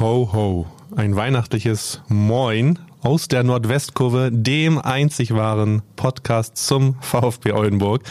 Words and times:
ho, 0.00 0.32
ho. 0.32 0.66
Ein 0.96 1.14
weihnachtliches 1.14 2.02
Moin 2.08 2.80
aus 3.02 3.28
der 3.28 3.44
Nordwestkurve, 3.44 4.30
dem 4.32 4.78
einzig 4.78 5.32
wahren 5.34 5.82
Podcast 5.94 6.56
zum 6.56 6.96
VfB 7.00 7.52
Oldenburg. 7.52 8.02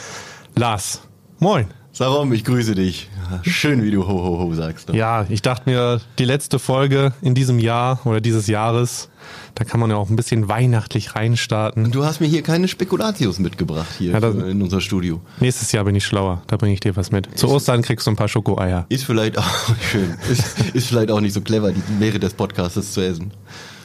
Lars, 0.55 1.01
moin. 1.39 1.67
Sarom, 1.95 2.33
ich 2.33 2.43
grüße 2.43 2.73
dich. 2.73 3.07
Schön, 3.43 3.83
wie 3.83 3.91
du 3.91 4.07
ho, 4.07 4.11
ho, 4.23 4.39
ho 4.39 4.53
sagst. 4.55 4.89
Ne? 4.89 4.97
Ja, 4.97 5.27
ich 5.29 5.43
dachte 5.43 5.69
mir, 5.69 6.01
die 6.17 6.25
letzte 6.25 6.57
Folge 6.57 7.13
in 7.21 7.35
diesem 7.35 7.59
Jahr 7.59 7.99
oder 8.05 8.19
dieses 8.19 8.47
Jahres, 8.47 9.09
da 9.53 9.63
kann 9.63 9.79
man 9.79 9.91
ja 9.91 9.97
auch 9.97 10.09
ein 10.09 10.15
bisschen 10.15 10.47
weihnachtlich 10.47 11.13
reinstarten. 11.15 11.91
Du 11.91 12.03
hast 12.03 12.19
mir 12.19 12.25
hier 12.25 12.41
keine 12.41 12.67
Spekulatius 12.67 13.37
mitgebracht 13.37 13.89
hier 13.99 14.11
Ja, 14.13 14.19
das- 14.19 14.33
in 14.33 14.63
unser 14.63 14.81
Studio. 14.81 15.21
Nächstes 15.39 15.71
Jahr 15.71 15.83
bin 15.85 15.93
ich 15.95 16.03
schlauer, 16.03 16.41
da 16.47 16.57
bringe 16.57 16.73
ich 16.73 16.79
dir 16.79 16.95
was 16.95 17.11
mit. 17.11 17.37
Zu 17.37 17.47
Ostern 17.49 17.83
kriegst 17.83 18.07
du 18.07 18.11
ein 18.11 18.15
paar 18.15 18.27
Schokoeier. 18.27 18.87
Ist 18.89 19.05
vielleicht 19.05 19.37
auch 19.37 19.45
schön. 19.91 20.15
Ist, 20.31 20.59
ist 20.73 20.87
vielleicht 20.87 21.11
auch 21.11 21.21
nicht 21.21 21.33
so 21.33 21.41
clever, 21.41 21.71
die 21.71 21.81
während 21.99 22.23
des 22.23 22.33
Podcasts 22.33 22.91
zu 22.93 23.01
essen. 23.01 23.31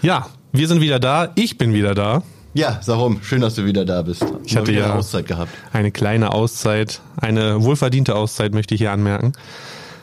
Ja, 0.01 0.29
wir 0.53 0.67
sind 0.67 0.81
wieder 0.81 0.99
da, 0.99 1.31
ich 1.35 1.59
bin 1.59 1.75
wieder 1.75 1.95
da. 1.95 2.23
Ja, 2.55 2.79
Sarom, 2.83 3.21
schön, 3.23 3.41
dass 3.41 3.55
du 3.55 3.65
wieder 3.67 3.85
da 3.85 4.03
bist. 4.03 4.25
Ich 4.45 4.57
hatte 4.57 4.73
ja- 4.73 4.85
eine 4.87 4.95
Auszeit 4.95 5.27
gehabt. 5.27 5.51
Eine 5.73 5.91
kleine 5.91 6.33
Auszeit, 6.33 7.01
eine 7.17 7.63
wohlverdiente 7.63 8.15
Auszeit 8.15 8.53
möchte 8.55 8.75
ich 8.75 8.81
hier 8.81 8.93
anmerken. 8.93 9.33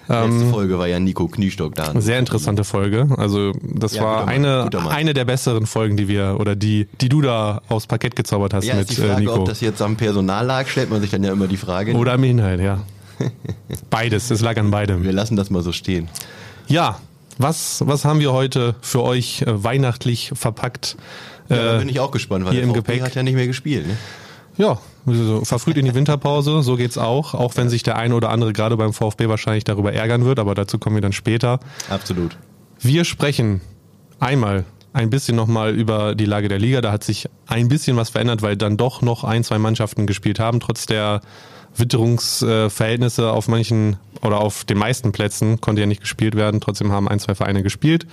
Letzte 0.07 0.45
Folge 0.51 0.77
war 0.77 0.87
ja 0.87 0.99
Nico 0.99 1.27
Kniestock 1.27 1.73
da. 1.73 1.91
Ähm, 1.91 1.99
Sehr 1.99 2.19
interessante 2.19 2.63
Folge. 2.63 3.07
Also 3.17 3.53
das 3.63 3.95
Ja, 3.95 4.03
war 4.03 4.27
eine, 4.27 4.69
eine 4.89 5.15
der 5.15 5.25
besseren 5.25 5.65
Folgen, 5.65 5.97
die 5.97 6.07
wir 6.07 6.37
oder 6.39 6.55
die, 6.55 6.87
die 7.01 7.09
du 7.09 7.21
da 7.21 7.61
aufs 7.69 7.87
Parkett 7.87 8.15
gezaubert 8.15 8.53
hast 8.53 8.65
Ja, 8.65 8.75
mit 8.75 8.87
ist 8.87 8.91
die 8.99 9.01
Frage, 9.01 9.13
äh, 9.13 9.19
Nico. 9.21 9.33
ob 9.33 9.45
das 9.45 9.61
jetzt 9.61 9.81
am 9.81 9.95
Personal 9.95 10.45
lag, 10.45 10.67
stellt 10.67 10.91
man 10.91 11.01
sich 11.01 11.09
dann 11.09 11.23
ja 11.23 11.31
immer 11.31 11.47
die 11.47 11.57
Frage. 11.57 11.93
oder 11.95 12.13
am 12.13 12.23
Inhalt, 12.23 12.61
ja. 12.61 12.81
Beides, 13.89 14.29
es 14.29 14.41
lag 14.41 14.57
an 14.57 14.69
beidem. 14.69 15.03
Wir 15.03 15.11
lassen 15.13 15.35
das 15.37 15.49
mal 15.49 15.63
so 15.63 15.71
stehen. 15.71 16.07
Ja, 16.67 16.99
was, 17.39 17.81
was 17.87 18.05
haben 18.05 18.19
wir 18.19 18.31
heute 18.31 18.75
für 18.81 19.01
euch 19.01 19.41
äh, 19.41 19.63
weihnachtlich 19.63 20.31
verpackt? 20.35 20.97
Ja, 21.49 21.55
da 21.55 21.75
Äh, 21.75 21.79
bin 21.79 21.89
ich 21.89 21.99
auch 21.99 22.11
gespannt, 22.11 22.45
weil 22.45 22.51
hier 22.53 22.61
der 22.61 22.67
im 22.69 22.73
Gepäck. 22.73 23.01
hat 23.01 23.15
ja 23.15 23.23
nicht 23.23 23.35
mehr 23.35 23.47
gespielt. 23.47 23.87
Ne? 23.87 23.97
Ja, 24.57 24.79
so 25.05 25.43
verfrüht 25.43 25.77
in 25.77 25.85
die 25.85 25.93
Winterpause, 25.93 26.63
so 26.63 26.75
geht's 26.77 26.97
auch, 26.97 27.33
auch 27.33 27.57
wenn 27.57 27.69
sich 27.69 27.83
der 27.83 27.97
eine 27.97 28.15
oder 28.15 28.29
andere 28.29 28.53
gerade 28.53 28.77
beim 28.77 28.93
VfB 28.93 29.27
wahrscheinlich 29.27 29.65
darüber 29.65 29.91
ärgern 29.93 30.23
wird, 30.25 30.39
aber 30.39 30.55
dazu 30.55 30.79
kommen 30.79 30.95
wir 30.95 31.01
dann 31.01 31.11
später. 31.13 31.59
Absolut. 31.89 32.37
Wir 32.79 33.03
sprechen 33.03 33.59
einmal 34.19 34.63
ein 34.93 35.09
bisschen 35.09 35.35
nochmal 35.35 35.75
über 35.75 36.15
die 36.15 36.23
Lage 36.25 36.47
der 36.47 36.57
Liga. 36.57 36.79
Da 36.79 36.93
hat 36.93 37.03
sich 37.03 37.27
ein 37.47 37.67
bisschen 37.67 37.97
was 37.97 38.09
verändert, 38.11 38.41
weil 38.41 38.55
dann 38.55 38.77
doch 38.77 39.01
noch 39.01 39.25
ein, 39.25 39.43
zwei 39.43 39.59
Mannschaften 39.59 40.07
gespielt 40.07 40.39
haben. 40.39 40.61
Trotz 40.61 40.85
der 40.85 41.19
Witterungsverhältnisse 41.75 43.31
auf 43.31 43.47
manchen 43.47 43.97
oder 44.21 44.39
auf 44.39 44.63
den 44.63 44.77
meisten 44.77 45.11
Plätzen 45.11 45.59
konnte 45.61 45.81
ja 45.81 45.87
nicht 45.87 46.01
gespielt 46.01 46.35
werden. 46.35 46.61
Trotzdem 46.61 46.91
haben 46.93 47.07
ein, 47.07 47.19
zwei 47.19 47.35
Vereine 47.35 47.63
gespielt. 47.63 48.07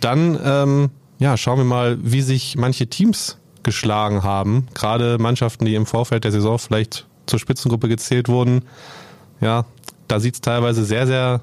Dann 0.00 0.38
ähm, 0.44 0.90
ja, 1.18 1.36
schauen 1.36 1.58
wir 1.58 1.64
mal, 1.64 1.98
wie 2.02 2.22
sich 2.22 2.56
manche 2.56 2.86
Teams 2.88 3.38
geschlagen 3.62 4.22
haben. 4.22 4.66
Gerade 4.74 5.18
Mannschaften, 5.18 5.64
die 5.64 5.74
im 5.74 5.86
Vorfeld 5.86 6.24
der 6.24 6.32
Saison 6.32 6.58
vielleicht 6.58 7.06
zur 7.26 7.38
Spitzengruppe 7.38 7.88
gezählt 7.88 8.28
wurden. 8.28 8.62
Ja, 9.40 9.64
da 10.08 10.18
sieht's 10.20 10.40
teilweise 10.40 10.84
sehr, 10.84 11.06
sehr 11.06 11.40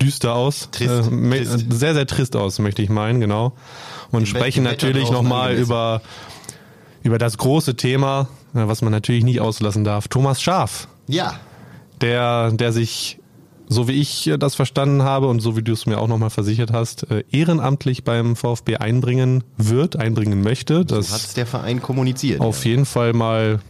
düster 0.00 0.34
aus. 0.34 0.68
Trist, 0.70 1.10
Äh, 1.10 1.28
trist. 1.30 1.66
Sehr, 1.72 1.94
sehr 1.94 2.06
trist 2.06 2.36
aus, 2.36 2.58
möchte 2.60 2.82
ich 2.82 2.88
meinen, 2.88 3.20
genau. 3.20 3.52
Und 4.12 4.22
Die 4.22 4.26
sprechen 4.26 4.62
natürlich 4.62 5.10
nochmal 5.10 5.54
über, 5.54 6.00
über 7.02 7.18
das 7.18 7.36
große 7.38 7.74
Thema, 7.76 8.28
äh, 8.54 8.60
was 8.68 8.82
man 8.82 8.92
natürlich 8.92 9.24
nicht 9.24 9.40
auslassen 9.40 9.82
darf. 9.84 10.06
Thomas 10.08 10.40
Schaf, 10.40 10.86
Ja, 11.08 11.34
der, 12.00 12.52
der 12.52 12.72
sich, 12.72 13.17
so 13.68 13.88
wie 13.88 13.92
ich 13.92 14.26
äh, 14.26 14.38
das 14.38 14.54
verstanden 14.54 15.02
habe 15.02 15.26
und 15.26 15.40
so 15.40 15.56
wie 15.56 15.62
du 15.62 15.72
es 15.72 15.86
mir 15.86 15.98
auch 15.98 16.08
nochmal 16.08 16.30
versichert 16.30 16.72
hast, 16.72 17.10
äh, 17.10 17.24
ehrenamtlich 17.30 18.04
beim 18.04 18.36
VfB 18.36 18.76
einbringen 18.76 19.44
wird, 19.56 19.96
einbringen 19.96 20.42
möchte. 20.42 20.80
hat 20.80 20.90
Das 20.90 21.10
es 21.10 21.34
der 21.34 21.46
Verein 21.46 21.80
kommuniziert. 21.82 22.40
auf 22.40 22.64
jeden 22.64 22.86
Fall 22.86 23.12
mal, 23.12 23.60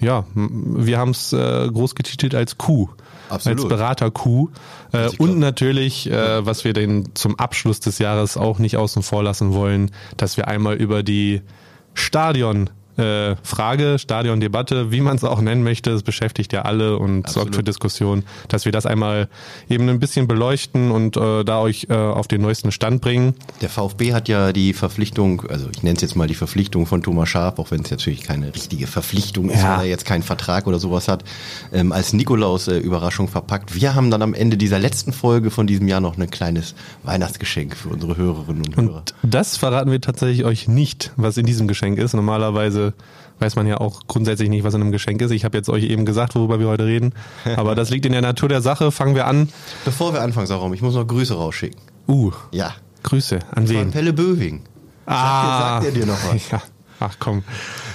ja, 0.00 0.24
wir 0.34 0.98
haben 0.98 1.10
es 1.10 1.32
äh, 1.32 1.68
groß 1.68 1.94
getitelt 1.94 2.34
als 2.34 2.58
Coup. 2.58 2.90
Absolut. 3.30 3.60
Als 3.60 3.68
Berater-Coup. 3.68 4.50
Äh, 4.92 5.08
und 5.16 5.38
natürlich, 5.38 6.10
äh, 6.10 6.44
was 6.44 6.64
wir 6.64 6.74
den 6.74 7.14
zum 7.14 7.38
Abschluss 7.38 7.80
des 7.80 7.98
Jahres 7.98 8.36
auch 8.36 8.58
nicht 8.58 8.76
außen 8.76 9.02
vor 9.02 9.22
lassen 9.22 9.54
wollen, 9.54 9.90
dass 10.18 10.36
wir 10.36 10.46
einmal 10.46 10.76
über 10.76 11.02
die 11.02 11.40
Stadion 11.94 12.68
äh, 12.96 13.36
Frage, 13.42 13.98
Stadiondebatte, 13.98 14.90
wie 14.90 15.00
man 15.00 15.16
es 15.16 15.24
auch 15.24 15.40
nennen 15.40 15.62
möchte, 15.64 15.90
es 15.90 16.02
beschäftigt 16.02 16.52
ja 16.52 16.62
alle 16.62 16.96
und 16.98 17.22
sorgt 17.28 17.48
Absolut. 17.48 17.54
für 17.56 17.62
Diskussion, 17.62 18.24
dass 18.48 18.64
wir 18.64 18.72
das 18.72 18.86
einmal 18.86 19.28
eben 19.68 19.88
ein 19.88 19.98
bisschen 20.00 20.26
beleuchten 20.28 20.90
und 20.90 21.16
äh, 21.16 21.44
da 21.44 21.60
euch 21.60 21.86
äh, 21.90 21.94
auf 21.94 22.28
den 22.28 22.40
neuesten 22.42 22.72
Stand 22.72 23.00
bringen. 23.00 23.34
Der 23.60 23.68
VfB 23.68 24.12
hat 24.12 24.28
ja 24.28 24.52
die 24.52 24.72
Verpflichtung, 24.72 25.42
also 25.48 25.68
ich 25.74 25.82
nenne 25.82 25.96
es 25.96 26.02
jetzt 26.02 26.16
mal 26.16 26.28
die 26.28 26.34
Verpflichtung 26.34 26.86
von 26.86 27.02
Thomas 27.02 27.28
Schaaf, 27.28 27.58
auch 27.58 27.70
wenn 27.70 27.82
es 27.82 27.90
natürlich 27.90 28.22
keine 28.22 28.54
richtige 28.54 28.86
Verpflichtung 28.86 29.50
ist, 29.50 29.62
Ja. 29.62 29.78
weil 29.78 29.84
er 29.86 29.90
jetzt 29.90 30.04
keinen 30.06 30.22
Vertrag 30.22 30.66
oder 30.66 30.78
sowas 30.78 31.08
hat, 31.08 31.24
ähm, 31.72 31.92
als 31.92 32.12
Nikolaus-Überraschung 32.12 33.28
verpackt. 33.28 33.74
Wir 33.74 33.94
haben 33.94 34.10
dann 34.10 34.22
am 34.22 34.34
Ende 34.34 34.56
dieser 34.56 34.78
letzten 34.78 35.12
Folge 35.12 35.50
von 35.50 35.66
diesem 35.66 35.88
Jahr 35.88 36.00
noch 36.00 36.18
ein 36.18 36.30
kleines 36.30 36.74
Weihnachtsgeschenk 37.02 37.76
für 37.76 37.88
unsere 37.88 38.16
Hörerinnen 38.16 38.62
und, 38.76 38.76
Hörer. 38.76 38.96
Und 38.98 39.14
das 39.22 39.56
verraten 39.56 39.90
wir 39.90 40.00
tatsächlich 40.00 40.44
euch 40.44 40.68
nicht, 40.68 41.12
was 41.16 41.36
in 41.36 41.46
diesem 41.46 41.68
Geschenk 41.68 41.98
ist. 41.98 42.14
Normalerweise 42.14 42.83
weiß 43.38 43.56
man 43.56 43.66
ja 43.66 43.78
auch 43.80 44.02
grundsätzlich 44.06 44.48
nicht, 44.48 44.64
was 44.64 44.74
in 44.74 44.80
einem 44.82 44.92
Geschenk 44.92 45.20
ist. 45.22 45.30
Ich 45.30 45.44
habe 45.44 45.56
jetzt 45.56 45.68
euch 45.68 45.84
eben 45.84 46.04
gesagt, 46.04 46.34
worüber 46.34 46.58
wir 46.60 46.68
heute 46.68 46.86
reden. 46.86 47.12
Aber 47.56 47.74
das 47.74 47.90
liegt 47.90 48.06
in 48.06 48.12
der 48.12 48.20
Natur 48.22 48.48
der 48.48 48.60
Sache. 48.60 48.90
Fangen 48.92 49.14
wir 49.14 49.26
an. 49.26 49.48
Bevor 49.84 50.12
wir 50.12 50.22
anfangen, 50.22 50.46
Sarum, 50.46 50.72
ich 50.74 50.82
muss 50.82 50.94
noch 50.94 51.06
Grüße 51.06 51.34
rausschicken. 51.34 51.80
Uh, 52.08 52.32
Ja. 52.52 52.72
Grüße. 53.02 53.38
An 53.54 53.66
Von 53.66 53.76
wen? 53.76 53.90
Pelle 53.90 54.12
Böwing. 54.12 54.62
Ah, 55.06 55.80
sagt 55.80 55.86
er 55.86 55.92
dir 55.92 56.06
noch 56.06 56.18
was? 56.32 56.50
Ja. 56.50 56.62
Ach 57.06 57.16
komm. 57.18 57.42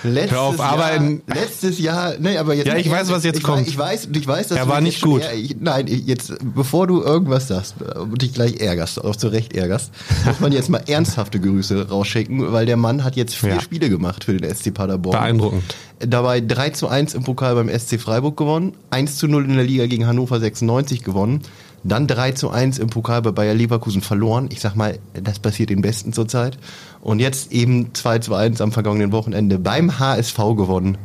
Letztes 0.03 0.31
Hör 0.31 0.41
auf, 0.43 0.59
aber 0.61 0.93
Jahr, 0.95 1.11
letztes 1.27 1.79
Jahr, 1.79 2.13
nee, 2.19 2.37
aber 2.37 2.53
jetzt 2.53 2.67
Ja, 2.67 2.77
ich 2.77 2.89
weiß, 2.89 3.09
was 3.11 3.23
jetzt 3.25 3.39
ich 3.39 3.43
kommt. 3.43 3.59
Weiß, 3.61 3.67
ich 3.67 3.77
weiß, 3.77 4.07
ich 4.13 4.27
weiß, 4.27 4.47
dass 4.49 4.57
Er 4.57 4.67
war 4.69 4.79
nicht 4.81 5.01
gut. 5.01 5.21
eher- 5.23 5.33
ich, 5.33 5.57
nein, 5.59 5.87
jetzt, 5.87 6.33
bevor 6.55 6.87
du 6.87 7.01
irgendwas 7.01 7.49
sagst 7.49 7.75
und 7.95 8.21
dich 8.21 8.33
gleich 8.33 8.61
ärgerst, 8.61 9.03
auch 9.03 9.15
zu 9.15 9.27
Recht 9.27 9.53
ärgerst, 9.53 9.91
muss 10.25 10.39
man 10.39 10.51
jetzt 10.53 10.69
mal 10.69 10.81
ernsthafte 10.87 11.39
Grüße 11.39 11.89
rausschicken, 11.89 12.51
weil 12.53 12.65
der 12.65 12.77
Mann 12.77 13.03
hat 13.03 13.15
jetzt 13.17 13.35
vier 13.35 13.55
Ja. 13.55 13.59
Spiele 13.61 13.89
gemacht 13.89 14.23
für 14.23 14.37
den 14.37 14.49
SC 14.55 14.73
Paderborn. 14.73 15.17
Beeindruckend. 15.17 15.63
Dabei 15.99 16.39
3 16.39 16.69
zu 16.69 16.87
1 16.87 17.13
im 17.13 17.23
Pokal 17.23 17.55
beim 17.55 17.67
SC 17.67 17.99
Freiburg 17.99 18.37
gewonnen, 18.37 18.73
1 18.91 19.17
zu 19.17 19.27
0 19.27 19.43
in 19.43 19.55
der 19.55 19.65
Liga 19.65 19.85
gegen 19.87 20.07
Hannover 20.07 20.39
96 20.39 21.03
gewonnen, 21.03 21.41
dann 21.83 22.07
3 22.07 22.33
zu 22.33 22.49
1 22.49 22.79
im 22.79 22.89
Pokal 22.89 23.21
bei 23.21 23.31
Bayer 23.31 23.53
Leverkusen 23.53 24.01
verloren. 24.01 24.49
Ich 24.51 24.59
sag 24.59 24.75
mal, 24.75 24.99
das 25.13 25.39
passiert 25.39 25.69
den 25.69 25.81
Besten 25.81 26.13
zurzeit. 26.13 26.57
Und 27.01 27.19
jetzt 27.19 27.51
eben 27.51 27.93
2 27.93 28.19
zu 28.19 28.33
1 28.33 28.61
am 28.61 28.71
vergangenen 28.71 29.11
Wochenende 29.11 29.59
beim 29.59 29.99
HSV 29.99 30.37
gewonnen. 30.37 30.97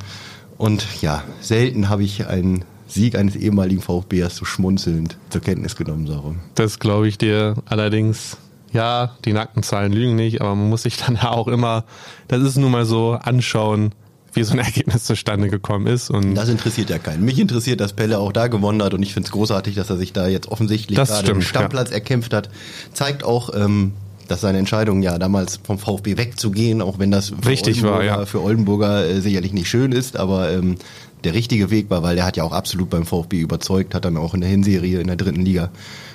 Und 0.59 0.87
ja, 1.03 1.23
selten 1.41 1.89
habe 1.89 2.05
ich 2.05 2.27
einen 2.27 2.65
Sieg 2.87 3.17
eines 3.17 3.37
ehemaligen 3.37 3.83
VfBers 3.83 4.37
so 4.37 4.45
schmunzelnd 4.45 5.17
zur 5.31 5.41
Kenntnis 5.41 5.77
genommen, 5.77 6.07
Sarum. 6.07 6.41
Das 6.55 6.79
glaube 6.79 7.09
ich 7.09 7.19
dir 7.19 7.57
allerdings. 7.67 8.37
Ja, 8.73 9.17
die 9.25 9.33
nackten 9.33 9.63
Zahlen 9.63 9.93
lügen 9.93 10.17
nicht, 10.17 10.41
aber 10.41 10.57
man 10.57 10.69
muss 10.69 10.83
sich 10.83 10.97
dann 10.97 11.15
ja 11.15 11.31
auch 11.31 11.47
immer, 11.47 11.84
das 12.27 12.43
ist 12.43 12.57
nun 12.57 12.73
mal 12.73 12.84
so, 12.84 13.13
anschauen, 13.13 13.93
wie 14.34 14.45
so 14.45 14.53
ein 14.53 14.59
Ergebnis 14.65 15.04
zustande 15.04 15.48
gekommen 15.48 15.86
ist. 15.86 16.10
Und 16.10 16.34
Das 16.34 16.48
interessiert 16.48 16.91
ja 16.91 16.98
keinen. 16.98 17.25
Mich 17.25 17.39
interessiert, 17.39 17.81
dass 17.81 17.92
Pelle 17.92 18.19
auch 18.19 18.33
da 18.33 18.48
gewonnen 18.48 18.83
hat 18.83 18.95
und 18.95 19.03
ich 19.03 19.15
finde 19.15 19.27
es 19.27 19.33
großartig, 19.33 19.75
dass 19.75 19.91
er 19.91 19.97
sich 19.97 20.13
da 20.13 20.28
jetzt 20.28 20.48
offensichtlich 20.48 20.97
Das 20.97 21.09
gerade 21.09 21.27
stimmt, 21.27 21.45
Stammplatz 21.45 21.91
erkämpft 21.91 22.33
hat. 22.33 22.51
Zeigt 22.92 23.25
auch, 23.25 23.54
ähm, 23.54 23.92
dass 24.28 24.41
seine 24.41 24.59
Entscheidung 24.59 25.03
ja 25.03 25.19
damals 25.19 25.60
vom 25.63 25.78
VfB 25.78 26.16
wegzugehen, 26.16 26.81
auch 26.81 26.98
wenn 26.98 27.10
das 27.10 27.31
für 27.31 27.47
Richtig 27.47 27.83
war, 27.83 27.92
Oldenburger, 27.92 28.21
ja. 28.21 28.27
für 28.27 28.42
Oldenburger 28.42 29.07
äh, 29.07 29.21
sicherlich 29.21 29.53
nicht 29.53 29.69
schön 29.69 29.92
ist, 29.92 30.16
aber 30.16 30.51
ähm, 30.51 30.77
der 31.25 31.34
richtige 31.34 31.71
Weg 31.71 31.91
war, 31.91 32.03
weil 32.03 32.16
der 32.16 32.25
hat 32.25 32.36
ja 32.36 32.45
auch 32.45 32.53
absolut 32.53 32.91
beim 32.91 33.07
VfB 33.07 33.41
überzeugt, 33.41 33.95
hat 33.95 34.04
dann 34.04 34.16
auch 34.16 34.34
in 34.34 34.41
der 34.41 34.51
Hinserie 34.51 35.01
in 35.01 35.07
der 35.07 35.16
dritten 35.16 35.42
Liga 35.42 35.71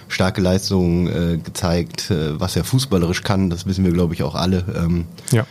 starke 0.08 0.42
Leistungen 0.42 1.08
äh, 1.08 1.38
gezeigt, 1.38 2.12
äh, 2.12 2.40
was 2.40 2.56
er 2.56 2.64
fußballerisch 2.64 3.24
kann, 3.24 3.50
das 3.50 3.66
wissen 3.66 3.86
wir 3.86 3.92
glaube 3.92 4.14
ich 4.14 4.24
auch 4.24 4.36
alle. 4.36 4.66
Ähm, 4.76 5.06
ja. 5.32 5.46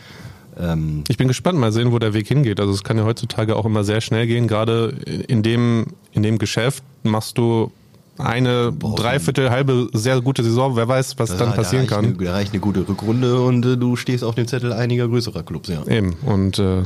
Ähm, 0.60 1.04
Ich 1.08 1.16
bin 1.16 1.28
gespannt, 1.28 1.58
mal 1.58 1.72
sehen, 1.72 1.92
wo 1.92 1.98
der 1.98 2.14
Weg 2.14 2.28
hingeht. 2.28 2.60
Also 2.60 2.72
es 2.72 2.84
kann 2.84 2.98
ja 2.98 3.04
heutzutage 3.04 3.56
auch 3.56 3.64
immer 3.64 3.84
sehr 3.84 4.00
schnell 4.00 4.26
gehen. 4.26 4.48
Gerade 4.48 4.94
in 5.28 5.42
dem, 5.42 5.86
in 6.12 6.22
dem 6.22 6.38
Geschäft 6.38 6.82
machst 7.02 7.38
du 7.38 7.70
eine 8.18 8.72
Dreiviertel, 8.72 9.50
halbe 9.50 9.88
sehr 9.92 10.20
gute 10.20 10.42
Saison. 10.42 10.74
Wer 10.74 10.88
weiß, 10.88 11.18
was 11.18 11.36
dann 11.36 11.50
da 11.50 11.54
passieren 11.56 11.84
reicht 11.86 11.94
kann. 11.94 12.04
Eine, 12.04 12.14
da 12.24 12.32
reicht 12.32 12.52
eine 12.52 12.60
gute 12.60 12.88
Rückrunde 12.88 13.40
und 13.42 13.64
äh, 13.64 13.76
du 13.76 13.94
stehst 13.96 14.24
auf 14.24 14.34
dem 14.34 14.48
Zettel 14.48 14.72
einiger 14.72 15.06
größerer 15.06 15.44
Clubs, 15.44 15.68
ja. 15.68 15.86
Eben. 15.86 16.14
Und 16.26 16.58
äh, 16.58 16.82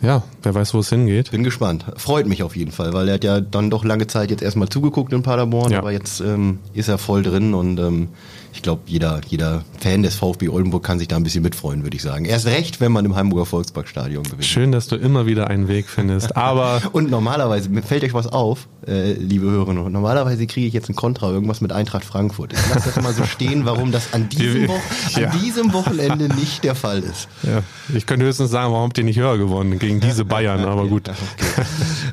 ja, 0.00 0.22
wer 0.42 0.54
weiß, 0.54 0.72
wo 0.74 0.78
es 0.78 0.88
hingeht. 0.88 1.32
Bin 1.32 1.42
gespannt. 1.44 1.84
Freut 1.96 2.26
mich 2.26 2.42
auf 2.42 2.56
jeden 2.56 2.70
Fall, 2.70 2.92
weil 2.94 3.08
er 3.08 3.14
hat 3.14 3.24
ja 3.24 3.40
dann 3.40 3.68
doch 3.68 3.84
lange 3.84 4.06
Zeit 4.06 4.30
jetzt 4.30 4.42
erstmal 4.42 4.68
zugeguckt 4.68 5.12
in 5.12 5.22
Paderborn, 5.22 5.72
Ja. 5.72 5.80
aber 5.80 5.92
jetzt 5.92 6.20
ähm, 6.20 6.60
ist 6.72 6.88
er 6.88 6.98
voll 6.98 7.22
drin 7.22 7.52
und 7.52 7.78
ähm, 7.78 8.08
ich 8.52 8.62
glaube, 8.62 8.82
jeder, 8.86 9.20
jeder 9.28 9.62
Fan 9.78 10.02
des 10.02 10.14
VfB 10.16 10.48
Oldenburg 10.48 10.82
kann 10.82 10.98
sich 10.98 11.06
da 11.08 11.16
ein 11.16 11.22
bisschen 11.22 11.42
mitfreuen, 11.42 11.82
würde 11.82 11.96
ich 11.96 12.02
sagen. 12.02 12.24
Erst 12.24 12.46
recht, 12.46 12.80
wenn 12.80 12.90
man 12.92 13.04
im 13.04 13.14
Hamburger 13.14 13.46
Volksparkstadion 13.46 14.24
gewinnt. 14.24 14.44
Schön, 14.44 14.72
dass 14.72 14.88
du 14.88 14.96
immer 14.96 15.26
wieder 15.26 15.48
einen 15.48 15.68
Weg 15.68 15.88
findest. 15.88 16.36
Aber 16.36 16.80
Und 16.92 17.10
normalerweise, 17.10 17.68
mir 17.68 17.82
fällt 17.82 18.02
euch 18.04 18.14
was 18.14 18.26
auf, 18.26 18.66
äh, 18.86 19.12
liebe 19.12 19.46
Hörerinnen, 19.50 19.82
und 19.84 19.92
normalerweise 19.92 20.46
kriege 20.46 20.66
ich 20.66 20.72
jetzt 20.72 20.88
ein 20.88 20.96
Kontra, 20.96 21.30
irgendwas 21.30 21.60
mit 21.60 21.72
Eintracht 21.72 22.04
Frankfurt. 22.04 22.52
Ich 22.52 22.74
lasse 22.74 22.90
das 22.92 23.02
mal 23.02 23.12
so 23.12 23.24
stehen, 23.24 23.64
warum 23.64 23.92
das 23.92 24.12
an 24.14 24.28
diesem, 24.30 24.62
Die- 24.62 24.68
Wo 24.68 24.74
an 24.74 25.22
ja. 25.22 25.30
diesem 25.30 25.72
Wochenende 25.72 26.28
nicht 26.34 26.64
der 26.64 26.74
Fall 26.74 27.00
ist. 27.00 27.28
ja, 27.42 27.62
ich 27.94 28.06
könnte 28.06 28.26
höchstens 28.26 28.50
sagen, 28.50 28.72
warum 28.72 28.86
habt 28.88 28.98
ihr 28.98 29.04
nicht 29.04 29.18
höher 29.18 29.38
gewonnen 29.38 29.78
gegen 29.78 30.00
diese 30.00 30.24
Bayern? 30.24 30.64
Aber 30.64 30.86
gut. 30.86 31.08
Okay, 31.08 31.62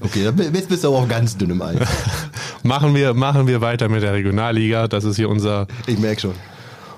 okay 0.02 0.32
bi- 0.32 0.50
jetzt 0.58 0.70
bist 0.70 0.84
du 0.84 0.90
aber 0.90 0.98
auf 1.00 1.08
ganz 1.08 1.38
dünnem 1.38 1.62
Eis. 1.62 1.80
Machen 2.64 2.96
wir, 2.96 3.14
machen 3.14 3.46
wir 3.46 3.62
weiter 3.62 3.90
mit 3.90 4.02
der 4.02 4.14
Regionalliga. 4.14 4.88
Das 4.88 5.04
ist 5.04 5.18
hier 5.18 5.30
unser, 5.30 5.68
Ich 5.86 6.00
merke 6.00 6.22
schon. 6.22 6.35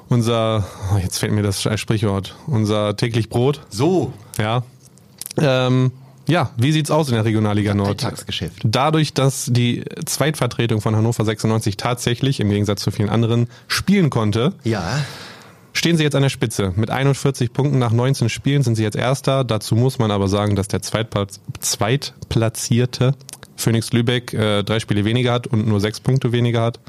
Unser, 0.09 0.65
oh, 0.93 0.97
jetzt 0.97 1.19
fällt 1.19 1.33
mir 1.33 1.43
das 1.43 1.61
Sprichwort, 1.79 2.35
unser 2.47 2.95
täglich 2.95 3.29
Brot. 3.29 3.61
So, 3.69 4.13
Ja. 4.37 4.63
Ähm, 5.39 5.91
ja, 6.27 6.51
wie 6.57 6.71
sieht's 6.73 6.91
aus 6.91 7.07
in 7.07 7.15
der 7.15 7.23
Regionalliga 7.23 7.73
Nord? 7.73 8.03
Alltagsgeschäft. 8.03 8.61
Dadurch, 8.65 9.13
dass 9.13 9.45
die 9.45 9.85
Zweitvertretung 10.05 10.81
von 10.81 10.95
Hannover 10.95 11.23
96 11.23 11.77
tatsächlich, 11.77 12.39
im 12.41 12.49
Gegensatz 12.49 12.81
zu 12.81 12.91
vielen 12.91 13.09
anderen, 13.09 13.47
spielen 13.67 14.09
konnte, 14.09 14.53
Ja, 14.65 14.99
stehen 15.71 15.95
sie 15.95 16.03
jetzt 16.03 16.15
an 16.15 16.23
der 16.23 16.29
Spitze. 16.29 16.73
Mit 16.75 16.89
41 16.89 17.53
Punkten 17.53 17.79
nach 17.79 17.91
19 17.91 18.27
Spielen 18.27 18.61
sind 18.63 18.75
sie 18.75 18.83
jetzt 18.83 18.97
Erster. 18.97 19.45
Dazu 19.45 19.75
muss 19.75 19.99
man 19.99 20.11
aber 20.11 20.27
sagen, 20.27 20.55
dass 20.57 20.67
der 20.67 20.81
Zweitplatz, 20.81 21.39
Zweitplatzierte 21.61 23.13
Phoenix 23.55 23.93
Lübeck 23.93 24.33
äh, 24.33 24.63
drei 24.63 24.79
Spiele 24.79 25.05
weniger 25.05 25.31
hat 25.31 25.47
und 25.47 25.65
nur 25.67 25.79
sechs 25.79 25.99
Punkte 25.99 26.31
weniger 26.33 26.61
hat. 26.61 26.79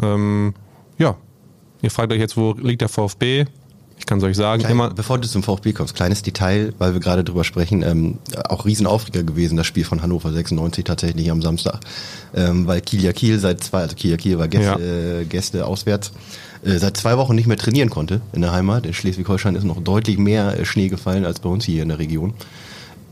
Ähm, 0.00 0.54
ja, 0.98 1.16
ihr 1.84 1.90
fragt 1.90 2.12
euch 2.12 2.20
jetzt, 2.20 2.36
wo 2.36 2.52
liegt 2.52 2.80
der 2.80 2.88
VfB? 2.88 3.46
Ich 3.96 4.06
kann 4.06 4.18
es 4.18 4.24
euch 4.24 4.36
sagen, 4.36 4.60
Klein, 4.60 4.72
immer 4.72 4.90
bevor 4.90 5.18
du 5.18 5.28
zum 5.28 5.42
VfB 5.42 5.72
kommst, 5.72 5.94
kleines 5.94 6.22
Detail, 6.22 6.74
weil 6.78 6.94
wir 6.94 7.00
gerade 7.00 7.22
drüber 7.22 7.44
sprechen, 7.44 7.82
ähm, 7.82 8.18
auch 8.48 8.64
Riesenaufreger 8.64 9.22
gewesen, 9.22 9.56
das 9.56 9.66
Spiel 9.66 9.84
von 9.84 10.02
Hannover 10.02 10.32
96 10.32 10.84
tatsächlich 10.84 11.30
am 11.30 11.40
Samstag, 11.42 11.80
ähm, 12.34 12.66
weil 12.66 12.80
Kiel 12.80 13.02
ja 13.02 13.12
Kiel 13.12 13.38
seit 13.38 13.62
zwei, 13.62 13.82
also 13.82 13.94
Kiel 13.94 14.10
ja 14.10 14.16
Kiel 14.16 14.38
war 14.38 14.48
Gäste, 14.48 15.20
äh, 15.22 15.24
Gäste 15.24 15.64
auswärts, 15.66 16.12
äh, 16.64 16.76
seit 16.78 16.96
zwei 16.96 17.16
Wochen 17.16 17.34
nicht 17.34 17.46
mehr 17.46 17.56
trainieren 17.56 17.88
konnte 17.88 18.20
in 18.32 18.42
der 18.42 18.52
Heimat. 18.52 18.84
In 18.84 18.94
Schleswig-Holstein 18.94 19.54
ist 19.54 19.64
noch 19.64 19.80
deutlich 19.80 20.18
mehr 20.18 20.58
äh, 20.58 20.64
Schnee 20.64 20.88
gefallen 20.88 21.24
als 21.24 21.40
bei 21.40 21.48
uns 21.48 21.64
hier 21.64 21.82
in 21.82 21.88
der 21.88 21.98
Region. 21.98 22.34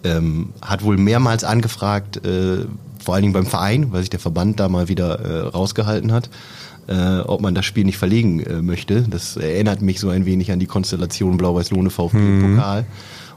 Ähm, 0.05 0.53
hat 0.61 0.83
wohl 0.83 0.97
mehrmals 0.97 1.45
angefragt, 1.45 2.27
äh, 2.27 2.67
vor 3.03 3.15
allen 3.15 3.23
Dingen 3.23 3.35
beim 3.35 3.47
Verein, 3.47 3.93
weil 3.93 4.01
sich 4.01 4.11
der 4.11 4.21
Verband 4.21 4.59
da 4.59 4.69
mal 4.69 4.89
wieder 4.89 5.21
äh, 5.21 5.41
rausgehalten 5.49 6.13
hat, 6.13 6.29
äh, 6.89 7.21
ob 7.21 7.41
man 7.41 7.55
das 7.55 7.65
Spiel 7.65 7.85
nicht 7.85 7.99
verlegen 7.99 8.41
äh, 8.41 8.63
möchte. 8.63 9.03
Das 9.03 9.37
erinnert 9.37 9.83
mich 9.83 10.01
so 10.01 10.09
ein 10.09 10.27
wenig 10.27 10.51
an 10.53 10.59
die 10.59 10.67
Konstellation 10.67 11.37
Blau-Weiß-Lohne 11.37 11.91
VfB 11.91 12.19
im 12.19 12.55
Pokal. 12.57 12.85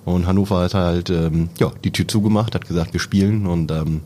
Und 0.03 0.27
Hannover 0.27 0.59
hat 0.62 0.74
halt 0.75 1.09
ähm, 1.09 1.50
ja, 1.59 1.71
die 1.83 1.92
Tür 1.92 2.07
zugemacht, 2.07 2.53
hat 2.56 2.68
gesagt, 2.68 2.94
wir 2.94 3.00
spielen. 3.00 3.47
Und 3.47 3.71
ähm, 3.71 4.01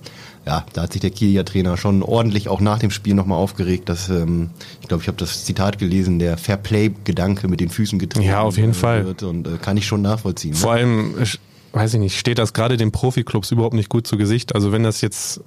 ja, 0.46 0.66
da 0.74 0.84
hat 0.84 0.94
sich 0.94 1.02
der 1.02 1.10
Kieler 1.10 1.44
Trainer 1.44 1.76
schon 1.76 2.02
ordentlich 2.04 2.48
auch 2.48 2.62
nach 2.62 2.80
dem 2.80 2.90
Spiel 2.90 3.14
nochmal 3.16 3.38
aufgeregt, 3.38 3.90
dass, 3.90 4.08
ähm, 4.10 4.50
ich 4.82 4.88
glaube, 4.88 5.02
ich 5.04 5.08
habe 5.10 5.18
das 5.18 5.44
Zitat 5.44 5.78
gelesen, 5.78 6.18
der 6.20 6.38
Fairplay-Gedanke 6.38 7.48
mit 7.50 7.60
den 7.60 7.70
Füßen 7.70 8.00
getreten 8.00 8.26
Ja, 8.28 8.42
auf 8.42 8.58
jeden 8.58 8.72
äh, 8.72 8.76
Fall. 8.76 9.06
wird. 9.06 9.24
Und 9.24 9.48
äh, 9.48 9.58
kann 9.62 9.76
ich 9.78 9.86
schon 9.86 10.02
nachvollziehen. 10.02 10.52
ne? 10.52 10.58
Vor 10.58 10.72
allem, 10.72 11.16
ich- 11.22 11.40
weiß 11.74 11.94
ich 11.96 12.00
nicht, 12.00 12.18
steht 12.18 12.40
das 12.40 12.54
gerade 12.54 12.78
den 12.78 12.92
Profiklubs 12.92 13.52
überhaupt 13.52 13.76
nicht 13.76 13.90
gut 13.90 14.08
zu 14.08 14.18
Gesicht. 14.18 14.56
Also 14.56 14.72
wenn 14.72 14.84
das 14.84 15.02
jetzt, 15.02 15.42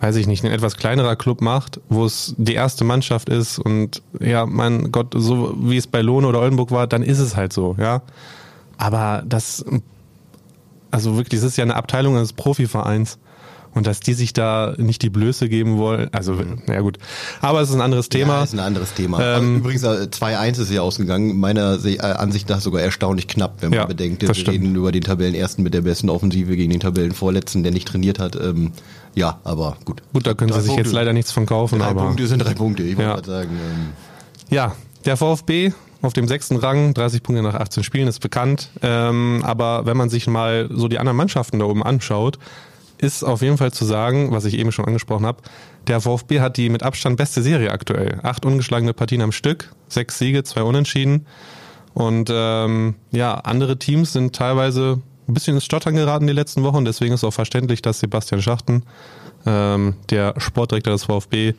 weiß 0.00 0.16
ich 0.16 0.26
nicht, 0.26 0.44
ein 0.44 0.50
etwas 0.50 0.76
kleinerer 0.76 1.14
Club 1.14 1.42
macht, 1.42 1.80
wo 1.88 2.04
es 2.04 2.34
die 2.38 2.54
erste 2.54 2.84
Mannschaft 2.84 3.28
ist 3.28 3.58
und 3.58 4.02
ja, 4.18 4.46
mein 4.46 4.90
Gott, 4.90 5.14
so 5.14 5.54
wie 5.60 5.76
es 5.76 5.86
bei 5.86 6.00
Lohne 6.00 6.26
oder 6.26 6.40
Oldenburg 6.40 6.70
war, 6.70 6.86
dann 6.86 7.02
ist 7.02 7.18
es 7.18 7.36
halt 7.36 7.52
so, 7.52 7.76
ja. 7.78 8.02
Aber 8.78 9.22
das, 9.26 9.64
also 10.90 11.16
wirklich, 11.16 11.40
das 11.40 11.50
ist 11.50 11.58
ja 11.58 11.64
eine 11.64 11.76
Abteilung 11.76 12.16
eines 12.16 12.32
Profivereins. 12.32 13.18
Und 13.72 13.86
dass 13.86 14.00
die 14.00 14.14
sich 14.14 14.32
da 14.32 14.74
nicht 14.78 15.00
die 15.02 15.10
Blöße 15.10 15.48
geben 15.48 15.78
wollen, 15.78 16.08
also, 16.12 16.34
naja 16.66 16.80
gut. 16.80 16.98
Aber 17.40 17.60
es 17.60 17.68
ist 17.68 17.76
ein 17.76 17.80
anderes 17.80 18.08
Thema. 18.08 18.38
Ja, 18.38 18.42
ist 18.42 18.52
ein 18.52 18.58
anderes 18.58 18.94
Thema. 18.94 19.20
Ähm, 19.38 19.58
übrigens, 19.58 19.84
äh, 19.84 20.08
2-1 20.10 20.58
ist 20.60 20.72
ja 20.72 20.82
ausgegangen. 20.82 21.38
Meiner 21.38 21.78
äh, 21.84 21.98
Ansicht 22.00 22.48
nach 22.48 22.60
sogar 22.60 22.82
erstaunlich 22.82 23.28
knapp, 23.28 23.58
wenn 23.60 23.70
man 23.70 23.78
Ja, 23.78 23.84
bedenkt, 23.86 24.22
wir 24.22 24.34
stimmt. 24.34 24.48
reden 24.56 24.74
über 24.74 24.90
den 24.90 25.02
Tabellenersten 25.02 25.62
mit 25.62 25.72
der 25.72 25.82
besten 25.82 26.10
Offensive 26.10 26.56
gegen 26.56 26.72
den 26.72 26.80
Tabellenvorletzten, 26.80 27.62
der 27.62 27.70
nicht 27.70 27.86
trainiert 27.86 28.18
hat. 28.18 28.34
Ähm, 28.34 28.72
ja, 29.14 29.38
aber 29.44 29.76
gut. 29.84 30.02
Gut, 30.12 30.26
da 30.26 30.34
können 30.34 30.50
Drei 30.50 30.56
sie 30.58 30.62
sich 30.62 30.70
Punkte. 30.70 30.88
jetzt 30.88 30.94
leider 30.94 31.12
nichts 31.12 31.30
von 31.30 31.46
kaufen, 31.46 31.78
Drei 31.78 31.86
aber. 31.90 32.06
Punkte 32.06 32.26
sind 32.26 32.40
drei 32.40 32.54
Punkte, 32.54 32.82
ich 32.82 32.96
wollte 32.96 33.02
Ja. 33.08 33.14
gerade 33.14 33.26
sagen. 33.30 33.50
Ähm, 33.52 33.88
Ja, 34.50 34.74
der 35.04 35.16
VfB 35.16 35.72
auf 36.02 36.12
dem 36.12 36.26
sechsten 36.26 36.56
Rang, 36.56 36.92
30 36.94 37.22
Punkte 37.22 37.42
nach 37.42 37.54
18 37.54 37.84
Spielen, 37.84 38.08
ist 38.08 38.18
bekannt. 38.20 38.70
Ähm, 38.82 39.42
aber 39.44 39.86
wenn 39.86 39.96
man 39.96 40.08
sich 40.10 40.26
mal 40.26 40.68
so 40.72 40.88
die 40.88 40.98
anderen 40.98 41.16
Mannschaften 41.16 41.58
da 41.60 41.66
oben 41.66 41.82
anschaut, 41.84 42.38
ist 43.00 43.24
auf 43.24 43.42
jeden 43.42 43.56
Fall 43.56 43.72
zu 43.72 43.84
sagen, 43.84 44.30
was 44.30 44.44
ich 44.44 44.58
eben 44.58 44.72
schon 44.72 44.84
angesprochen 44.84 45.26
habe, 45.26 45.42
der 45.86 46.00
VfB 46.00 46.40
hat 46.40 46.56
die 46.56 46.68
mit 46.68 46.82
Abstand 46.82 47.16
beste 47.16 47.42
Serie 47.42 47.70
aktuell. 47.70 48.20
Acht 48.22 48.44
ungeschlagene 48.44 48.92
Partien 48.92 49.22
am 49.22 49.32
Stück, 49.32 49.72
sechs 49.88 50.18
Siege, 50.18 50.44
zwei 50.44 50.62
Unentschieden. 50.62 51.26
Und 51.94 52.30
ähm, 52.32 52.94
ja, 53.10 53.34
andere 53.34 53.78
Teams 53.78 54.12
sind 54.12 54.36
teilweise 54.36 55.00
ein 55.28 55.34
bisschen 55.34 55.54
ins 55.54 55.64
Stottern 55.64 55.94
geraten 55.94 56.26
die 56.26 56.32
letzten 56.32 56.62
Wochen. 56.62 56.84
Deswegen 56.84 57.14
ist 57.14 57.24
auch 57.24 57.32
verständlich, 57.32 57.82
dass 57.82 58.00
Sebastian 58.00 58.42
Schachten, 58.42 58.84
ähm, 59.46 59.94
der 60.10 60.34
Sportdirektor 60.38 60.92
des 60.92 61.04
VfB, 61.04 61.54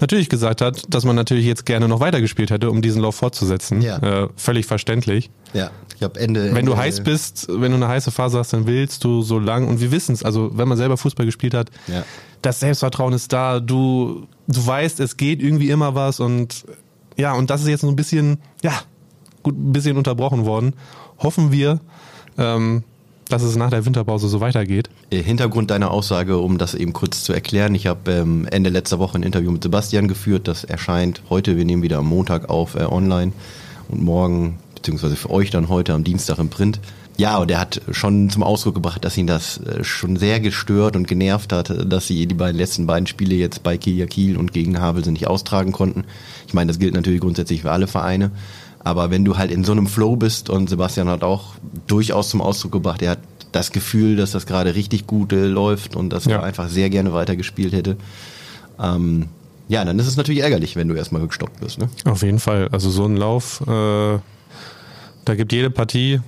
natürlich 0.00 0.28
gesagt 0.28 0.60
hat, 0.60 0.82
dass 0.88 1.04
man 1.04 1.16
natürlich 1.16 1.44
jetzt 1.46 1.66
gerne 1.66 1.88
noch 1.88 2.00
weitergespielt 2.00 2.50
hätte, 2.50 2.70
um 2.70 2.82
diesen 2.82 3.02
Lauf 3.02 3.16
fortzusetzen. 3.16 3.80
Ja. 3.82 3.98
Äh, 3.98 4.28
völlig 4.36 4.66
verständlich. 4.66 5.30
ja, 5.52 5.70
ich 5.96 6.02
habe 6.02 6.18
Ende. 6.18 6.54
Wenn 6.54 6.66
du 6.66 6.72
Ende, 6.72 6.76
heiß 6.82 7.02
bist, 7.02 7.46
wenn 7.50 7.70
du 7.72 7.76
eine 7.76 7.88
heiße 7.88 8.10
Phase 8.10 8.38
hast, 8.38 8.52
dann 8.52 8.66
willst 8.66 9.04
du 9.04 9.22
so 9.22 9.38
lang, 9.38 9.68
und 9.68 9.80
wir 9.80 9.92
wissen 9.92 10.12
es, 10.14 10.22
also 10.22 10.50
wenn 10.56 10.68
man 10.68 10.78
selber 10.78 10.96
Fußball 10.96 11.26
gespielt 11.26 11.54
hat, 11.54 11.70
Ja. 11.88 12.04
das 12.42 12.60
Selbstvertrauen 12.60 13.12
ist 13.12 13.32
da, 13.32 13.60
du, 13.60 14.26
du 14.48 14.66
weißt, 14.66 15.00
es 15.00 15.16
geht 15.16 15.42
irgendwie 15.42 15.70
immer 15.70 15.94
was 15.94 16.20
und 16.20 16.64
ja, 17.16 17.34
und 17.34 17.50
das 17.50 17.60
ist 17.62 17.68
jetzt 17.68 17.82
so 17.82 17.88
ein 17.88 17.96
bisschen, 17.96 18.38
ja, 18.62 18.72
gut, 19.42 19.54
ein 19.58 19.72
bisschen 19.72 19.96
unterbrochen 19.98 20.46
worden. 20.46 20.74
Hoffen 21.18 21.52
wir, 21.52 21.80
ähm, 22.38 22.84
dass 23.32 23.42
es 23.42 23.56
nach 23.56 23.70
der 23.70 23.84
Winterpause 23.86 24.28
so 24.28 24.40
weitergeht. 24.40 24.90
Äh, 25.10 25.22
Hintergrund 25.22 25.70
deiner 25.70 25.90
Aussage, 25.90 26.38
um 26.38 26.58
das 26.58 26.74
eben 26.74 26.92
kurz 26.92 27.22
zu 27.22 27.32
erklären. 27.32 27.74
Ich 27.74 27.86
habe 27.86 28.10
ähm, 28.10 28.46
Ende 28.50 28.70
letzter 28.70 28.98
Woche 28.98 29.18
ein 29.18 29.22
Interview 29.22 29.50
mit 29.50 29.62
Sebastian 29.62 30.08
geführt. 30.08 30.48
Das 30.48 30.64
erscheint 30.64 31.22
heute. 31.30 31.56
Wir 31.56 31.64
nehmen 31.64 31.82
wieder 31.82 31.98
am 31.98 32.06
Montag 32.06 32.50
auf 32.50 32.74
äh, 32.74 32.84
online 32.84 33.32
und 33.88 34.02
morgen, 34.02 34.58
beziehungsweise 34.74 35.16
für 35.16 35.30
euch 35.30 35.50
dann 35.50 35.68
heute 35.68 35.94
am 35.94 36.04
Dienstag 36.04 36.38
im 36.38 36.48
Print. 36.48 36.80
Ja, 37.16 37.36
und 37.36 37.50
er 37.50 37.60
hat 37.60 37.82
schon 37.90 38.30
zum 38.30 38.42
Ausdruck 38.42 38.74
gebracht, 38.76 39.04
dass 39.04 39.18
ihn 39.18 39.26
das 39.26 39.58
äh, 39.58 39.84
schon 39.84 40.16
sehr 40.16 40.40
gestört 40.40 40.96
und 40.96 41.06
genervt 41.06 41.52
hat, 41.52 41.92
dass 41.92 42.06
sie 42.06 42.26
die 42.26 42.34
beiden 42.34 42.56
letzten 42.56 42.86
beiden 42.86 43.06
Spiele 43.06 43.34
jetzt 43.34 43.62
bei 43.62 43.76
Kiel 43.76 44.06
Kiel 44.06 44.38
und 44.38 44.54
gegen 44.54 44.80
Havelse 44.80 45.12
nicht 45.12 45.26
austragen 45.26 45.72
konnten. 45.72 46.04
Ich 46.46 46.54
meine, 46.54 46.68
das 46.68 46.78
gilt 46.78 46.94
natürlich 46.94 47.20
grundsätzlich 47.20 47.62
für 47.62 47.72
alle 47.72 47.86
Vereine. 47.86 48.30
Aber 48.82 49.10
wenn 49.10 49.24
du 49.24 49.36
halt 49.36 49.50
in 49.50 49.62
so 49.64 49.72
einem 49.72 49.86
Flow 49.86 50.16
bist 50.16 50.48
und 50.50 50.68
Sebastian 50.70 51.08
hat 51.08 51.22
auch 51.22 51.54
durchaus 51.86 52.30
zum 52.30 52.40
Ausdruck 52.40 52.72
gebracht, 52.72 53.02
er 53.02 53.10
hat 53.12 53.18
das 53.52 53.72
Gefühl, 53.72 54.16
dass 54.16 54.30
das 54.32 54.46
gerade 54.46 54.74
richtig 54.74 55.06
gut 55.06 55.32
äh, 55.32 55.46
läuft 55.46 55.96
und 55.96 56.10
dass 56.10 56.24
Ja. 56.24 56.36
er 56.36 56.42
einfach 56.44 56.68
sehr 56.68 56.88
gerne 56.88 57.12
weitergespielt 57.12 57.72
hätte. 57.72 57.96
Ähm, 58.80 59.26
ja, 59.68 59.84
dann 59.84 59.98
ist 59.98 60.06
es 60.06 60.16
natürlich 60.16 60.42
ärgerlich, 60.42 60.76
wenn 60.76 60.88
du 60.88 60.94
erstmal 60.94 61.26
gestoppt 61.26 61.60
wirst. 61.60 61.78
Ne? 61.78 61.88
Auf 62.04 62.22
jeden 62.22 62.38
Fall. 62.38 62.68
Also 62.72 62.90
so 62.90 63.04
ein 63.04 63.16
Lauf, 63.16 63.60
äh, 63.66 64.18
da 65.24 65.34
gibt 65.34 65.52
jede 65.52 65.70
Partie 65.70 66.20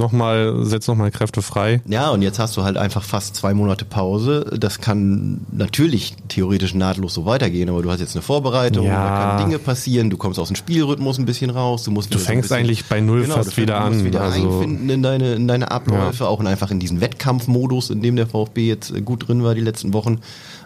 nochmal, 0.00 0.64
setzt 0.64 0.88
nochmal 0.88 1.12
Kräfte 1.12 1.42
frei. 1.42 1.80
Ja, 1.86 2.10
und 2.10 2.22
jetzt 2.22 2.40
hast 2.40 2.56
du 2.56 2.64
halt 2.64 2.76
einfach 2.76 3.04
fast 3.04 3.36
zwei 3.36 3.54
Monate 3.54 3.84
Pause. 3.84 4.44
Das 4.58 4.80
kann 4.80 5.42
natürlich 5.52 6.16
theoretisch 6.26 6.74
nahtlos 6.74 7.14
so 7.14 7.26
weitergehen, 7.26 7.68
aber 7.68 7.82
du 7.82 7.90
hast 7.90 8.00
jetzt 8.00 8.16
eine 8.16 8.22
Vorbereitung, 8.22 8.86
Ja. 8.86 9.08
da 9.08 9.36
können 9.36 9.48
Dinge 9.50 9.58
passieren, 9.60 10.10
du 10.10 10.16
kommst 10.16 10.40
aus 10.40 10.48
dem 10.48 10.56
Spielrhythmus 10.56 11.18
ein 11.18 11.26
bisschen 11.26 11.50
raus, 11.50 11.84
du 11.84 11.92
musst 11.92 12.12
Du 12.12 12.18
fängst 12.18 12.50
eigentlich 12.50 12.84
bei 12.86 13.00
Null 13.00 13.22
Genau, 13.22 13.36
fast 13.36 13.56
du 13.56 13.62
wieder 13.62 13.78
musst 13.86 14.00
an. 14.00 14.04
wieder 14.04 14.22
also, 14.22 14.42
einfinden 14.42 14.90
in 14.90 15.02
deine, 15.04 15.34
in 15.34 15.46
deine 15.46 15.70
Abläufe, 15.70 16.26
auch 16.26 16.40
in 16.40 16.48
einfach 16.48 16.72
in 16.72 16.80
diesen 16.80 17.00
Wettkampfmodus, 17.00 17.90
in 17.90 18.02
dem 18.02 18.16
der 18.16 18.26
VfB 18.26 18.66
jetzt 18.66 18.90
äh, 18.92 19.00
gut 19.02 19.28
drin 19.28 19.44
war 19.44 19.54
die 19.54 19.60
letzten 19.60 19.92
Wochen. 19.92 20.18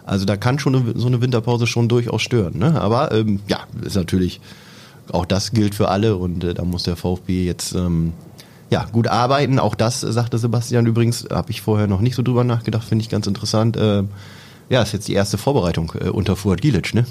Also 0.05 0.25
da 0.25 0.37
kann 0.37 0.57
schon 0.59 0.75
eine, 0.75 0.93
so 0.95 1.07
eine 1.07 1.21
Winterpause 1.21 1.67
schon 1.67 1.87
durchaus 1.89 2.21
stören. 2.21 2.57
Ne? 2.57 2.79
Aber 2.79 3.11
ähm, 3.11 3.39
ja, 3.47 3.59
ist 3.83 3.95
natürlich, 3.95 4.39
auch 5.11 5.25
das 5.25 5.51
gilt 5.51 5.75
für 5.75 5.89
alle 5.89 6.15
und 6.15 6.43
äh, 6.43 6.53
da 6.53 6.63
muss 6.63 6.83
der 6.83 6.95
VfB 6.95 7.45
jetzt 7.45 7.73
ähm, 7.75 8.13
ja, 8.69 8.85
gut 8.91 9.07
arbeiten. 9.07 9.59
Auch 9.59 9.75
das 9.75 10.03
äh, 10.03 10.11
sagte 10.11 10.37
Sebastian 10.37 10.85
übrigens, 10.85 11.27
habe 11.31 11.51
ich 11.51 11.61
vorher 11.61 11.87
noch 11.87 12.01
nicht 12.01 12.15
so 12.15 12.23
drüber 12.23 12.43
nachgedacht, 12.43 12.87
finde 12.87 13.03
ich 13.03 13.09
ganz 13.09 13.27
interessant. 13.27 13.77
Äh, 13.77 14.03
ja, 14.69 14.81
ist 14.81 14.93
jetzt 14.93 15.07
die 15.07 15.13
erste 15.13 15.37
Vorbereitung 15.37 15.91
äh, 15.99 16.09
unter 16.09 16.35
Fuad 16.35 16.61
Gilic, 16.61 16.93
ne? 16.93 17.05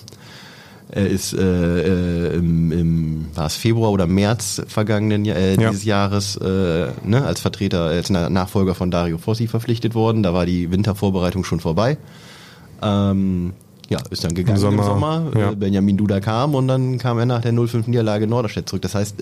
Er 0.90 1.06
ist 1.08 1.32
äh, 1.32 1.38
äh, 1.40 2.34
im, 2.36 2.70
im 2.70 3.26
war 3.34 3.46
es 3.46 3.56
Februar 3.56 3.90
oder 3.90 4.06
März 4.06 4.62
vergangenen 4.68 5.24
äh, 5.24 5.54
Ja. 5.54 5.70
dieses 5.70 5.84
Jahres 5.84 6.36
äh, 6.36 6.88
ne, 7.04 7.24
als 7.24 7.40
Vertreter, 7.40 7.84
als 7.84 8.10
Na- 8.10 8.28
Nachfolger 8.28 8.74
von 8.74 8.90
Dario 8.90 9.16
Fossi 9.18 9.46
verpflichtet 9.48 9.94
worden. 9.94 10.22
Da 10.22 10.34
war 10.34 10.44
die 10.46 10.70
Wintervorbereitung 10.70 11.42
schon 11.44 11.58
vorbei. 11.60 11.96
Ähm, 12.82 13.54
ja, 13.88 13.98
ist 14.10 14.24
dann 14.24 14.34
gegangen 14.34 14.56
im 14.56 14.60
Sommer, 14.60 14.84
Sommer. 14.84 15.30
ja. 15.36 15.50
Benjamin 15.52 15.96
Duda 15.96 16.20
kam 16.20 16.54
und 16.54 16.68
dann 16.68 16.98
kam 16.98 17.18
er 17.18 17.26
nach 17.26 17.40
der 17.40 17.52
0-5 17.54 17.84
Niederlage 17.88 18.24
in 18.24 18.30
Norderstedt 18.30 18.68
zurück. 18.68 18.82
Das 18.82 18.94
heißt, 18.94 19.16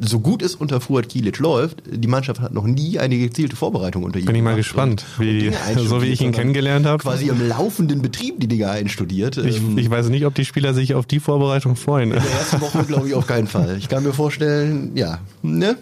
so 0.00 0.20
gut 0.20 0.42
es 0.42 0.54
unter 0.54 0.80
Fuad 0.80 1.08
Kilic 1.08 1.38
läuft, 1.38 1.82
die 1.86 2.08
Mannschaft 2.08 2.40
hat 2.40 2.52
noch 2.52 2.64
nie 2.64 2.98
eine 2.98 3.16
gezielte 3.16 3.56
Vorbereitung 3.56 4.02
unter 4.02 4.18
ihm 4.18 4.24
Bin 4.26 4.34
ich 4.34 4.42
mal 4.42 4.56
gespannt, 4.56 5.04
wie, 5.18 5.52
so 5.76 6.02
wie 6.02 6.06
ich 6.06 6.20
ihn 6.20 6.32
kennengelernt 6.32 6.86
habe. 6.86 7.02
Quasi 7.02 7.28
im 7.28 7.46
laufenden 7.46 8.02
Betrieb 8.02 8.40
die 8.40 8.48
Dinge 8.48 8.70
einstudiert. 8.70 9.36
Ich, 9.38 9.58
Ähm, 9.58 9.78
ich 9.78 9.88
weiß 9.88 10.08
nicht, 10.08 10.26
ob 10.26 10.34
die 10.34 10.44
Spieler 10.44 10.74
sich 10.74 10.94
auf 10.94 11.06
die 11.06 11.20
Vorbereitung 11.20 11.76
freuen. 11.76 12.12
in 12.12 12.22
der 12.22 12.30
ersten 12.32 12.60
Woche 12.60 12.84
glaube 12.84 13.08
ich 13.08 13.14
auf 13.14 13.26
keinen 13.26 13.46
Fall. 13.46 13.76
Ich 13.78 13.88
kann 13.88 14.02
mir 14.02 14.12
vorstellen, 14.12 14.92
ja, 14.94 15.18
ne? 15.42 15.76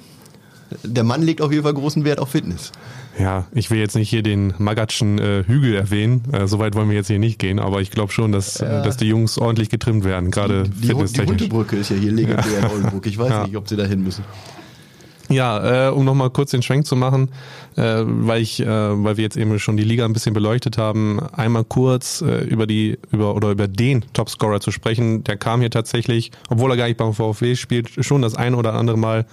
Der 0.85 1.05
Mann 1.05 1.23
legt 1.23 1.43
auf 1.43 1.51
jeden 1.51 1.65
Fall 1.65 1.75
großen 1.75 2.05
Wert 2.05 2.19
auf 2.19 2.31
Fitness. 2.31 2.73
Ja, 3.19 3.45
ich 3.55 3.71
will 3.71 3.79
jetzt 3.79 3.95
nicht 3.95 4.09
hier 4.09 4.23
den 4.23 4.55
Magatschen 4.59 5.19
äh, 5.19 5.45
Hügel 5.47 5.75
erwähnen. 5.75 6.23
Äh, 6.33 6.47
Soweit 6.47 6.75
wollen 6.75 6.89
wir 6.89 6.97
jetzt 6.97 7.09
hier 7.09 7.19
nicht 7.19 7.39
gehen, 7.39 7.59
aber 7.59 7.81
ich 7.83 7.91
glaube 7.91 8.11
schon, 8.13 8.33
dass, 8.33 8.61
äh, 8.61 8.83
dass 8.83 8.97
die 8.97 9.07
Jungs 9.07 9.37
ordentlich 9.39 9.69
getrimmt 9.69 10.05
werden, 10.05 10.31
gerade 10.31 10.65
Die, 10.65 10.71
die 10.71 10.87
fitnesstechnisch. 10.89 11.41
Hundebrücke 11.43 11.77
ist 11.77 11.91
ja 11.91 11.97
hier 11.97 12.13
legendär 12.13 12.59
in 12.61 12.65
Oldenburg. 12.67 13.07
Ich 13.07 13.19
weiß 13.19 13.29
Ja. 13.31 13.47
nicht, 13.47 13.57
ob 13.57 13.69
sie 13.69 13.77
da 13.77 13.85
hin 13.85 14.03
müssen. 14.03 14.25
Ja, 15.29 15.89
äh, 15.89 15.91
um 15.91 16.05
nochmal 16.05 16.29
kurz 16.31 16.51
den 16.51 16.61
Schwenk 16.63 16.85
zu 16.87 16.95
machen, 16.95 17.29
äh, 17.77 18.03
weil 18.05 18.43
ich, 18.43 18.61
äh, 18.61 18.67
weil 18.67 19.17
wir 19.17 19.25
jetzt 19.25 19.37
eben 19.39 19.59
schon 19.59 19.79
die 19.79 19.85
Liga 19.85 20.05
ein 20.05 20.13
bisschen 20.13 20.35
beleuchtet 20.35 20.77
haben, 20.77 21.21
einmal 21.21 21.65
kurz 21.65 22.21
äh, 22.21 22.45
über 22.45 22.67
die, 22.67 22.99
über 23.13 23.35
oder 23.35 23.51
über 23.51 23.67
den 23.67 24.05
Topscorer 24.13 24.61
zu 24.61 24.71
sprechen. 24.71 25.25
Der 25.25 25.39
kam 25.39 25.61
hier 25.61 25.71
tatsächlich, 25.71 26.33
obwohl 26.51 26.71
er 26.73 26.77
gar 26.77 26.87
nicht 26.87 26.99
beim 26.99 27.15
VfW 27.15 27.57
spielt, 27.57 27.89
schon 28.05 28.21
das 28.21 28.35
ein 28.35 28.55
oder 28.55 28.75
andere 28.75 28.99
Mal 28.99 29.25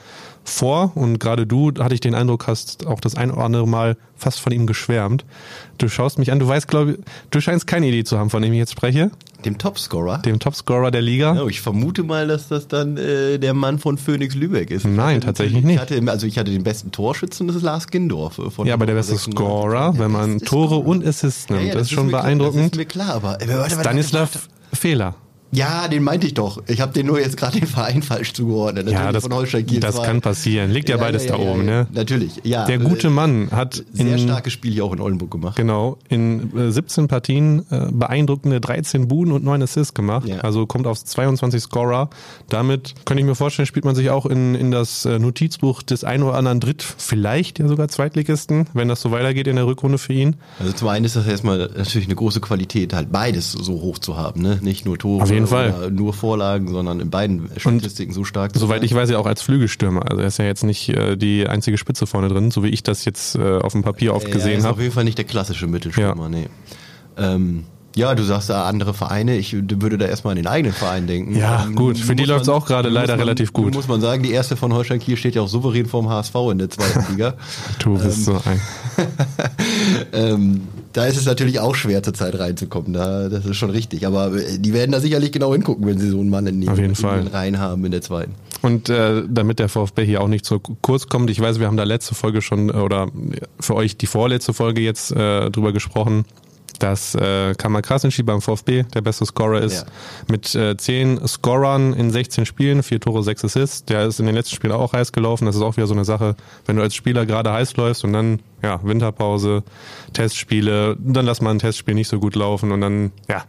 vor 0.43 0.91
und 0.95 1.19
gerade 1.19 1.45
du, 1.45 1.71
hatte 1.79 1.93
ich 1.93 1.99
den 1.99 2.15
Eindruck, 2.15 2.47
hast 2.47 2.87
auch 2.87 2.99
das 2.99 3.15
ein 3.15 3.29
oder 3.31 3.43
andere 3.43 3.67
Mal 3.67 3.97
fast 4.15 4.39
von 4.39 4.51
ihm 4.51 4.65
geschwärmt. 4.67 5.23
Du 5.77 5.87
schaust 5.87 6.17
mich 6.19 6.31
an, 6.31 6.39
du 6.39 6.47
weißt, 6.47 6.67
glaube 6.67 6.91
ich, 6.93 6.97
du 7.31 7.39
scheinst 7.39 7.67
keine 7.67 7.87
Idee 7.87 8.03
zu 8.03 8.17
haben, 8.17 8.29
von 8.29 8.41
dem 8.41 8.51
ich 8.53 8.59
jetzt 8.59 8.71
spreche, 8.71 9.11
Dem 9.45 9.57
Topscorer? 9.57 10.17
dem 10.19 10.39
Topscorer 10.39 10.91
der 10.91 11.01
Liga. 11.01 11.35
Ja, 11.35 11.45
ich 11.45 11.61
vermute 11.61 12.03
mal, 12.03 12.27
dass 12.27 12.47
das 12.47 12.67
dann 12.67 12.97
äh, 12.97 13.37
der 13.37 13.53
Mann 13.53 13.79
von 13.79 13.97
Phoenix 13.97 14.33
Lübeck 14.35 14.71
ist. 14.71 14.85
Nein, 14.85 15.21
tatsächlich 15.21 15.59
ich 15.59 15.65
nicht. 15.65 15.79
Hatte, 15.79 16.01
also 16.07 16.25
ich 16.27 16.37
hatte 16.37 16.51
den 16.51 16.63
besten 16.63 16.91
Torschützen, 16.91 17.47
das 17.47 17.55
ist 17.57 17.61
Lars 17.63 17.87
Gindorf. 17.87 18.39
äh, 18.39 18.49
Von 18.49 18.65
Ja, 18.67 18.73
aber 18.73 18.85
der 18.87 18.95
beste 18.95 19.13
96. 19.13 19.33
Scorer, 19.45 19.99
wenn 19.99 20.11
man 20.11 20.39
Tore 20.39 20.67
Scorer. 20.75 20.85
und 20.87 21.05
Assists 21.05 21.49
nimmt, 21.49 21.61
Ja, 21.61 21.67
ja, 21.67 21.73
das 21.75 21.83
ist 21.83 21.91
schon 21.91 22.07
mir 22.07 22.11
beeindruckend. 22.13 22.57
Das 22.59 22.71
ist 22.71 22.77
mir 22.77 22.85
klar, 22.85 23.13
aber 23.13 23.35
äh, 23.41 23.47
warte, 23.47 23.59
warte, 23.59 23.79
Stanislav 23.81 24.49
Fehler. 24.73 25.15
Ja, 25.51 25.87
den 25.87 26.03
meinte 26.03 26.27
ich 26.27 26.33
doch. 26.33 26.61
Ich 26.67 26.81
habe 26.81 26.93
den 26.93 27.07
nur 27.07 27.19
jetzt 27.19 27.37
gerade 27.37 27.59
den 27.59 27.67
Verein 27.67 28.01
falsch 28.03 28.33
zugeordnet. 28.33 28.87
Ja, 28.87 28.93
Natürlich 28.93 29.13
das, 29.13 29.23
von 29.23 29.33
Holstein 29.33 29.65
Kiel 29.65 29.79
das 29.79 29.95
2. 29.95 30.05
kann 30.05 30.21
passieren. 30.21 30.71
Liegt 30.71 30.89
ja, 30.89 30.97
beides 30.97 31.25
da 31.25 31.37
oben, 31.37 31.65
ne? 31.65 31.87
Natürlich, 31.91 32.41
ja. 32.43 32.65
Der 32.65 32.77
gute 32.77 33.07
äh, 33.07 33.11
Mann 33.11 33.49
hat 33.51 33.83
Sehr 33.93 34.13
in, 34.13 34.19
starkes 34.19 34.53
Spiel 34.53 34.73
hier 34.73 34.85
auch 34.85 34.93
in 34.93 34.99
Oldenburg 35.01 35.31
gemacht. 35.31 35.55
genau, 35.55 35.97
in 36.07 36.55
äh, 36.57 36.71
17 36.71 37.07
Partien 37.07 37.65
äh, 37.71 37.87
beeindruckende 37.91 38.61
13 38.61 39.07
Buden 39.07 39.33
und 39.33 39.43
9 39.43 39.61
Assists 39.63 39.93
gemacht. 39.93 40.27
Ja. 40.27 40.39
Also 40.39 40.65
kommt 40.65 40.87
auf 40.87 41.03
22 41.03 41.61
Scorer. 41.63 42.09
Damit 42.49 42.93
könnte 43.05 43.21
ich 43.21 43.27
mir 43.27 43.35
vorstellen, 43.35 43.65
spielt 43.65 43.85
man 43.85 43.95
sich 43.95 44.09
auch 44.09 44.25
in, 44.25 44.55
in 44.55 44.71
das 44.71 45.05
äh, 45.05 45.19
Notizbuch 45.19 45.81
des 45.81 46.03
ein 46.03 46.23
oder 46.23 46.35
anderen 46.35 46.59
Dritt, 46.59 46.83
vielleicht 46.83 47.59
ja 47.59 47.67
sogar 47.67 47.87
Zweitligisten, 47.87 48.67
wenn 48.73 48.87
das 48.87 49.01
so 49.01 49.11
weitergeht 49.11 49.47
in 49.47 49.55
der 49.55 49.65
Rückrunde 49.65 49.97
für 49.97 50.13
ihn. 50.13 50.35
Also 50.59 50.73
zum 50.73 50.87
einen 50.89 51.05
ist 51.05 51.15
das 51.15 51.25
erstmal 51.27 51.69
natürlich 51.75 52.07
eine 52.07 52.15
große 52.15 52.39
Qualität, 52.41 52.93
halt 52.93 53.11
beides 53.11 53.51
so 53.51 53.81
hoch 53.81 53.97
zu 53.99 54.17
haben, 54.17 54.41
ne? 54.41 54.59
Nicht 54.61 54.85
nur 54.85 54.97
Tore 54.97 55.21
jeden 55.47 55.71
Fall. 55.73 55.91
nur 55.91 56.13
Vorlagen, 56.13 56.67
sondern 56.67 56.99
in 56.99 57.09
beiden 57.09 57.49
Statistiken 57.57 58.13
so 58.13 58.23
stark. 58.23 58.51
Soweit 58.55 58.83
ich 58.83 58.93
weiß, 58.93 59.09
ja 59.09 59.17
auch 59.17 59.25
als 59.25 59.41
Flügelstürmer. 59.41 60.09
Also 60.09 60.21
er 60.21 60.27
ist 60.27 60.37
ja 60.39 60.45
jetzt 60.45 60.63
nicht 60.63 60.89
äh, 60.89 61.15
die 61.17 61.47
einzige 61.47 61.77
Spitze 61.77 62.07
vorne 62.07 62.27
drin, 62.29 62.51
so 62.51 62.63
wie 62.63 62.69
ich 62.69 62.83
das 62.83 63.05
jetzt 63.05 63.35
äh, 63.35 63.57
auf 63.59 63.73
dem 63.73 63.83
Papier 63.83 64.13
oft 64.13 64.27
Ja, 64.27 64.33
gesehen 64.33 64.59
ist 64.59 64.65
auf 64.65 64.71
habe. 64.71 64.81
jeden 64.83 64.93
Fall 64.93 65.03
nicht 65.03 65.17
der 65.17 65.25
klassische 65.25 65.67
Mittelstürmer, 65.67 66.29
nee. 66.29 66.47
Ähm, 67.17 67.65
ja, 67.95 68.13
du 68.15 68.23
sagst 68.23 68.49
da 68.49 68.65
andere 68.65 68.93
Vereine. 68.93 69.35
Ich 69.37 69.53
würde 69.53 69.97
da 69.97 70.05
erstmal 70.05 70.31
an 70.31 70.37
den 70.37 70.47
eigenen 70.47 70.73
Verein 70.73 71.07
denken. 71.07 71.35
Ja, 71.35 71.63
Ähm, 71.65 71.75
gut. 71.75 71.97
Für 71.97 72.15
die 72.15 72.23
läuft's 72.25 72.47
man- 72.47 72.55
auch 72.57 72.65
gerade 72.65 72.89
leider 72.89 73.13
man- 73.13 73.19
relativ 73.19 73.51
gut. 73.53 73.73
Muss 73.73 73.87
man 73.87 73.99
sagen, 74.01 74.23
die 74.23 74.31
erste 74.31 74.55
von 74.55 74.73
Holstein 74.73 74.99
Kiel 74.99 75.17
steht 75.17 75.35
ja 75.35 75.41
auch 75.41 75.47
souverän 75.47 75.85
vorm 75.87 76.07
HSV 76.09 76.35
in 76.51 76.59
der 76.59 76.69
zweiten 76.69 77.11
Liga. 77.11 77.33
Du 77.79 77.97
bist 77.97 78.25
so 78.25 78.33
ein. 78.45 78.61
ähm, 80.13 80.61
da 80.93 81.05
ist 81.05 81.17
es 81.17 81.25
natürlich 81.25 81.59
auch 81.59 81.75
schwer 81.75 82.01
zur 82.03 82.13
Zeit 82.13 82.37
reinzukommen. 82.37 82.93
Da, 82.93 83.29
das 83.29 83.45
ist 83.45 83.57
schon 83.57 83.69
richtig. 83.69 84.05
Aber 84.07 84.33
äh, 84.33 84.57
die 84.59 84.73
werden 84.73 84.91
da 84.91 84.99
sicherlich 84.99 85.31
genau 85.31 85.53
hingucken, 85.53 85.85
wenn 85.85 85.97
sie 85.99 86.09
so 86.09 86.19
einen 86.19 86.29
Mann 86.29 86.47
in 86.47 86.61
den, 86.61 86.69
Auf 86.69 86.77
jeden 86.77 86.89
in 86.89 86.95
Fall. 86.95 87.27
Reihen 87.27 87.59
haben 87.59 87.85
in 87.85 87.91
der 87.91 88.01
zweiten. 88.01 88.33
Und 88.61 88.89
äh, 88.89 89.23
damit 89.29 89.59
der 89.59 89.69
VfB 89.69 90.05
hier 90.05 90.21
auch 90.21 90.27
nicht 90.27 90.43
zu 90.45 90.59
kurz 90.59 91.07
kommt, 91.07 91.29
ich 91.29 91.39
weiß, 91.39 91.59
wir 91.59 91.67
haben 91.67 91.77
da 91.77 91.83
letzte 91.83 92.13
Folge 92.13 92.41
schon 92.41 92.69
äh, 92.69 92.73
oder 92.73 93.07
für 93.59 93.75
euch 93.75 93.95
die 93.97 94.07
vorletzte 94.07 94.53
Folge 94.53 94.81
jetzt 94.81 95.11
äh, 95.11 95.49
drüber 95.49 95.71
gesprochen, 95.71 96.25
dass 96.79 97.13
äh, 97.15 97.53
Kamal 97.55 97.81
Krasnitschi 97.81 98.23
beim 98.23 98.41
VfB 98.41 98.83
der 98.83 99.01
beste 99.01 99.25
Scorer 99.25 99.61
ist. 99.61 99.81
Ja. 99.81 99.83
Mit 100.29 100.55
äh, 100.55 100.75
10 100.77 101.27
Scorern 101.27 101.93
in 101.93 102.09
16 102.11 102.45
Spielen, 102.45 102.83
4 102.83 102.99
Tore, 103.01 103.21
6 103.21 103.45
Assists. 103.45 103.85
Der 103.85 104.05
ist 104.05 104.19
in 104.19 104.25
den 104.25 104.35
letzten 104.35 104.55
Spielen 104.55 104.73
auch 104.73 104.93
heiß 104.93 105.11
gelaufen. 105.11 105.45
Das 105.45 105.55
ist 105.55 105.61
auch 105.61 105.77
wieder 105.77 105.87
so 105.87 105.93
eine 105.93 106.05
Sache, 106.05 106.35
wenn 106.65 106.75
du 106.77 106.81
als 106.81 106.95
Spieler 106.95 107.25
gerade 107.25 107.51
heiß 107.51 107.75
läufst 107.77 108.03
und 108.03 108.13
dann, 108.13 108.39
ja, 108.63 108.79
Winterpause, 108.83 109.63
Testspiele, 110.13 110.97
dann 110.99 111.25
lass 111.25 111.41
mal 111.41 111.51
ein 111.51 111.59
Testspiel 111.59 111.93
nicht 111.95 112.07
so 112.07 112.19
gut 112.19 112.35
laufen 112.35 112.71
und 112.71 112.81
dann, 112.81 113.11
ja. 113.27 113.43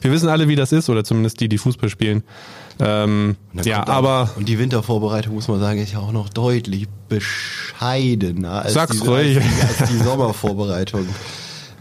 Wir 0.00 0.12
wissen 0.12 0.28
alle, 0.28 0.48
wie 0.48 0.56
das 0.56 0.72
ist, 0.72 0.88
oder 0.88 1.04
zumindest 1.04 1.40
die, 1.40 1.48
die 1.48 1.58
Fußball 1.58 1.88
spielen. 1.88 2.22
Ähm, 2.78 3.36
ja, 3.64 3.82
auch- 3.84 3.88
aber 3.88 4.30
Und 4.36 4.48
die 4.48 4.58
Wintervorbereitung, 4.58 5.34
muss 5.34 5.48
man 5.48 5.58
sagen, 5.60 5.80
ist 5.80 5.92
ja 5.92 5.98
auch 5.98 6.12
noch 6.12 6.28
deutlich 6.28 6.86
bescheidener 7.08 8.62
als, 8.62 8.74
Sag's 8.74 8.92
diese, 8.98 9.08
ruhig. 9.10 9.36
als, 9.38 9.46
die, 9.46 9.82
als 9.82 9.90
die 9.90 9.98
Sommervorbereitung. 9.98 11.06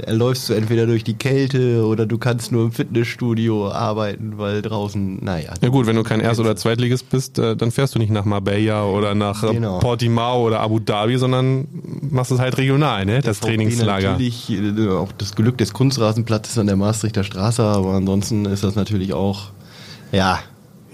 Läufst 0.08 0.50
du 0.50 0.54
entweder 0.54 0.86
durch 0.88 1.04
die 1.06 1.14
Kälte 1.14 1.86
oder 1.86 2.06
du 2.06 2.18
kannst 2.18 2.52
nur 2.52 2.66
im 2.66 2.72
Fitnessstudio 2.74 3.72
arbeiten, 3.72 4.38
weil 4.38 4.62
draußen, 4.62 5.24
naja. 5.24 5.54
Ja 5.62 5.70
gut, 5.70 5.86
wenn 5.86 5.96
du 5.96 6.04
kein 6.04 6.20
Erst- 6.20 6.40
oder 6.42 6.56
Zweitligist 6.58 7.10
bist, 7.10 7.40
äh, 7.40 7.56
dann 7.56 7.72
fährst 7.72 7.96
du 7.96 8.00
nicht 8.00 8.12
nach 8.12 8.26
Marbella 8.26 8.86
oder 8.86 9.16
nach 9.16 9.44
äh, 9.44 9.54
Genau. 9.54 9.80
Portimao 9.80 10.46
oder 10.48 10.60
Abu 10.60 10.80
Dhabi, 10.80 11.18
sondern 11.18 11.68
machst 12.12 12.32
es 12.32 12.40
halt 12.40 12.58
regional, 12.58 13.06
ne? 13.06 13.22
Das 13.22 13.40
Trainingslager. 13.40 14.12
Natürlich 14.12 14.50
äh, 14.52 14.90
auch 14.90 15.12
das 15.14 15.34
Glück 15.36 15.58
des 15.58 15.72
Kunstrasenplatzes 15.74 16.58
an 16.58 16.68
der 16.68 16.76
Maastrichter 16.76 17.24
Straße, 17.24 17.64
aber 17.64 17.94
ansonsten 17.94 18.46
ist 18.46 18.64
das 18.66 18.76
natürlich 18.76 19.14
auch, 19.14 19.52
ja. 20.12 20.40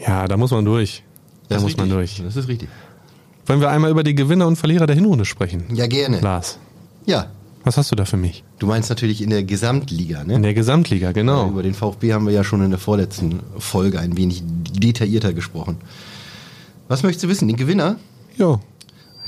Ja, 0.05 0.27
da 0.27 0.37
muss 0.37 0.51
man 0.51 0.63
durch. 0.65 1.03
Da 1.49 1.59
muss 1.59 1.71
ist 1.71 1.77
man 1.77 1.91
richtig. 1.91 2.17
durch. 2.19 2.27
Das 2.27 2.35
ist 2.35 2.47
richtig. 2.47 2.69
Wollen 3.47 3.61
wir 3.61 3.69
einmal 3.71 3.89
über 3.89 4.03
die 4.03 4.13
Gewinner 4.15 4.45
und 4.47 4.55
Verlierer 4.57 4.85
der 4.85 4.95
Hinrunde 4.95 5.25
sprechen? 5.25 5.63
Ja, 5.73 5.87
gerne. 5.87 6.19
Lars, 6.19 6.59
Ja. 7.05 7.25
Was 7.63 7.77
hast 7.77 7.91
du 7.91 7.95
da 7.95 8.05
für 8.05 8.17
mich? 8.17 8.43
Du 8.59 8.67
meinst 8.67 8.89
natürlich 8.89 9.21
in 9.21 9.29
der 9.29 9.43
Gesamtliga, 9.43 10.23
ne? 10.23 10.35
In 10.35 10.43
der 10.43 10.53
Gesamtliga, 10.53 11.11
genau. 11.11 11.49
Über 11.49 11.63
den 11.63 11.73
VfB 11.73 12.13
haben 12.13 12.25
wir 12.25 12.33
ja 12.33 12.43
schon 12.43 12.63
in 12.63 12.69
der 12.71 12.79
vorletzten 12.79 13.39
Folge 13.57 13.99
ein 13.99 14.17
wenig 14.17 14.43
detaillierter 14.45 15.33
gesprochen. 15.33 15.77
Was 16.87 17.03
möchtest 17.03 17.23
du 17.25 17.29
wissen? 17.29 17.47
Den 17.47 17.57
Gewinner? 17.57 17.97
Jo. 18.37 18.59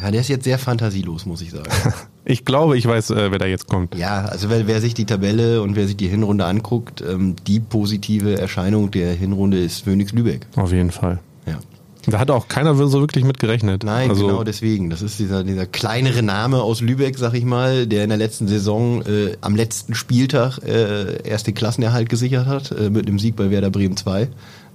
Ja, 0.01 0.11
der 0.11 0.21
ist 0.21 0.27
jetzt 0.27 0.43
sehr 0.43 0.57
fantasielos, 0.59 1.25
muss 1.25 1.41
ich 1.41 1.51
sagen. 1.51 1.69
Ich 2.25 2.45
glaube, 2.45 2.77
ich 2.77 2.85
weiß, 2.87 3.09
äh, 3.09 3.31
wer 3.31 3.37
da 3.37 3.45
jetzt 3.47 3.67
kommt. 3.67 3.95
ja, 3.95 4.23
also 4.23 4.49
wer, 4.49 4.65
wer 4.65 4.79
sich 4.79 4.93
die 4.93 5.03
Tabelle 5.03 5.61
und 5.61 5.75
wer 5.75 5.87
sich 5.87 5.97
die 5.97 6.07
Hinrunde 6.07 6.45
anguckt, 6.45 7.01
ähm, 7.01 7.35
die 7.45 7.59
positive 7.59 8.39
Erscheinung 8.39 8.91
der 8.91 9.13
Hinrunde 9.13 9.59
ist 9.61 9.83
Phoenix 9.83 10.13
Lübeck. 10.13 10.47
Auf 10.55 10.71
jeden 10.71 10.91
Fall. 10.91 11.19
Ja. 11.45 11.59
Da 12.05 12.19
hat 12.19 12.29
auch 12.31 12.47
keiner 12.49 12.75
so 12.75 12.99
wirklich 12.99 13.23
mit 13.23 13.39
gerechnet. 13.39 13.83
Nein, 13.83 14.09
also, 14.09 14.27
genau 14.27 14.43
deswegen. 14.43 14.89
Das 14.89 15.01
ist 15.01 15.19
dieser, 15.19 15.43
dieser 15.43 15.65
kleinere 15.65 16.21
Name 16.21 16.61
aus 16.61 16.81
Lübeck, 16.81 17.17
sag 17.17 17.33
ich 17.33 17.45
mal, 17.45 17.87
der 17.87 18.03
in 18.03 18.09
der 18.09 18.17
letzten 18.17 18.47
Saison 18.47 19.01
äh, 19.03 19.37
am 19.41 19.55
letzten 19.55 19.95
Spieltag 19.95 20.59
äh, 20.59 21.21
erst 21.23 21.47
den 21.47 21.53
Klassenerhalt 21.53 22.09
gesichert 22.09 22.45
hat, 22.45 22.71
äh, 22.71 22.89
mit 22.89 23.07
einem 23.07 23.19
Sieg 23.19 23.35
bei 23.37 23.49
Werder 23.49 23.69
Bremen 23.69 23.95
2, 23.95 24.27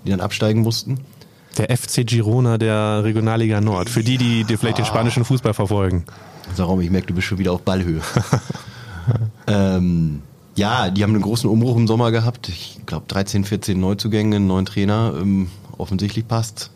die 0.04 0.10
dann 0.10 0.20
absteigen 0.20 0.62
mussten. 0.62 1.00
Der 1.58 1.76
FC 1.76 2.06
Girona 2.06 2.56
der 2.56 3.04
Regionalliga 3.04 3.60
Nord. 3.60 3.90
Für 3.90 4.02
die, 4.02 4.16
die, 4.16 4.44
die 4.44 4.56
vielleicht 4.56 4.78
den 4.78 4.84
spanischen 4.86 5.24
Fußball 5.24 5.54
verfolgen. 5.54 6.04
Sarum, 6.54 6.80
ich 6.80 6.90
merke, 6.90 7.08
du 7.08 7.14
bist 7.14 7.26
schon 7.26 7.38
wieder 7.38 7.52
auf 7.52 7.62
Ballhöhe. 7.62 8.00
ähm, 9.46 10.22
ja, 10.54 10.90
die 10.90 11.02
haben 11.02 11.12
einen 11.12 11.22
großen 11.22 11.48
Umbruch 11.48 11.76
im 11.76 11.86
Sommer 11.86 12.10
gehabt. 12.10 12.48
Ich 12.48 12.80
glaube 12.86 13.04
13, 13.08 13.44
14 13.44 13.78
Neuzugänge, 13.78 14.36
einen 14.36 14.46
neuen 14.46 14.66
Trainer. 14.66 15.14
Ähm, 15.20 15.50
offensichtlich 15.76 16.26
passt. 16.26 16.70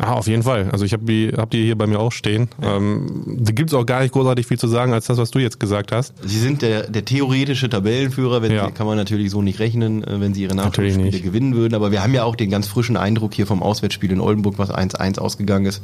Ah, 0.00 0.12
auf 0.14 0.26
jeden 0.26 0.42
Fall. 0.42 0.68
Also 0.70 0.84
ich 0.84 0.92
habe 0.92 1.04
die, 1.04 1.32
hab 1.36 1.50
die 1.50 1.64
hier 1.64 1.76
bei 1.76 1.86
mir 1.86 1.98
auch 2.00 2.12
stehen. 2.12 2.48
Ähm, 2.62 3.36
da 3.40 3.52
gibt's 3.52 3.74
auch 3.74 3.84
gar 3.84 4.00
nicht 4.02 4.12
großartig 4.12 4.46
viel 4.46 4.58
zu 4.58 4.68
sagen, 4.68 4.92
als 4.92 5.06
das, 5.06 5.18
was 5.18 5.30
du 5.30 5.38
jetzt 5.38 5.58
gesagt 5.60 5.92
hast. 5.92 6.14
Sie 6.24 6.38
sind 6.38 6.62
der, 6.62 6.88
der 6.88 7.04
theoretische 7.04 7.68
Tabellenführer, 7.68 8.42
wenn 8.42 8.52
Ja. 8.52 8.66
sie, 8.66 8.72
kann 8.72 8.86
man 8.86 8.96
natürlich 8.96 9.30
so 9.30 9.42
nicht 9.42 9.58
rechnen, 9.58 10.04
äh, 10.04 10.20
wenn 10.20 10.34
sie 10.34 10.42
ihre 10.42 10.54
Nachholspiele 10.54 11.20
gewinnen 11.20 11.54
würden. 11.54 11.74
Aber 11.74 11.90
wir 11.90 12.02
haben 12.02 12.14
ja 12.14 12.24
auch 12.24 12.36
den 12.36 12.50
ganz 12.50 12.66
frischen 12.66 12.96
Eindruck 12.96 13.34
hier 13.34 13.46
vom 13.46 13.62
Auswärtsspiel 13.62 14.12
in 14.12 14.20
Oldenburg, 14.20 14.54
was 14.58 14.70
1-1 14.70 15.18
ausgegangen 15.18 15.66
ist. 15.66 15.82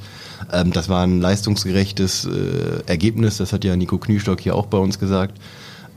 Ähm, 0.53 0.73
das 0.73 0.89
war 0.89 1.03
ein 1.05 1.21
leistungsgerechtes 1.21 2.27
äh, 2.27 2.83
Ergebnis, 2.87 3.39
das 3.39 3.53
hat 3.53 3.65
ja 3.65 3.77
Nico 3.77 3.99
Kniestock 3.99 4.41
hier 4.41 4.55
auch 4.55 4.67
bei 4.67 4.79
uns 4.79 4.99
gesagt. 4.99 5.39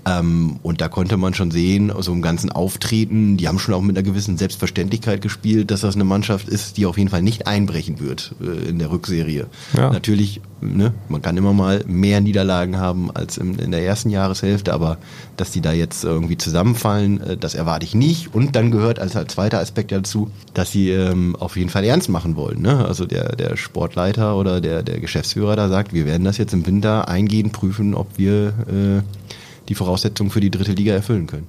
Ähm, 0.08 0.60
und 0.63 0.82
da 0.82 0.88
konnte 0.88 1.18
man 1.18 1.34
schon 1.34 1.51
sehen, 1.51 1.92
so 2.00 2.13
im 2.13 2.22
ganzen 2.22 2.51
Auftreten, 2.51 3.38
die 3.38 3.48
haben 3.48 3.60
schon 3.60 3.74
auch 3.74 3.82
mit 3.82 3.98
einer 3.98 4.06
gewissen 4.06 4.38
Selbstverständlichkeit 4.38 5.22
gespielt, 5.22 5.72
dass 5.72 5.82
das 5.82 5.96
eine 5.96 6.06
Mannschaft 6.06 6.48
ist, 6.48 6.77
die 6.77 6.86
auf 6.86 6.98
jeden 6.98 7.10
Fall 7.10 7.22
nicht 7.22 7.48
einbrechen 7.48 8.00
wird 8.00 8.34
äh, 8.42 8.70
in 8.70 8.80
der 8.80 8.92
Rückserie. 8.92 9.48
Ja. 9.75 9.92
Natürlich, 9.92 10.42
ne, 10.62 10.94
man 11.10 11.22
kann 11.22 11.36
immer 11.36 11.54
mal 11.54 11.84
mehr 11.88 12.22
Niederlagen 12.22 12.77
haben 12.77 13.12
als 13.12 13.38
in, 13.38 13.60
in, 13.60 13.72
der 13.72 13.84
ersten 13.84 14.10
Jahreshälfte, 14.10 14.74
aber 14.74 14.98
dass 15.36 15.51
die 15.51 15.62
da 15.62 15.74
jetzt 15.74 16.04
irgendwie 16.04 16.38
zusammenfallen, 16.38 17.22
äh, 17.22 17.38
das 17.38 17.54
erwarte 17.54 17.86
ich 17.86 17.94
nicht. 17.94 18.34
Und 18.34 18.56
dann 18.56 18.72
gehört 18.72 19.00
als, 19.00 19.16
als 19.16 19.34
zweiter 19.34 19.60
Aspekt 19.60 19.92
dazu, 19.92 20.32
dass 20.54 20.72
sie 20.72 20.89
ähm, 20.89 21.36
auf 21.36 21.58
jeden 21.58 21.70
Fall 21.70 21.84
ernst 21.84 22.08
machen 22.08 22.36
wollen. 22.36 22.62
Ne? 22.62 22.86
Also 22.86 23.06
der, 23.06 23.36
der 23.36 23.58
Sportleiter 23.58 24.38
oder 24.38 24.62
der, 24.62 24.84
der 24.84 25.00
Geschäftsführer 25.00 25.56
da 25.56 25.68
sagt, 25.68 25.94
wir 25.94 26.06
werden 26.06 26.24
das 26.24 26.38
jetzt 26.38 26.54
im 26.54 26.66
Winter 26.66 27.10
eingehend 27.10 27.51
prüfen, 27.51 27.94
ob 27.94 28.18
wir 28.18 28.54
äh, 28.68 29.01
die 29.69 29.75
Voraussetzungen 29.75 30.29
für 30.29 30.41
die 30.41 30.51
dritte 30.51 30.71
Liga 30.71 30.93
erfüllen 30.93 31.27
können. 31.27 31.47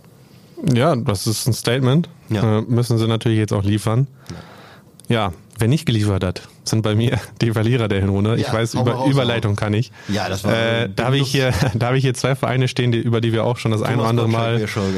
Ja, 0.75 0.97
das 0.97 1.27
ist 1.27 1.47
ein 1.47 1.53
Statement. 1.53 2.09
Ja. 2.29 2.59
Äh, 2.59 2.63
müssen 2.63 2.99
sie 2.99 3.07
natürlich 3.07 3.39
jetzt 3.39 3.53
auch 3.53 3.65
liefern. 3.65 4.07
Ja. 5.09 5.33
wer 5.59 5.69
nicht 5.69 5.87
geliefert 5.87 6.23
hat, 6.23 6.43
sind 6.65 6.83
bei 6.83 6.95
mir 6.95 7.19
die 7.41 7.53
Verlierer 7.53 7.89
der 7.89 8.01
Hinrunde. 8.01 8.37
Ich 8.37 8.49
ja, 8.49 8.53
weiß, 8.53 8.75
über, 8.75 8.93
raus, 8.93 9.11
Überleitung 9.11 9.57
kann 9.57 9.73
ich. 9.73 9.91
Ja, 10.09 10.29
das 10.29 10.45
war. 10.45 10.53
Äh, 10.53 10.91
da 10.95 11.07
habe 11.07 11.17
ich 11.17 11.31
hier, 11.31 11.53
da 11.75 11.87
habe 11.87 11.97
ich 11.97 12.05
hier 12.05 12.13
zwei 12.13 12.35
Vereine 12.35 12.69
stehen, 12.69 12.93
die, 12.93 12.99
über 12.99 13.23
die 13.23 13.33
wir 13.33 13.45
auch 13.45 13.57
schon 13.57 13.71
das 13.71 13.81
ein 13.81 13.99
oder 13.99 14.09
andere 14.09 14.29
Mal. 14.29 14.69
Schon, 14.69 14.93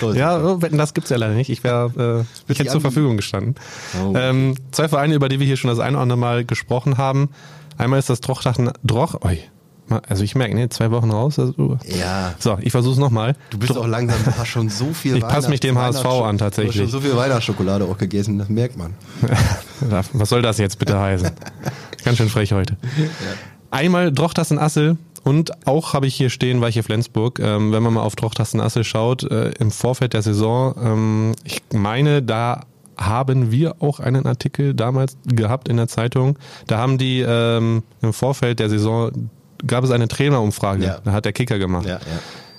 schon, 0.00 0.16
ja, 0.16 0.42
oh, 0.42 0.58
das 0.58 0.92
gibt's 0.92 1.10
ja 1.10 1.16
leider 1.16 1.34
nicht. 1.34 1.50
Ich 1.50 1.62
wäre, 1.62 2.26
äh, 2.48 2.52
ich 2.52 2.58
hätte 2.58 2.70
zur 2.70 2.80
Verfügung 2.80 3.16
gestanden. 3.16 3.54
Oh. 4.02 4.12
Ähm, 4.16 4.56
zwei 4.72 4.88
Vereine, 4.88 5.14
über 5.14 5.28
die 5.28 5.38
wir 5.38 5.46
hier 5.46 5.56
schon 5.56 5.70
das 5.70 5.78
ein 5.78 5.94
oder 5.94 6.02
andere 6.02 6.18
Mal 6.18 6.44
gesprochen 6.44 6.98
haben. 6.98 7.30
Einmal 7.76 8.00
ist 8.00 8.10
das 8.10 8.20
Drochtachen 8.20 8.72
Droch. 8.82 9.22
Oi, 9.22 9.38
also 10.08 10.22
ich 10.24 10.34
merke, 10.34 10.54
ne, 10.54 10.68
zwei 10.68 10.90
Wochen 10.90 11.10
raus. 11.10 11.38
Also, 11.38 11.78
ja. 11.86 12.34
So, 12.38 12.58
ich 12.60 12.72
versuche 12.72 12.94
es 12.94 12.98
nochmal. 12.98 13.36
Du 13.50 13.58
bist 13.58 13.76
auch 13.76 13.86
langsam, 13.86 14.18
du 14.24 14.36
hast 14.36 14.48
schon 14.48 14.68
so 14.68 14.86
viel 14.92 15.16
Ich 15.16 15.22
passe 15.22 15.48
mich 15.48 15.60
dem 15.60 15.78
HSV 15.78 16.04
an 16.04 16.38
tatsächlich. 16.38 16.76
Du 16.76 16.82
hast 16.82 16.90
schon 16.90 17.00
so 17.00 17.06
viel 17.06 17.16
Weihnachtsschokolade 17.16 17.84
auch 17.84 17.98
gegessen, 17.98 18.38
das 18.38 18.48
merkt 18.48 18.76
man. 18.76 18.94
Was 20.12 20.28
soll 20.28 20.42
das 20.42 20.58
jetzt 20.58 20.78
bitte 20.78 20.98
heißen? 20.98 21.30
Ganz 22.04 22.18
schön 22.18 22.28
frech 22.28 22.52
heute. 22.52 22.76
Ja. 22.96 23.06
Einmal 23.70 24.12
Drochtassen 24.12 24.58
Assel 24.58 24.96
und 25.24 25.66
auch 25.66 25.92
habe 25.92 26.06
ich 26.06 26.14
hier 26.14 26.30
stehen 26.30 26.60
Weiche 26.60 26.82
Flensburg. 26.82 27.38
Ähm, 27.38 27.72
wenn 27.72 27.82
man 27.82 27.94
mal 27.94 28.02
auf 28.02 28.16
Drochtassen 28.16 28.60
Assel 28.60 28.84
schaut, 28.84 29.24
äh, 29.24 29.50
im 29.58 29.70
Vorfeld 29.70 30.14
der 30.14 30.22
Saison, 30.22 30.74
ähm, 30.82 31.34
ich 31.44 31.60
meine, 31.72 32.22
da 32.22 32.62
haben 32.96 33.50
wir 33.50 33.76
auch 33.80 34.00
einen 34.00 34.26
Artikel 34.26 34.74
damals 34.74 35.16
gehabt 35.24 35.68
in 35.68 35.76
der 35.76 35.88
Zeitung. 35.88 36.38
Da 36.66 36.78
haben 36.78 36.98
die 36.98 37.20
ähm, 37.20 37.82
im 38.02 38.12
Vorfeld 38.12 38.58
der 38.58 38.68
Saison 38.68 39.30
gab 39.66 39.84
es 39.84 39.90
eine 39.90 40.08
Trainerumfrage. 40.08 40.84
Ja. 40.84 41.00
Da 41.04 41.12
hat 41.12 41.24
der 41.24 41.32
Kicker 41.32 41.58
gemacht. 41.58 41.86
Ja, 41.86 41.94
ja. 41.94 42.00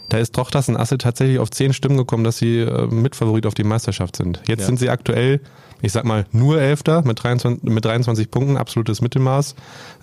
Da 0.09 0.17
ist 0.17 0.33
Trochtersen 0.33 0.75
Asse 0.75 0.97
tatsächlich 0.97 1.39
auf 1.39 1.51
zehn 1.51 1.71
Stimmen 1.71 1.97
gekommen, 1.97 2.23
dass 2.23 2.37
sie 2.37 2.59
äh, 2.59 2.87
Mitfavorit 2.87 3.45
auf 3.45 3.53
die 3.53 3.63
Meisterschaft 3.63 4.15
sind. 4.15 4.41
Jetzt 4.47 4.65
sind 4.65 4.79
sie 4.79 4.89
aktuell, 4.89 5.39
ich 5.81 5.91
sag 5.91 6.03
mal, 6.03 6.25
nur 6.31 6.59
Elfter 6.59 7.03
mit 7.03 7.23
23, 7.23 7.63
mit 7.63 7.85
23 7.85 8.31
Punkten, 8.31 8.57
absolutes 8.57 9.01
Mittelmaß. 9.01 9.55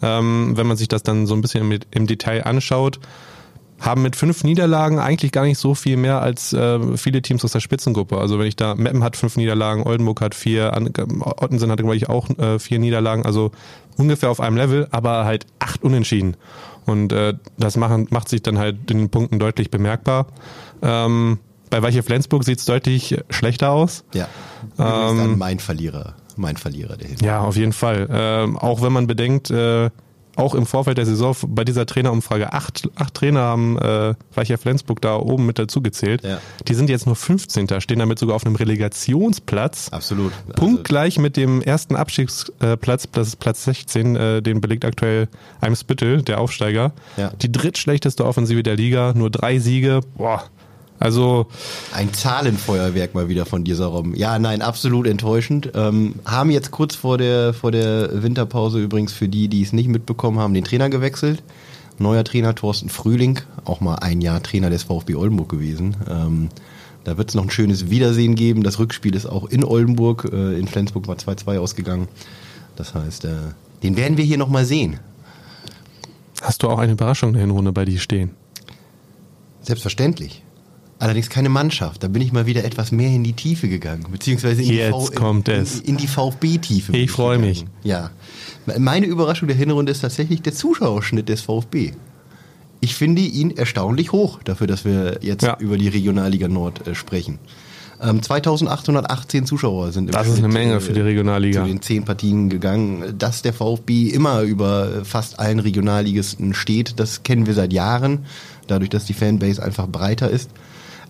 Ähm, 0.03 0.53
wenn 0.57 0.67
man 0.67 0.77
sich 0.77 0.89
das 0.89 1.03
dann 1.03 1.27
so 1.27 1.35
ein 1.35 1.41
bisschen 1.41 1.71
im, 1.71 1.81
im 1.91 2.07
Detail 2.07 2.45
anschaut, 2.45 3.01
haben 3.81 4.03
mit 4.03 4.17
fünf 4.17 4.43
Niederlagen 4.43 4.99
eigentlich 4.99 5.33
gar 5.33 5.45
nicht 5.45 5.59
so 5.59 5.75
viel 5.75 5.97
mehr 5.97 6.23
als 6.23 6.53
äh, 6.53 6.97
viele 6.97 7.21
Teams 7.21 7.45
aus 7.45 7.53
der 7.53 7.61
Spitzengruppe. 7.61 8.17
Also 8.17 8.39
wenn 8.39 8.47
ich 8.47 8.57
da, 8.57 8.75
Meppen 8.75 9.05
hat 9.05 9.17
fünf 9.17 9.37
Niederlagen, 9.37 9.83
Oldenburg 9.83 10.21
hat 10.21 10.35
vier, 10.35 10.73
Ottensen 10.75 11.71
hatte, 11.71 11.83
glaube 11.83 11.97
ich, 11.97 12.09
auch 12.09 12.31
äh, 12.39 12.59
vier 12.59 12.79
Niederlagen, 12.79 13.27
also 13.27 13.51
ungefähr 13.99 14.31
auf 14.31 14.41
einem 14.41 14.57
Level, 14.57 14.89
aber 14.93 15.25
halt 15.25 15.47
acht 15.59 15.83
Unentschieden. 15.83 16.37
Und 16.87 17.13
äh, 17.13 17.35
das 17.59 17.77
machen, 17.77 18.07
macht 18.11 18.29
sich 18.29 18.43
dann 18.43 18.59
halt 18.59 18.91
in 18.91 18.99
den 18.99 19.11
Punkten 19.11 19.39
deutlich 19.39 19.71
bemerkbar. 19.71 20.27
Ähm, 20.83 21.39
bei 21.69 21.83
Weiche 21.83 22.03
Flensburg 22.03 22.45
sieht 22.45 22.61
es 22.61 22.65
deutlich 22.65 23.19
schlechter 23.29 23.71
aus. 23.73 24.05
Ja. 24.15 24.29
Ähm, 24.79 25.37
mein 25.37 25.59
Verlierer. 25.59 26.15
Mein 26.37 26.57
Verlierer 26.57 26.97
der 26.97 27.09
Ja, 27.21 27.41
auf 27.41 27.57
jeden 27.57 27.73
Fall. 27.73 28.09
Ähm, 28.11 28.57
auch 28.57 28.83
wenn 28.83 28.93
man 28.93 29.07
bedenkt, 29.07 29.51
äh, 29.51 29.91
auch 30.37 30.55
im 30.55 30.67
Vorfeld 30.67 30.99
der 30.99 31.07
Saison 31.07 31.35
bei 31.49 31.65
dieser 31.65 31.87
Trainerumfrage 31.87 32.53
acht, 32.53 32.89
acht 32.95 33.15
Trainer 33.15 33.41
haben 33.41 33.79
äh, 33.79 34.15
Weicher 34.35 34.59
Flensburg 34.59 35.01
da 35.01 35.17
oben 35.17 35.47
mit 35.47 35.59
dazu 35.59 35.83
gezählt. 35.83 36.23
Ja. 36.23 36.39
Die 36.69 36.75
sind 36.75 36.91
jetzt 36.91 37.07
nur 37.07 37.17
15. 37.17 37.81
stehen 37.81 37.99
damit 37.99 38.19
sogar 38.19 38.37
auf 38.37 38.45
einem 38.45 38.57
Relegationsplatz. 38.57 39.89
Absolut. 39.91 40.33
Punktgleich 40.55 41.19
mit 41.19 41.37
dem 41.37 41.63
ersten 41.63 41.97
Abstiegsplatz, 41.97 43.09
das 43.11 43.29
ist 43.29 43.37
Platz 43.37 43.65
16, 43.65 44.17
äh, 44.17 44.43
den 44.43 44.61
belegt 44.61 44.85
aktuell 44.85 45.29
Eimsbüttel, 45.61 46.23
der 46.23 46.41
Aufsteiger. 46.41 46.93
Ja. 47.17 47.31
Die 47.31 47.51
drittschlechteste 47.51 48.25
Offensive 48.25 48.63
der 48.63 48.77
Liga, 48.77 49.13
nur 49.15 49.31
drei 49.31 49.59
Siege. 49.59 50.01
Boah, 50.17 50.45
also 50.99 51.47
ein 51.93 52.13
Zahlenfeuerwerk 52.13 53.15
mal 53.15 53.29
wieder 53.29 53.47
von 53.47 53.65
dieser 53.65 53.87
Rom. 53.87 54.15
Ja, 54.15 54.39
nein, 54.39 54.63
absolut 54.63 55.07
enttäuschend. 55.07 55.71
Ähm, 55.75 56.15
haben 56.25 56.51
jetzt 56.51 56.71
kurz 56.71 56.95
vor 56.95 57.19
der 57.19 57.53
vor 57.53 57.73
der 57.73 58.23
Winterpause 58.23 58.81
übrigens 58.81 59.13
für 59.13 59.29
die, 59.29 59.49
die 59.49 59.63
es 59.63 59.73
nicht 59.73 59.89
mitbekommen 59.89 60.39
haben, 60.39 60.55
den 60.55 60.65
Trainer 60.65 60.89
gewechselt. 60.89 61.43
Neuer 61.99 62.25
Trainer 62.25 62.55
Thorsten 62.55 62.89
Frühling, 62.89 63.41
auch 63.65 63.81
mal 63.81 63.97
ein 63.97 64.21
Jahr 64.21 64.43
Trainer 64.43 64.71
des 64.71 64.83
VfB 64.85 65.15
Oldenburg 65.15 65.49
gewesen. 65.49 65.97
Ähm, 66.09 66.49
da 67.05 67.17
wird 67.17 67.29
es 67.29 67.35
noch 67.35 67.45
ein 67.45 67.51
schönes 67.51 67.89
Wiedersehen 67.89 68.35
geben. 68.35 68.63
Das 68.63 68.79
Rückspiel 68.79 69.15
ist 69.15 69.27
auch 69.27 69.49
in 69.49 69.65
Oldenburg. 69.65 70.29
Äh, 70.33 70.59
in 70.59 70.67
Flensburg 70.67 71.09
war 71.09 71.17
2-2 71.17 71.59
ausgegangen. 71.59 72.09
Das 72.75 72.95
heißt, 72.95 73.25
äh, 73.25 73.37
den 73.83 73.97
werden 73.97 74.17
wir 74.17 74.25
hier 74.25 74.39
nochmal 74.39 74.65
sehen. 74.65 74.99
Hast 76.43 76.63
du 76.63 76.69
auch 76.69 76.79
eine 76.79 76.93
Überraschung 76.93 77.31
in 77.31 77.35
der 77.35 77.43
Hinrunde 77.43 77.73
bei 77.73 77.85
dir 77.85 77.99
stehen? 77.99 78.31
Selbstverständlich. 79.63 80.43
Allerdings 80.99 81.29
keine 81.29 81.51
Mannschaft. 81.51 82.03
Da 82.03 82.09
bin 82.09 82.23
ich 82.23 82.33
mal 82.33 82.47
wieder 82.47 82.65
etwas 82.65 82.91
mehr 82.91 83.11
in 83.11 83.23
die 83.23 83.35
Tiefe 83.35 83.69
gegangen, 83.69 84.07
beziehungsweise 84.11 84.63
in 84.63 84.73
Jetzt 84.73 85.11
die, 85.11 85.15
kommt 85.15 85.49
in, 85.49 85.61
es. 85.61 85.81
in 85.81 85.99
die 85.99 86.07
VfB-Tiefe. 86.07 86.93
Ich, 86.93 87.05
ich 87.05 87.11
freue 87.11 87.39
mich. 87.39 87.67
Ja. 87.83 88.11
Meine 88.79 89.07
Überraschung 89.07 89.47
der 89.47 89.57
Hinrunde 89.57 89.93
ist 89.93 90.01
tatsächlich 90.01 90.41
der 90.43 90.55
Zuschauerschnitt 90.55 91.29
des 91.29 91.43
VfB. 91.43 91.93
Ich 92.81 92.95
finde 92.95 93.21
ihn 93.21 93.51
erstaunlich 93.51 94.13
hoch, 94.13 94.43
dafür, 94.43 94.67
dass 94.67 94.85
wir 94.85 95.19
jetzt 95.21 95.43
ja. 95.43 95.57
über 95.59 95.77
die 95.77 95.89
Regionalliga 95.89 96.49
Nord 96.49 96.87
äh, 96.87 96.95
sprechen. 96.95 97.39
Ähm, 98.01 98.23
2818 98.23 99.47
Zuschauer 99.47 99.93
sind 99.93 100.07
im 100.07 100.13
Das 100.13 100.27
Schnitt, 100.27 100.39
ist 100.39 100.45
eine 100.45 100.53
Menge 100.53 100.81
für 100.81 100.93
die 100.93 101.01
Regionalliga. 101.01 101.63
Zu 101.63 101.69
den 101.69 101.83
zehn 101.83 102.05
Partien 102.05 102.49
gegangen. 102.49 103.19
Dass 103.19 103.43
der 103.43 103.53
VfB 103.53 104.09
immer 104.09 104.43
über 104.43 105.05
fast 105.05 105.39
allen 105.39 105.59
Regionalligisten 105.59 106.55
steht, 106.55 106.99
das 106.99 107.23
kennen 107.23 107.47
wir 107.47 107.55
seit 107.55 107.73
Jahren. 107.73 108.27
Dadurch, 108.67 108.91
dass 108.91 109.05
die 109.05 109.15
Fanbase 109.15 109.63
einfach 109.63 109.87
breiter 109.87 110.31
ist 110.31 110.51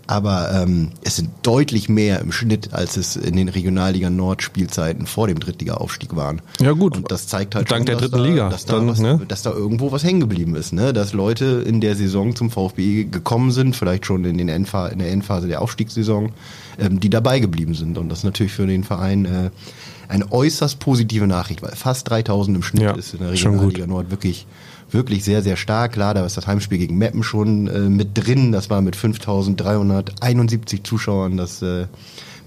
aber 0.06 0.52
ähm, 0.52 0.90
es 1.02 1.16
sind 1.16 1.30
deutlich 1.42 1.88
mehr 1.88 2.20
im 2.20 2.32
Schnitt, 2.32 2.72
als 2.72 2.96
es 2.96 3.16
in 3.16 3.36
den 3.36 3.48
Regionalliga 3.48 4.08
Nord 4.10 4.42
Spielzeiten 4.42 5.06
vor 5.06 5.26
dem 5.26 5.40
Drittliga-Aufstieg 5.40 6.14
waren. 6.14 6.42
Ja 6.60 6.72
gut. 6.72 6.96
Und 6.96 7.10
das 7.10 7.26
zeigt 7.26 7.54
halt 7.54 7.70
Dank 7.70 7.80
schon, 7.80 7.86
der 7.86 7.96
dritten 7.96 8.16
da, 8.16 8.24
Liga. 8.24 8.48
Dass 8.48 8.64
da, 8.64 8.76
Dann, 8.76 8.88
was, 8.88 9.00
ne? 9.00 9.20
dass 9.26 9.42
da 9.42 9.50
irgendwo 9.50 9.92
was 9.92 10.04
hängen 10.04 10.20
geblieben 10.20 10.54
ist, 10.54 10.72
ne? 10.72 10.92
Dass 10.92 11.12
Leute 11.12 11.64
in 11.66 11.80
der 11.80 11.96
Saison 11.96 12.36
zum 12.36 12.50
VfB 12.50 13.04
gekommen 13.04 13.50
sind, 13.50 13.74
vielleicht 13.74 14.06
schon 14.06 14.24
in, 14.24 14.38
den 14.38 14.48
Endphase, 14.48 14.92
in 14.92 15.00
der 15.00 15.10
Endphase 15.10 15.48
der 15.48 15.60
Aufstiegssaison, 15.62 16.32
ähm, 16.78 17.00
die 17.00 17.10
dabei 17.10 17.40
geblieben 17.40 17.74
sind. 17.74 17.98
Und 17.98 18.08
das 18.08 18.18
ist 18.18 18.24
natürlich 18.24 18.52
für 18.52 18.66
den 18.66 18.84
Verein 18.84 19.24
äh, 19.24 19.50
eine 20.08 20.30
äußerst 20.30 20.78
positive 20.78 21.26
Nachricht, 21.26 21.62
weil 21.62 21.74
fast 21.74 22.08
3000 22.10 22.56
im 22.56 22.62
Schnitt 22.62 22.82
ja, 22.82 22.92
ist 22.92 23.14
in 23.14 23.20
der 23.20 23.32
Regionalliga 23.32 23.86
Nord 23.86 24.10
wirklich 24.10 24.46
wirklich 24.96 25.22
sehr, 25.22 25.42
sehr 25.42 25.56
stark. 25.56 25.92
Klar, 25.92 26.14
da 26.14 26.26
ist 26.26 26.36
das 26.36 26.48
Heimspiel 26.48 26.78
gegen 26.78 26.98
Meppen 26.98 27.22
schon 27.22 27.68
äh, 27.68 27.78
mit 27.78 28.10
drin. 28.14 28.50
Das 28.50 28.70
war 28.70 28.80
mit 28.80 28.96
5371 28.96 30.82
Zuschauern 30.82 31.36
das 31.36 31.62
äh, 31.62 31.86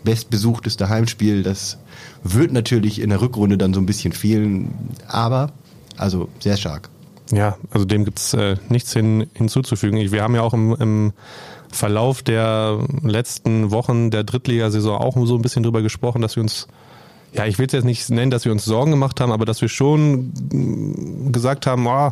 bestbesuchteste 0.04 0.90
Heimspiel. 0.90 1.44
Das 1.44 1.78
wird 2.24 2.52
natürlich 2.52 3.00
in 3.00 3.10
der 3.10 3.22
Rückrunde 3.22 3.58
dann 3.58 3.74
so 3.74 3.80
ein 3.80 3.86
bisschen 3.86 4.12
fehlen, 4.12 4.74
aber 5.08 5.52
also 5.96 6.28
sehr 6.40 6.58
stark. 6.58 6.90
Ja, 7.32 7.58
also 7.72 7.86
dem 7.86 8.06
gibt's 8.06 8.34
äh, 8.34 8.58
nichts 8.70 8.92
hin, 8.92 9.28
hinzuzufügen. 9.34 10.12
Wir 10.12 10.24
haben 10.24 10.36
ja 10.36 10.42
auch 10.42 10.54
im, 10.54 10.76
im 10.80 11.14
Verlauf 11.70 12.24
der 12.24 12.80
letzten 13.04 13.70
Wochen 13.72 14.10
der 14.10 14.24
Drittligasaison 14.24 14.98
auch 14.98 15.16
so 15.26 15.36
ein 15.36 15.42
bisschen 15.42 15.62
drüber 15.64 15.82
gesprochen, 15.84 16.22
dass 16.22 16.36
wir 16.36 16.42
uns 16.44 16.68
ja, 17.34 17.46
ich 17.46 17.60
will 17.60 17.68
es 17.68 17.74
jetzt 17.74 17.86
nicht 17.86 18.10
nennen, 18.10 18.32
dass 18.32 18.46
wir 18.46 18.52
uns 18.52 18.66
Sorgen 18.66 18.92
gemacht 18.92 19.22
haben, 19.22 19.32
aber 19.32 19.46
dass 19.46 19.62
wir 19.62 19.70
schon 19.70 20.32
gesagt 21.32 21.68
haben, 21.68 21.86
oh, 21.88 22.12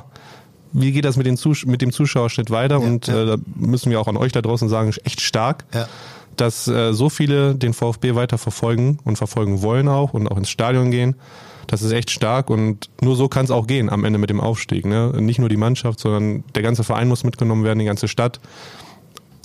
wie 0.73 0.91
geht 0.91 1.06
das 1.06 1.17
mit, 1.17 1.25
den 1.25 1.38
Zus 1.38 1.65
mit 1.65 1.82
dem 1.82 1.91
Zuschauerschnitt 1.91 2.51
weiter? 2.51 2.80
Ja, 2.80 2.86
und 2.86 3.08
ja. 3.08 3.23
Äh, 3.23 3.25
da 3.25 3.38
müssen 3.56 3.89
wir 3.89 3.99
auch 3.99 4.08
an 4.08 4.17
euch 4.17 4.32
da 4.32 4.41
draußen 4.41 4.69
sagen, 4.69 4.93
echt 5.03 5.21
stark, 5.21 5.65
ja. 5.73 5.88
dass 6.36 6.67
äh, 6.67 6.93
so 6.93 7.10
viele 7.10 7.56
den 7.56 7.73
VfB 7.73 8.15
weiter 8.15 8.38
verfolgen 8.38 8.99
und 9.03 9.17
verfolgen 9.17 9.62
wollen 9.62 9.88
auch 9.88 10.13
und 10.13 10.27
auch 10.27 10.38
ins 10.38 10.49
Stadion 10.49 10.91
gehen. 10.91 11.15
Das 11.67 11.82
ist 11.82 11.91
echt 11.91 12.12
stark 12.12 12.49
und 12.49 12.89
nur 13.01 13.17
so 13.17 13.27
kann 13.27 13.43
es 13.43 13.51
auch 13.51 13.67
gehen 13.67 13.89
am 13.89 14.06
Ende 14.06 14.19
mit 14.19 14.30
dem 14.30 14.39
Aufstieg. 14.39 14.86
Ne? 14.86 15.12
Nicht 15.19 15.39
nur 15.39 15.49
die 15.49 15.58
Mannschaft, 15.58 15.99
sondern 15.99 16.43
der 16.56 16.63
ganze 16.63 16.84
Verein 16.86 17.10
muss 17.10 17.25
mitgenommen 17.25 17.65
werden, 17.65 17.80
die 17.80 17.86
ganze 17.86 18.08
Stadt. 18.08 18.39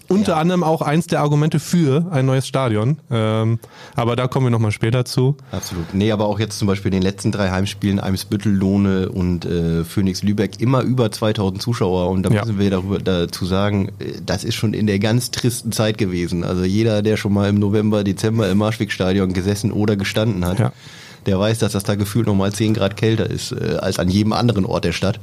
Unter 0.08 0.32
Ja. 0.32 0.38
anderem 0.38 0.62
auch 0.64 0.82
eins 0.82 1.06
der 1.06 1.20
Argumente 1.20 1.58
für 1.60 2.06
ein 2.10 2.26
neues 2.26 2.46
Stadion. 2.46 2.98
Ähm, 3.10 3.58
aber 3.94 4.16
da 4.16 4.26
kommen 4.28 4.46
wir 4.46 4.50
nochmal 4.50 4.72
später 4.72 5.04
zu. 5.04 5.36
Absolut. 5.50 5.94
Nee, 5.94 6.12
aber 6.12 6.26
auch 6.26 6.38
jetzt 6.40 6.58
zum 6.58 6.68
Beispiel 6.68 6.88
in 6.92 7.00
den 7.00 7.02
letzten 7.02 7.32
drei 7.32 7.50
Heimspielen, 7.50 7.98
Eimsbüttel, 8.00 8.52
Lohne 8.52 9.08
und 9.08 9.44
äh, 9.44 9.84
Phoenix 9.84 10.22
Lübeck, 10.22 10.60
immer 10.60 10.82
über 10.82 11.10
2000 11.10 11.60
Zuschauer. 11.62 12.10
Und 12.10 12.24
da 12.24 12.30
Ja. 12.30 12.44
müssen 12.44 12.58
wir 12.58 12.70
darüber 12.70 12.98
dazu 12.98 13.44
sagen, 13.46 13.88
äh, 13.98 14.12
das 14.24 14.44
ist 14.44 14.54
schon 14.54 14.74
in 14.74 14.86
der 14.86 14.98
ganz 14.98 15.30
tristen 15.30 15.72
Zeit 15.72 15.98
gewesen. 15.98 16.44
Also 16.44 16.64
jeder, 16.64 17.02
der 17.02 17.16
schon 17.16 17.32
mal 17.32 17.48
im 17.48 17.58
November, 17.58 18.04
Dezember 18.04 18.48
im 18.48 18.58
Marschwegstadion 18.58 19.32
gesessen 19.32 19.72
oder 19.72 19.96
gestanden 19.96 20.44
hat, 20.44 20.58
Ja. 20.58 20.72
der 21.26 21.38
weiß, 21.38 21.58
dass 21.60 21.72
das 21.72 21.84
da 21.84 21.94
gefühlt 21.94 22.26
nochmal 22.26 22.52
10 22.52 22.74
Grad 22.74 22.96
kälter 22.96 23.30
ist 23.30 23.52
äh, 23.52 23.76
als 23.80 23.98
an 23.98 24.08
jedem 24.08 24.32
anderen 24.32 24.64
Ort 24.66 24.84
der 24.84 24.92
Stadt. 24.92 25.20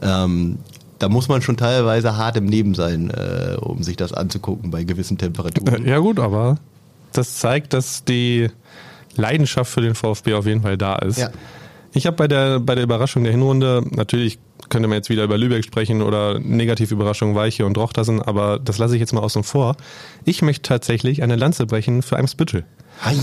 Ähm, 0.00 0.58
da 1.02 1.08
muss 1.08 1.28
man 1.28 1.42
schon 1.42 1.56
teilweise 1.56 2.16
hart 2.16 2.36
im 2.36 2.46
Leben 2.46 2.74
sein, 2.74 3.10
äh, 3.10 3.56
um 3.60 3.82
sich 3.82 3.96
das 3.96 4.12
anzugucken 4.12 4.70
bei 4.70 4.84
gewissen 4.84 5.18
Temperaturen. 5.18 5.84
Ja 5.84 5.98
gut, 5.98 6.20
aber 6.20 6.58
das 7.12 7.38
zeigt, 7.38 7.72
dass 7.72 8.04
die 8.04 8.50
Leidenschaft 9.16 9.72
für 9.72 9.80
den 9.80 9.96
VfB 9.96 10.34
auf 10.34 10.46
jeden 10.46 10.62
Fall 10.62 10.78
da 10.78 10.94
ist. 10.96 11.18
Ja. 11.18 11.30
Ich 11.92 12.06
habe 12.06 12.16
bei 12.16 12.28
der, 12.28 12.60
bei 12.60 12.76
der 12.76 12.84
Überraschung 12.84 13.24
der 13.24 13.32
Hinrunde, 13.32 13.84
natürlich 13.90 14.38
könnte 14.68 14.86
man 14.86 14.96
jetzt 14.96 15.10
wieder 15.10 15.24
über 15.24 15.36
Lübeck 15.36 15.64
sprechen 15.64 16.02
oder 16.02 16.38
Negativüberraschung 16.38 17.34
Weiche 17.34 17.66
und 17.66 17.76
Rochtassen, 17.76 18.22
aber 18.22 18.60
das 18.60 18.78
lasse 18.78 18.94
ich 18.94 19.00
jetzt 19.00 19.12
mal 19.12 19.22
außen 19.22 19.42
vor. 19.42 19.76
Ich 20.24 20.40
möchte 20.40 20.62
tatsächlich 20.62 21.24
eine 21.24 21.34
Lanze 21.34 21.66
brechen 21.66 22.02
für 22.02 22.16
Eimsbüttel. 22.16 22.64
Hi. 23.00 23.18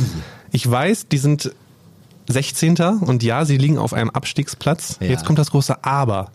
Ich 0.52 0.70
weiß, 0.70 1.08
die 1.08 1.18
sind 1.18 1.56
16. 2.28 2.78
und 3.02 3.24
ja, 3.24 3.46
sie 3.46 3.58
liegen 3.58 3.78
auf 3.78 3.94
einem 3.94 4.10
Abstiegsplatz. 4.10 4.98
Ja. 5.00 5.08
Jetzt 5.08 5.26
kommt 5.26 5.39
das 5.39 5.52
große 5.52 5.84
Aber. 5.84 6.30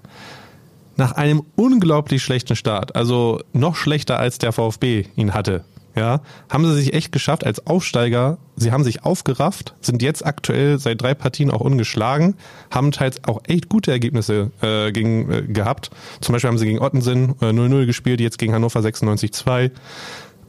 Nach 0.96 1.12
einem 1.12 1.42
unglaublich 1.56 2.22
schlechten 2.22 2.56
Start, 2.56 2.94
also 2.94 3.40
noch 3.52 3.76
schlechter 3.76 4.18
als 4.18 4.38
der 4.38 4.52
VfB 4.52 5.06
ihn 5.16 5.34
hatte, 5.34 5.64
ja, 5.96 6.20
haben 6.50 6.66
sie 6.66 6.74
sich 6.74 6.92
echt 6.92 7.12
geschafft 7.12 7.46
als 7.46 7.66
Aufsteiger. 7.66 8.38
Sie 8.56 8.72
haben 8.72 8.82
sich 8.82 9.04
aufgerafft, 9.04 9.74
sind 9.80 10.02
jetzt 10.02 10.26
aktuell 10.26 10.78
seit 10.78 11.00
drei 11.00 11.14
Partien 11.14 11.50
auch 11.52 11.60
ungeschlagen, 11.60 12.34
haben 12.70 12.90
teils 12.90 13.22
auch 13.24 13.42
echt 13.46 13.68
gute 13.68 13.92
Ergebnisse 13.92 14.50
äh, 14.60 14.90
gegen, 14.90 15.30
äh, 15.30 15.42
gehabt. 15.42 15.90
Zum 16.20 16.32
Beispiel 16.32 16.48
haben 16.48 16.58
sie 16.58 16.66
gegen 16.66 16.80
Ottensen 16.80 17.36
äh, 17.40 17.46
0-0 17.46 17.86
gespielt, 17.86 18.20
jetzt 18.20 18.38
gegen 18.38 18.52
Hannover 18.52 18.80
96-2. 18.80 19.70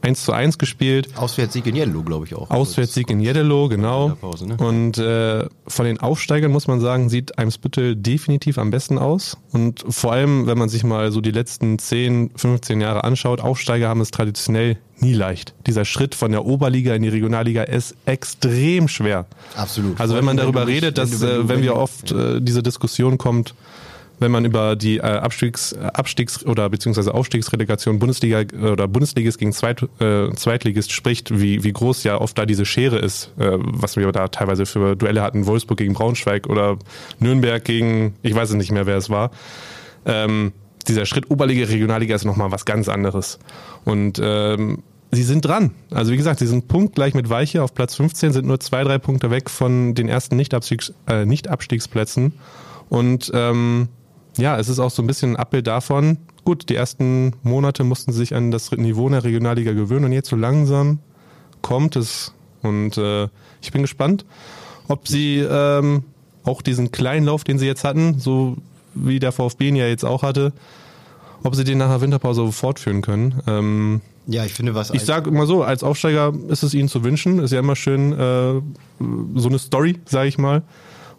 1 0.06 0.24
zu 0.24 0.32
1 0.32 0.58
gespielt. 0.58 1.08
Auswärtssieg 1.16 1.66
in 1.66 1.74
Jello, 1.74 2.02
glaube 2.04 2.26
ich 2.26 2.34
auch. 2.34 2.48
Auswärtssieg 2.50 3.10
in 3.10 3.18
Jeddelo, 3.18 3.68
genau. 3.68 4.10
In 4.10 4.16
Pause, 4.16 4.46
ne? 4.46 4.56
Und 4.56 4.98
äh, 4.98 5.46
von 5.66 5.84
den 5.84 5.98
Aufsteigern 5.98 6.52
muss 6.52 6.68
man 6.68 6.80
sagen, 6.80 7.08
sieht 7.08 7.38
Eimsbüttel 7.38 7.96
definitiv 7.96 8.58
am 8.58 8.70
besten 8.70 8.98
aus. 8.98 9.36
Und 9.50 9.84
vor 9.88 10.12
allem, 10.12 10.46
wenn 10.46 10.58
man 10.58 10.68
sich 10.68 10.84
mal 10.84 11.10
so 11.10 11.20
die 11.20 11.32
letzten 11.32 11.80
10, 11.80 12.30
15 12.36 12.80
Jahre 12.80 13.02
anschaut, 13.02 13.40
Aufsteiger 13.40 13.88
haben 13.88 14.00
es 14.00 14.12
traditionell 14.12 14.78
nie 15.00 15.12
leicht. 15.12 15.54
Dieser 15.66 15.84
Schritt 15.84 16.14
von 16.14 16.30
der 16.30 16.46
Oberliga 16.46 16.94
in 16.94 17.02
die 17.02 17.08
Regionalliga 17.08 17.64
ist 17.64 17.96
extrem 18.06 18.86
schwer. 18.86 19.26
Absolut. 19.56 20.00
Also 20.00 20.14
wenn 20.14 20.24
man 20.24 20.36
darüber 20.36 20.68
redet, 20.68 20.98
dass 20.98 21.20
wenn 21.20 21.28
äh, 21.28 21.48
wenn 21.48 21.62
wir 21.62 21.74
oft 21.74 22.12
äh, 22.12 22.40
diese 22.40 22.62
Diskussion 22.62 23.18
kommt, 23.18 23.54
wenn 24.18 24.30
man 24.30 24.44
über 24.44 24.76
die 24.76 24.98
äh, 24.98 25.02
Abstiegs, 25.02 25.72
äh, 25.72 25.78
Abstiegs 25.92 26.44
oder 26.44 26.68
beziehungsweise 26.70 27.14
Aufstiegsrelegation 27.14 27.98
Bundesliga 27.98 28.40
äh, 28.40 28.70
oder 28.70 28.88
Bundesligist 28.88 29.38
gegen 29.38 29.52
Zweit, 29.52 29.82
äh, 30.00 30.30
Zweitligist 30.34 30.92
spricht, 30.92 31.38
wie, 31.38 31.64
wie 31.64 31.72
groß 31.72 32.04
ja 32.04 32.20
oft 32.20 32.36
da 32.38 32.46
diese 32.46 32.64
Schere 32.64 32.98
ist, 32.98 33.32
äh, 33.38 33.58
was 33.58 33.96
wir 33.96 34.10
da 34.12 34.28
teilweise 34.28 34.66
für 34.66 34.96
Duelle 34.96 35.22
hatten, 35.22 35.46
Wolfsburg 35.46 35.78
gegen 35.78 35.94
Braunschweig 35.94 36.48
oder 36.48 36.78
Nürnberg 37.18 37.64
gegen, 37.64 38.14
ich 38.22 38.34
weiß 38.34 38.50
es 38.50 38.56
nicht 38.56 38.72
mehr, 38.72 38.86
wer 38.86 38.96
es 38.96 39.10
war. 39.10 39.30
Ähm, 40.04 40.52
dieser 40.88 41.04
Schritt 41.04 41.30
Oberliga, 41.30 41.66
Regionalliga 41.66 42.14
ist 42.14 42.24
nochmal 42.24 42.52
was 42.52 42.64
ganz 42.64 42.88
anderes. 42.88 43.38
Und 43.84 44.20
ähm, 44.22 44.82
sie 45.10 45.24
sind 45.24 45.44
dran. 45.44 45.72
Also 45.90 46.12
wie 46.12 46.16
gesagt, 46.16 46.38
sie 46.38 46.46
sind 46.46 46.68
punktgleich 46.68 47.14
mit 47.14 47.28
Weiche 47.28 47.62
auf 47.62 47.74
Platz 47.74 47.96
15, 47.96 48.32
sind 48.32 48.46
nur 48.46 48.60
zwei, 48.60 48.84
drei 48.84 48.98
Punkte 48.98 49.30
weg 49.30 49.50
von 49.50 49.94
den 49.94 50.08
ersten 50.08 50.38
äh, 50.38 51.24
Nicht-Abstiegsplätzen. 51.26 52.34
Und 52.88 53.30
ähm, 53.34 53.88
ja, 54.36 54.58
es 54.58 54.68
ist 54.68 54.78
auch 54.78 54.90
so 54.90 55.02
ein 55.02 55.06
bisschen 55.06 55.32
ein 55.32 55.36
Abbild 55.36 55.66
davon. 55.66 56.18
Gut, 56.44 56.68
die 56.68 56.74
ersten 56.74 57.32
Monate 57.42 57.84
mussten 57.84 58.12
sie 58.12 58.18
sich 58.18 58.34
an 58.34 58.50
das 58.50 58.70
Niveau 58.72 59.06
in 59.06 59.12
der 59.12 59.24
Regionalliga 59.24 59.72
gewöhnen 59.72 60.06
und 60.06 60.12
jetzt 60.12 60.28
so 60.28 60.36
langsam 60.36 60.98
kommt 61.62 61.96
es. 61.96 62.32
Und 62.62 62.96
äh, 62.98 63.28
ich 63.60 63.72
bin 63.72 63.82
gespannt, 63.82 64.24
ob 64.88 65.08
sie 65.08 65.38
ähm, 65.38 66.04
auch 66.44 66.62
diesen 66.62 66.92
kleinen 66.92 67.26
Lauf, 67.26 67.44
den 67.44 67.58
sie 67.58 67.66
jetzt 67.66 67.84
hatten, 67.84 68.18
so 68.18 68.56
wie 68.94 69.18
der 69.18 69.32
VfB 69.32 69.68
ihn 69.68 69.76
ja 69.76 69.86
jetzt 69.86 70.04
auch 70.04 70.22
hatte, 70.22 70.52
ob 71.42 71.54
sie 71.54 71.64
den 71.64 71.78
nach 71.78 71.90
der 71.90 72.00
Winterpause 72.00 72.50
fortführen 72.52 73.02
können. 73.02 73.40
Ähm, 73.46 74.00
Ja, 74.26 74.44
ich 74.44 74.54
finde, 74.54 74.74
was 74.74 74.90
ich 74.90 75.02
sage 75.02 75.30
immer 75.30 75.46
so, 75.46 75.62
als 75.62 75.82
Aufsteiger 75.82 76.32
ist 76.48 76.62
es 76.62 76.74
ihnen 76.74 76.88
zu 76.88 77.04
wünschen. 77.04 77.38
Ist 77.40 77.52
ja 77.52 77.58
immer 77.60 77.76
schön 77.76 78.12
äh, 78.12 78.60
so 79.34 79.48
eine 79.48 79.58
Story, 79.58 79.98
sage 80.06 80.28
ich 80.28 80.38
mal. 80.38 80.62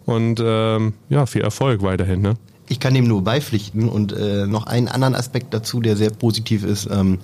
Und 0.06 0.42
ähm, 0.42 0.94
ja, 1.10 1.26
viel 1.26 1.42
Erfolg 1.42 1.82
weiterhin. 1.82 2.22
Ne? 2.22 2.34
Ich 2.68 2.80
kann 2.80 2.94
dem 2.94 3.06
nur 3.06 3.22
beipflichten 3.22 3.88
und 3.88 4.12
äh, 4.12 4.46
noch 4.46 4.66
einen 4.66 4.88
anderen 4.88 5.14
Aspekt 5.14 5.54
dazu, 5.54 5.80
der 5.80 5.96
sehr 5.96 6.10
positiv 6.10 6.64
ist. 6.64 6.88
Ähm, 6.90 7.18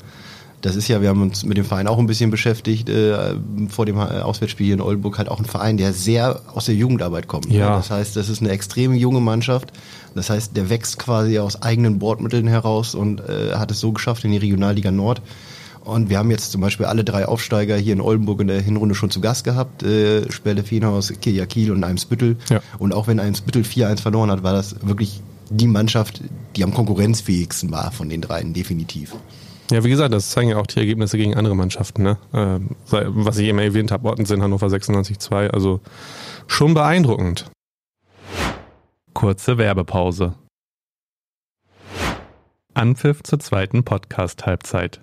das 0.65 0.77
ist 0.77 0.89
ja, 0.89 1.03
wir 1.03 1.11
haben 1.11 1.21
uns 1.21 1.45
mit 1.45 1.59
dem 1.59 1.67
Verein 1.67 1.87
auch 1.87 1.99
ein 1.99 2.07
bisschen 2.07 2.31
beschäftigt, 2.31 2.89
äh, 2.89 3.35
vor 3.69 3.85
dem 3.85 3.97
äh, 3.97 4.01
Auswärtsspiel 4.01 4.65
hier 4.65 4.75
in 4.75 4.81
Oldenburg, 4.81 5.19
halt 5.19 5.29
auch 5.29 5.39
ein 5.39 5.45
Verein, 5.45 5.77
der 5.77 5.93
sehr 5.93 6.41
aus 6.55 6.65
der 6.65 6.75
Jugendarbeit 6.75 7.29
kommt. 7.29 7.51
ne? 7.51 7.59
Ja. 7.59 7.77
Das 7.77 7.91
heißt, 7.91 8.17
das 8.17 8.31
ist 8.31 8.41
eine 8.41 8.51
extrem 8.51 8.95
junge 8.95 9.21
Mannschaft. 9.21 9.73
Das 10.15 10.31
heißt, 10.31 10.57
der 10.57 10.71
wächst 10.71 10.99
quasi 10.99 11.39
aus 11.39 11.61
eigenen 11.61 11.99
Bordmitteln 11.99 12.47
heraus 12.47 12.95
und 12.95 13.21
äh, 13.21 13.57
hat 13.57 13.71
es 13.71 13.81
so 13.81 13.93
geschafft 13.93 14.25
in 14.25 14.31
die 14.31 14.39
Regionalliga 14.39 14.91
Nord. 14.91 15.21
Und 15.85 16.09
wir 16.09 16.17
haben 16.17 16.31
jetzt 16.31 16.51
zum 16.51 16.63
Beispiel 16.63 16.87
alle 16.87 17.05
drei 17.05 17.27
Aufsteiger 17.27 17.77
hier 17.77 17.93
in 17.93 18.01
Oldenburg 18.01 18.41
in 18.41 18.47
der 18.47 18.63
Hinrunde 18.63 18.95
schon 18.95 19.11
zu 19.11 19.21
Gast 19.21 19.45
gehabt. 19.45 19.83
Äh, 19.83 20.33
Sperle 20.33 20.65
Feenhaus, 20.65 21.13
Kirja 21.21 21.45
Kiel 21.45 21.71
und 21.73 21.85
Eimsbüttel. 21.85 22.37
Ja. 22.49 22.61
Und 22.79 22.95
auch 22.95 23.07
wenn 23.07 23.21
Eimsbüttel 23.21 23.65
4-1 23.65 24.01
verloren 24.01 24.31
hat, 24.31 24.43
war 24.43 24.55
das 24.55 24.77
wirklich 24.81 25.21
die 25.51 25.67
Mannschaft, 25.67 26.23
die 26.57 26.65
am 26.65 26.73
konkurrenzfähigsten 26.75 27.71
war 27.71 27.93
von 27.93 28.09
den 28.09 28.21
dreien, 28.21 28.53
definitiv. 28.55 29.15
Ja, 29.71 29.83
wie 29.83 29.89
gesagt, 29.91 30.13
das 30.13 30.31
zeigen 30.31 30.51
ja 30.51 30.59
auch 30.59 30.67
die 30.67 30.79
Ergebnisse 30.79 31.17
gegen 31.17 31.35
andere 31.37 31.57
Mannschaften. 31.57 32.03
Ne? 32.03 32.19
Ähm, 32.35 32.71
sei- 32.85 33.07
was 33.09 33.39
ich 33.39 33.49
eben 33.49 33.59
erwähnt 33.59 33.91
habe, 33.93 34.09
Ottensen, 34.11 34.43
Hannover 34.43 34.67
96-2. 34.69 35.49
Also 35.51 35.81
schon 36.47 36.75
beeindruckend. 36.75 37.51
Kurze 39.15 39.57
Werbepause. 39.59 40.35
Anpfiff 42.75 43.23
zur 43.23 43.39
zweiten 43.39 43.85
Podcast-Halbzeit. 43.85 45.01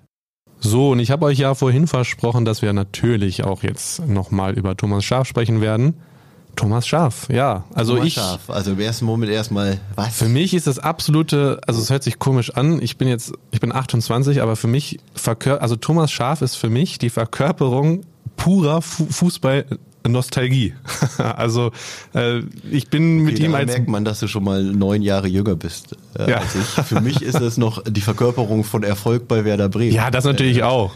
So, 0.58 0.90
und 0.90 1.00
ich 1.00 1.10
habe 1.10 1.24
euch 1.24 1.38
ja 1.38 1.54
vorhin 1.54 1.86
versprochen, 1.86 2.44
dass 2.44 2.62
wir 2.62 2.72
natürlich 2.72 3.42
auch 3.42 3.62
jetzt 3.62 4.06
nochmal 4.06 4.56
über 4.56 4.76
Thomas 4.76 5.04
Schaf 5.04 5.26
sprechen 5.26 5.60
werden. 5.60 5.94
Thomas 6.56 6.86
Schaf, 6.86 7.28
ja. 7.30 7.64
Also 7.74 7.94
Thomas 7.94 8.08
ich. 8.08 8.14
Schaaf. 8.14 8.50
Also 8.50 8.72
im 8.72 8.80
ersten 8.80 9.04
Moment 9.06 9.32
erstmal, 9.32 9.78
was? 9.96 10.14
Für 10.16 10.28
mich 10.28 10.54
ist 10.54 10.66
das 10.66 10.78
absolute, 10.78 11.60
also 11.66 11.80
es 11.80 11.90
hört 11.90 12.02
sich 12.02 12.18
komisch 12.18 12.50
an. 12.50 12.80
Ich 12.82 12.98
bin 12.98 13.08
jetzt, 13.08 13.32
ich 13.50 13.60
bin 13.60 13.72
28, 13.74 14.42
aber 14.42 14.56
für 14.56 14.68
mich 14.68 14.98
verkör, 15.14 15.62
also 15.62 15.76
Thomas 15.76 16.10
Schaf 16.12 16.42
ist 16.42 16.56
für 16.56 16.68
mich 16.70 16.98
die 16.98 17.10
Verkörperung 17.10 18.02
purer 18.36 18.82
Fu 18.82 19.06
Fußball 19.06 19.64
Nostalgie. 20.06 20.74
also 21.18 21.70
äh, 22.14 22.40
ich 22.70 22.88
bin 22.88 23.20
mit 23.20 23.34
Okay, 23.36 23.44
ihm 23.46 23.52
daran 23.52 23.68
als 23.68 23.76
merkt 23.76 23.88
man, 23.88 24.04
dass 24.04 24.18
du 24.20 24.26
schon 24.26 24.42
mal 24.44 24.62
neun 24.62 25.00
Jahre 25.00 25.28
jünger 25.28 25.54
bist 25.54 25.96
äh, 26.18 26.28
Ja. 26.30 26.38
als 26.38 26.54
ich. 26.56 26.84
Für 26.84 27.00
mich 27.00 27.22
ist 27.22 27.40
es 27.40 27.56
noch 27.56 27.82
die 27.84 28.00
Verkörperung 28.00 28.64
von 28.64 28.82
Erfolg 28.82 29.28
bei 29.28 29.44
Werder 29.44 29.68
Bremen. 29.68 29.94
ja, 29.94 30.10
das 30.10 30.24
natürlich 30.24 30.64
auch. 30.64 30.92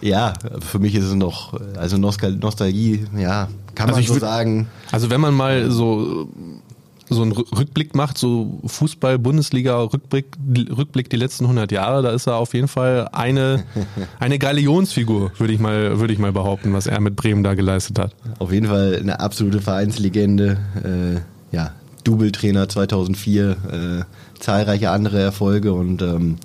Ja, 0.00 0.32
für 0.60 0.78
mich 0.80 0.94
ist 0.94 1.04
es 1.04 1.14
noch, 1.14 1.54
also 1.76 1.98
Nostal 1.98 2.32
Nostalgie, 2.32 3.04
ja, 3.16 3.48
kann 3.78 3.88
Also 3.88 4.00
man 4.00 4.06
so 4.08 4.14
würd- 4.14 4.20
sagen. 4.20 4.66
Also 4.92 5.08
wenn 5.10 5.20
man 5.20 5.34
mal 5.34 5.70
so 5.70 6.28
so 7.10 7.22
einen 7.22 7.32
Rück- 7.32 7.58
Rückblick 7.58 7.94
macht, 7.94 8.18
so 8.18 8.60
Fußball, 8.66 9.18
Bundesliga, 9.18 9.80
Rückblick, 9.80 10.26
Rückblick 10.76 11.08
die 11.08 11.16
letzten 11.16 11.44
100 11.46 11.72
Jahre, 11.72 12.02
da 12.02 12.10
ist 12.10 12.26
er 12.26 12.36
auf 12.36 12.52
jeden 12.52 12.68
Fall 12.68 13.08
eine, 13.12 13.64
eine 14.20 14.38
Galionsfigur, 14.38 15.32
würde 15.38 15.54
ich 15.54 15.58
mal, 15.58 15.98
würde 16.00 16.12
ich 16.12 16.18
mal 16.18 16.32
behaupten, 16.32 16.74
was 16.74 16.86
er 16.86 17.00
mit 17.00 17.16
Bremen 17.16 17.42
da 17.42 17.54
geleistet 17.54 17.98
hat. 17.98 18.14
Auf 18.40 18.52
jeden 18.52 18.66
Fall 18.66 18.98
eine 19.00 19.20
absolute 19.20 19.62
Vereinslegende. 19.62 20.58
Äh, 20.84 21.56
ja, 21.56 21.72
Double-Trainer 22.04 22.68
2004, 22.68 23.50
äh, 24.04 24.38
zahlreiche 24.38 24.90
andere 24.90 25.18
Erfolge 25.18 25.72
und 25.72 26.02
ähm, 26.02 26.36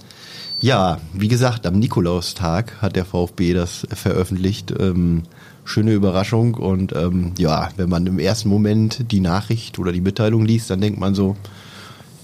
ja, 0.62 1.00
wie 1.12 1.28
gesagt, 1.28 1.68
am 1.68 1.78
Nikolaustag 1.78 2.82
hat 2.82 2.96
der 2.96 3.04
VfB 3.04 3.54
das 3.54 3.86
veröffentlicht. 3.94 4.74
Ähm, 4.80 5.24
schöne 5.66 5.94
Überraschung 5.94 6.56
und 6.56 6.94
ähm, 6.94 7.34
ja, 7.38 7.70
wenn 7.78 7.90
man 7.90 8.06
im 8.08 8.20
ersten 8.20 8.50
Moment 8.50 9.12
die 9.12 9.20
Nachricht 9.20 9.80
oder 9.80 9.92
die 9.92 10.02
Mitteilung 10.02 10.46
liest, 10.46 10.70
dann 10.70 10.82
denkt 10.82 11.00
man 11.00 11.16
so, 11.16 11.36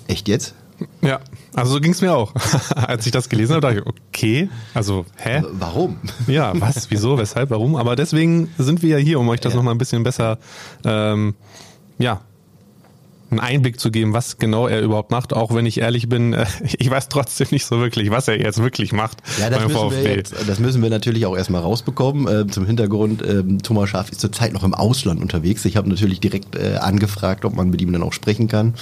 echt 0.07 0.27
jetzt? 0.27 0.55
Ja, 1.01 1.19
also 1.53 1.73
so 1.73 1.79
ging 1.81 1.91
es 1.91 2.01
mir 2.01 2.13
auch. 2.13 2.33
Als 2.75 3.05
ich 3.05 3.11
das 3.11 3.27
gelesen 3.27 3.53
habe, 3.55 3.61
dachte 3.61 3.79
ich, 3.79 3.85
okay, 4.07 4.49
also, 4.73 5.05
hä? 5.17 5.43
Warum? 5.51 5.97
Ja, 6.27 6.53
was, 6.59 6.89
wieso, 6.89 7.17
weshalb, 7.17 7.49
warum? 7.49 7.75
Aber 7.75 7.95
deswegen 7.97 8.49
sind 8.57 8.81
wir 8.81 8.97
ja 8.97 8.97
hier, 8.97 9.19
um 9.19 9.27
euch 9.29 9.41
das 9.41 9.53
Ja. 9.53 9.57
nochmal 9.57 9.73
ein 9.75 9.77
bisschen 9.77 10.03
besser, 10.03 10.37
ähm, 10.85 11.35
ja, 11.97 12.21
einen 13.31 13.39
Einblick 13.39 13.79
zu 13.79 13.91
geben, 13.91 14.13
was 14.13 14.37
genau 14.37 14.67
er 14.67 14.81
überhaupt 14.81 15.11
macht, 15.11 15.33
auch 15.33 15.53
wenn 15.53 15.65
ich 15.65 15.79
ehrlich 15.79 16.09
bin, 16.09 16.33
äh, 16.33 16.45
ich 16.77 16.89
weiß 16.89 17.09
trotzdem 17.09 17.47
nicht 17.51 17.65
so 17.65 17.79
wirklich, 17.79 18.11
was 18.11 18.27
er 18.27 18.39
jetzt 18.39 18.61
wirklich 18.61 18.91
macht 18.91 19.17
ja, 19.39 19.49
das 19.49 19.59
beim 19.59 19.67
müssen 19.67 19.79
VfB. 19.79 20.03
Wir 20.03 20.15
jetzt, 20.15 20.35
das 20.47 20.59
müssen 20.59 20.81
wir 20.81 20.89
natürlich 20.89 21.25
auch 21.25 21.35
erstmal 21.35 21.61
rausbekommen. 21.61 22.27
Äh, 22.27 22.47
zum 22.47 22.65
Hintergrund, 22.65 23.21
äh, 23.21 23.43
Thomas 23.63 23.89
Schaaf 23.89 24.11
ist 24.11 24.21
zurzeit 24.21 24.53
noch 24.53 24.63
im 24.63 24.73
Ausland 24.73 25.21
unterwegs. 25.21 25.65
Ich 25.65 25.77
habe 25.77 25.89
natürlich 25.89 26.19
direkt 26.19 26.55
äh, 26.55 26.75
angefragt, 26.75 27.45
ob 27.45 27.55
man 27.55 27.69
mit 27.69 27.81
ihm 27.81 27.91
dann 27.91 28.03
auch 28.03 28.13
sprechen 28.13 28.47
kann. 28.47 28.73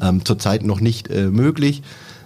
Ähm, 0.00 0.24
zurzeit 0.24 0.64
noch 0.64 0.80
nicht 0.80 1.08
äh, 1.08 1.26
möglich. 1.26 1.82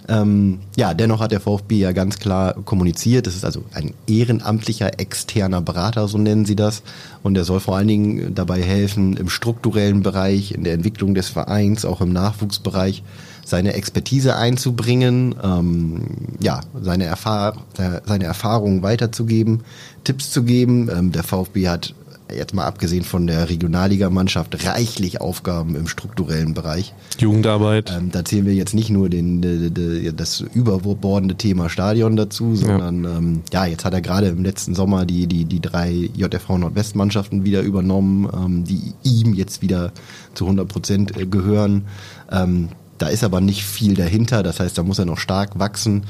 Ähm, 0.09 0.61
ja, 0.77 0.95
dennoch 0.95 1.21
hat 1.21 1.33
der 1.33 1.41
VfB 1.41 1.79
ja 1.79 1.93
ganz 1.93 2.19
klar 2.19 2.55
kommuniziert. 2.65 3.27
Das 3.27 3.35
ist 3.35 3.45
also 3.45 3.65
ein 3.75 3.93
ehrenamtlicher 4.07 4.99
externer 4.99 5.61
Berater, 5.61 6.09
so 6.09 6.17
nennen 6.17 6.47
sie 6.47 6.57
das. 6.57 6.83
Und 7.23 7.35
der 7.35 7.45
soll 7.45 7.61
vor 7.61 7.77
allen 7.77 7.89
Dingen 7.89 8.35
dabei 8.35 8.63
helfen, 8.63 9.17
im 9.17 9.29
strukturellen 9.29 10.03
Bereich, 10.03 10.53
in 10.53 10.65
der 10.65 10.73
Entwicklung 10.73 11.15
des 11.15 11.29
Vereins, 11.29 11.85
auch 11.85 12.01
im 12.01 12.13
Nachwuchsbereich, 12.13 13.03
seine 13.45 13.75
Expertise 13.75 14.37
einzubringen, 14.37 15.35
ähm, 15.43 16.03
ja, 16.41 16.61
seine, 16.81 17.05
Erfahr 17.05 17.55
seine 17.75 18.25
Erfahrungen 18.25 18.83
weiterzugeben, 18.83 19.63
Tipps 20.05 20.31
zu 20.31 20.43
geben. 20.43 20.91
Ähm, 20.91 21.13
der 21.13 21.23
VfB 21.23 21.69
hat 21.69 21.95
jetzt 22.35 22.55
mal 22.55 22.65
abgesehen 22.65 23.05
von 23.05 23.27
der 23.27 23.49
Regionalligamannschaft, 23.49 24.67
reichlich 24.67 25.21
Aufgaben 25.21 25.75
im 25.77 25.87
strukturellen 25.87 26.55
Bereich. 26.55 26.95
Jugendarbeit. 27.19 27.93
Ähm, 27.97 28.11
da 28.11 28.25
zählen 28.25 28.47
wir 28.47 28.55
jetzt 28.55 28.75
nicht 28.75 28.91
nur 28.91 29.09
den, 29.09 29.41
de, 29.41 29.71
de, 29.71 30.13
das 30.13 30.41
überbordende 30.41 31.37
Thema 31.37 31.69
Stadion 31.69 32.17
dazu, 32.17 32.57
sondern 32.57 33.05
ja, 33.05 33.17
ähm, 33.17 33.41
ja 33.53 33.67
jetzt 33.67 33.85
hat 33.85 33.95
er 33.95 34.01
gerade 34.01 34.29
im 34.29 34.43
letzten 34.43 34.75
Sommer 34.75 35.07
die, 35.07 35.27
die, 35.27 35.45
die 35.45 35.61
drei 35.61 36.11
JFV 36.15 36.59
Nordwestmannschaften 36.59 37.45
wieder 37.45 37.63
übernommen, 37.63 38.29
ähm, 38.33 38.65
die 38.65 38.93
ihm 39.03 39.35
jetzt 39.35 39.63
wieder 39.63 39.93
zu 40.35 40.45
100 40.45 40.69
Prozent 40.69 41.17
äh, 41.17 41.27
gehören. 41.27 41.87
Ähm, 42.31 42.69
da 42.99 43.09
ist 43.09 43.25
aber 43.25 43.41
nicht 43.41 43.65
viel 43.65 43.95
dahinter, 43.95 44.43
das 44.43 44.61
heißt, 44.61 44.77
da 44.77 44.83
muss 44.83 44.99
er 44.99 45.05
noch 45.05 45.19
stark 45.19 45.59
wachsen. 45.59 46.05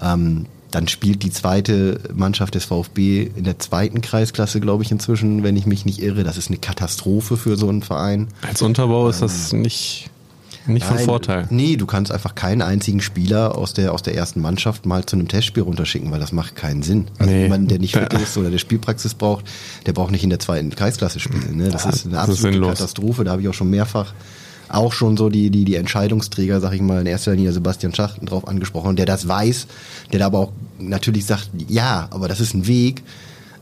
Ähm, 0.00 0.46
dann 0.70 0.88
spielt 0.88 1.22
die 1.22 1.30
zweite 1.30 2.00
Mannschaft 2.14 2.54
des 2.54 2.66
VfB 2.66 3.30
in 3.34 3.44
der 3.44 3.58
zweiten 3.58 4.00
Kreisklasse, 4.00 4.60
glaube 4.60 4.82
ich, 4.82 4.90
inzwischen, 4.90 5.42
wenn 5.42 5.56
ich 5.56 5.66
mich 5.66 5.84
nicht 5.84 6.02
irre. 6.02 6.24
Das 6.24 6.36
ist 6.36 6.48
eine 6.48 6.58
Katastrophe 6.58 7.36
für 7.36 7.56
so 7.56 7.68
einen 7.68 7.82
Verein. 7.82 8.28
Als 8.46 8.60
Unterbau 8.60 9.04
ähm, 9.04 9.10
ist 9.10 9.22
das 9.22 9.52
ähm, 9.52 9.62
nicht, 9.62 10.10
nicht 10.66 10.86
nein, 10.86 10.98
von 10.98 11.06
Vorteil. 11.06 11.46
Nee, 11.50 11.76
du 11.76 11.86
kannst 11.86 12.12
einfach 12.12 12.34
keinen 12.34 12.60
einzigen 12.60 13.00
Spieler 13.00 13.56
aus 13.56 13.72
der, 13.72 13.94
aus 13.94 14.02
der 14.02 14.14
ersten 14.14 14.42
Mannschaft 14.42 14.84
mal 14.84 15.06
zu 15.06 15.16
einem 15.16 15.28
Testspiel 15.28 15.62
runterschicken, 15.62 16.10
weil 16.10 16.20
das 16.20 16.32
macht 16.32 16.54
keinen 16.54 16.82
Sinn. 16.82 17.06
Also 17.18 17.32
nee. 17.32 17.44
jemand, 17.44 17.70
der 17.70 17.78
nicht 17.78 17.96
fit 17.96 18.12
ist 18.12 18.36
oder 18.36 18.50
der 18.50 18.58
Spielpraxis 18.58 19.14
braucht, 19.14 19.46
der 19.86 19.94
braucht 19.94 20.10
nicht 20.10 20.24
in 20.24 20.30
der 20.30 20.38
zweiten 20.38 20.70
Kreisklasse 20.70 21.18
spielen. 21.18 21.56
Ne? 21.56 21.70
Das 21.70 21.84
ja, 21.84 21.90
ist 21.90 22.06
eine 22.06 22.18
absolute 22.18 22.58
ist 22.58 22.68
Katastrophe. 22.68 23.24
Da 23.24 23.32
habe 23.32 23.40
ich 23.40 23.48
auch 23.48 23.54
schon 23.54 23.70
mehrfach 23.70 24.12
auch 24.68 24.92
schon 24.92 25.16
so 25.16 25.28
die, 25.28 25.50
die, 25.50 25.64
die 25.64 25.76
Entscheidungsträger, 25.76 26.60
sag 26.60 26.72
ich 26.72 26.80
mal, 26.80 27.00
in 27.00 27.06
erster 27.06 27.34
Linie 27.34 27.52
Sebastian 27.52 27.94
Schachten 27.94 28.26
drauf 28.26 28.46
angesprochen, 28.46 28.96
der 28.96 29.06
das 29.06 29.26
weiß, 29.26 29.66
der 30.12 30.20
da 30.20 30.26
aber 30.26 30.38
auch 30.38 30.52
natürlich 30.78 31.26
sagt, 31.26 31.50
ja, 31.68 32.08
aber 32.10 32.28
das 32.28 32.40
ist 32.40 32.54
ein 32.54 32.66
Weg. 32.66 33.02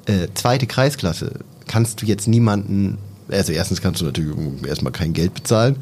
Äh, 0.06 0.28
zweite 0.34 0.66
Kreisklasse 0.66 1.40
kannst 1.66 2.02
du 2.02 2.06
jetzt 2.06 2.28
niemanden, 2.28 2.98
also 3.28 3.52
erstens 3.52 3.80
kannst 3.80 4.00
du 4.00 4.04
natürlich 4.04 4.32
erstmal 4.66 4.92
kein 4.92 5.12
Geld 5.12 5.34
bezahlen. 5.34 5.76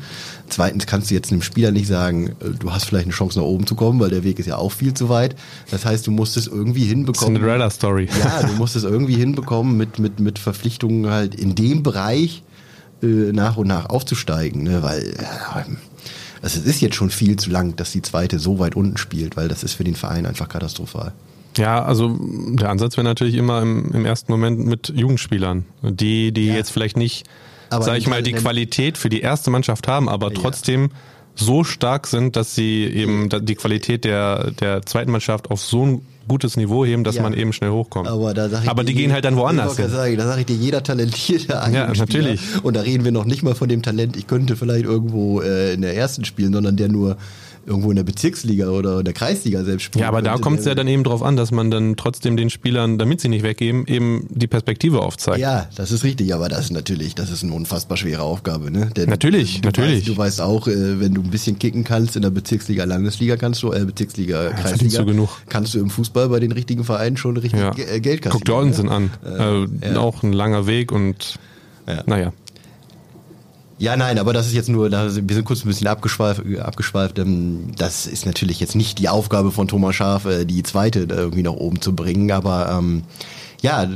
Zweitens 0.49 0.87
kannst 0.87 1.11
du 1.11 1.15
jetzt 1.15 1.33
einem 1.33 1.43
Spieler 1.43 1.73
nicht 1.73 1.89
sagen, 1.89 2.37
äh, 2.41 2.51
du 2.59 2.73
hast 2.73 2.85
vielleicht 2.85 3.07
eine 3.07 3.13
Chance 3.13 3.39
nach 3.39 3.47
oben 3.47 3.67
zu 3.67 3.75
kommen, 3.75 4.01
weil 4.01 4.11
der 4.11 4.25
Weg 4.25 4.39
ist 4.39 4.47
ja 4.47 4.57
auch 4.57 4.73
viel 4.73 4.95
zu 4.95 5.09
weit. 5.09 5.37
Das 5.71 5.85
heißt, 5.85 6.07
du 6.07 6.11
musst 6.11 6.37
es 6.37 6.47
irgendwie 6.47 6.85
hinbekommen. 6.85 7.35
Cinderella 7.35 7.71
Story. 7.71 8.09
Ja, 8.23 8.43
du 8.43 8.53
musst 8.55 8.77
es 8.77 8.85
irgendwie 8.85 9.17
hinbekommen 9.17 9.77
mit, 9.77 9.99
mit, 9.99 10.21
mit 10.21 10.39
Verpflichtungen 10.39 11.11
halt 11.11 11.35
in 11.35 11.55
dem 11.55 11.83
Bereich, 11.83 12.43
äh, 13.05 13.33
nach 13.33 13.57
und 13.57 13.69
nach 13.69 13.89
aufzusteigen, 13.91 14.63
ne? 14.63 14.83
weil 14.83 15.11
äh, 15.11 15.65
also 16.43 16.61
es 16.61 16.67
ist 16.67 16.81
jetzt 16.81 16.97
schon 16.97 17.11
viel 17.11 17.37
zu 17.37 17.51
lang, 17.51 17.77
dass 17.77 17.93
die 17.93 18.03
zweite 18.03 18.39
so 18.39 18.59
weit 18.59 18.77
unten 18.77 18.97
spielt, 18.97 19.37
weil 19.37 19.49
das 19.49 19.63
ist 19.63 19.75
für 19.75 19.85
den 19.85 19.95
Verein 19.95 20.27
einfach 20.27 20.49
katastrophal. 20.49 21.13
Ja, 21.57 21.85
also 21.85 22.19
der 22.19 22.69
Ansatz 22.71 22.97
wäre 22.97 23.05
natürlich 23.05 23.37
immer 23.37 23.63
im, 23.63 23.93
im, 23.93 24.05
ersten 24.05 24.33
Moment 24.33 24.59
mit 24.67 24.93
Jugendspielern, 24.95 25.65
die, 25.83 26.33
die 26.33 26.47
ja. 26.47 26.55
jetzt 26.55 26.71
vielleicht 26.71 26.97
nicht, 26.97 27.27
sag 27.71 27.97
ich 27.97 28.09
mal, 28.09 28.23
die 28.23 28.33
Qualität 28.33 28.99
für 28.99 29.09
die 29.09 29.21
erste 29.21 29.51
Mannschaft 29.51 29.87
haben, 29.87 30.09
aber 30.09 30.35
trotzdem 30.35 30.83
ja. 30.83 30.89
so 31.37 31.65
stark 31.65 32.09
sind, 32.09 32.35
dass 32.35 32.55
sie 32.55 32.85
eben 32.85 33.29
die 33.29 33.55
Qualität 33.55 34.05
der, 34.05 34.51
der 34.51 34.85
zweiten 34.85 35.13
Mannschaft 35.13 35.51
auf 35.51 35.61
so 35.61 35.87
ein 35.87 36.07
gutes 36.29 36.57
Niveau 36.57 36.85
heben, 36.85 37.05
dass 37.05 37.17
ja. 37.17 37.23
man 37.23 37.35
eben 37.35 37.53
schnell 37.53 37.71
hochkommt. 37.71 38.09
Aber, 38.09 38.35
da 38.35 38.49
sag 38.49 38.65
ich 38.65 38.69
aber 38.69 38.85
die 38.85 38.95
gehen 38.95 39.13
halt 39.13 39.25
dann 39.25 39.37
woanders 39.37 39.77
hin. 39.77 39.89
Sagen, 39.89 40.17
da 40.17 40.27
sage 40.27 40.41
ich 40.41 40.47
dir, 40.47 40.57
jeder 40.57 40.83
talentierte 40.83 41.55
Ja, 41.73 41.93
natürlich. 41.93 42.41
Und 42.63 42.77
da 42.77 42.81
reden 42.81 43.05
wir 43.05 43.13
noch 43.13 43.25
nicht 43.25 43.43
mal 43.43 43.55
von 43.55 43.69
dem 43.69 43.83
Talent, 43.83 44.17
ich 44.17 44.27
könnte 44.27 44.57
vielleicht 44.57 44.85
irgendwo 44.85 45.41
äh, 45.41 45.75
in 45.75 45.83
der 45.83 45.97
ersten 45.97 46.25
spielen, 46.25 46.53
sondern 46.53 46.77
der 46.77 46.89
nur 46.89 47.17
irgendwo 47.67 47.91
in 47.91 47.97
der 47.97 48.05
Bezirksliga 48.05 48.69
oder 48.69 49.03
der 49.03 49.15
Kreisliga 49.15 49.65
selbst 49.65 49.85
spielen. 49.85 50.03
Ja, 50.03 50.09
aber 50.09 50.23
da 50.23 50.37
kommt 50.39 50.61
es 50.61 50.65
ja 50.65 50.75
dann 50.75 50.89
eben 50.89 51.05
drauf 51.05 51.23
an, 51.23 51.37
dass 51.37 51.51
man 51.51 51.71
dann 51.71 51.97
trotzdem 51.97 52.37
den 52.37 52.51
Spielern, 52.51 52.99
damit 52.99 53.21
sie 53.21 53.29
nicht 53.29 53.43
weggeben, 53.43 53.87
eben 53.87 54.27
die 54.31 54.47
Perspektive 54.47 55.01
aufzeigt. 55.01 55.39
Ja, 55.39 55.69
das 55.77 55.91
ist 55.91 56.05
richtig, 56.05 56.35
aber 56.35 56.49
das 56.49 56.67
ist 56.67 56.73
natürlich, 56.73 57.15
das 57.15 57.31
ist 57.31 57.43
eine 57.43 57.53
unfassbar 57.53 57.97
schwere 57.97 58.23
Aufgabe, 58.23 58.71
ne? 58.71 58.91
Denn 58.97 59.09
natürlich, 59.09 59.61
du 59.61 59.69
natürlich. 59.69 60.01
Weißt, 60.01 60.09
du 60.09 60.17
weißt 60.17 60.41
auch, 60.41 60.69
äh, 60.69 61.01
wenn 61.01 61.15
du 61.15 61.23
ein 61.23 61.31
bisschen 61.31 61.59
kicken 61.59 61.85
kannst 61.85 62.17
in 62.17 62.23
der 62.23 62.31
Bezirksliga, 62.31 62.85
Landesliga 62.85 63.37
kannst 63.37 63.63
du, 63.63 63.73
äh, 63.73 63.85
Bezirksliga, 63.85 64.51
Kreisliga, 64.51 64.99
du 64.99 65.07
genug. 65.07 65.29
kannst 65.49 65.75
du 65.75 65.79
im 65.79 65.91
Fußball 65.91 66.29
bei 66.29 66.41
den 66.41 66.53
richtigen 66.53 66.85
Vereinen 66.85 67.17
schon 67.17 67.37
richtig 67.37 67.61
ja. 67.61 67.73
Äh, 67.77 68.01
Geld 68.01 68.23
kassieren. 68.23 68.31
Guck 68.31 68.45
dir 68.45 68.55
Olsen 68.55 68.87
ne? 68.87 68.93
an. 68.93 69.11
Äh, 69.83 69.93
ja. 69.93 69.99
Auch 69.99 70.23
ein 70.23 70.33
langer 70.33 70.67
Weg 70.67 70.93
und 70.93 71.39
ja. 71.87 72.03
naja. 72.07 72.33
Ja, 73.79 73.97
nein, 73.97 74.19
aber 74.19 74.33
das 74.33 74.47
ist 74.47 74.55
jetzt 74.55 74.69
nur, 74.69 74.91
wir 74.91 75.11
sind 75.11 75.45
kurz 75.45 75.65
ein 75.65 75.69
bisschen 75.69 75.89
abgeschweift, 75.89 76.43
abgeschweift. 76.61 77.19
Ähm, 77.19 77.73
das 77.77 78.07
ist 78.07 78.25
natürlich 78.25 78.61
jetzt 78.61 78.77
nicht 78.77 78.99
die 78.99 79.09
Aufgabe 79.09 79.51
von 79.51 79.67
Thomas 79.67 79.97
Schaaf, 79.97 80.27
äh, 80.27 80.45
die 80.45 80.63
zweite 80.63 81.07
irgendwie 81.11 81.43
nach 81.43 81.53
oben 81.53 81.81
zu 81.81 81.95
bringen, 81.95 82.31
aber 82.31 82.71
ähm, 82.79 83.03
ja, 83.63 83.89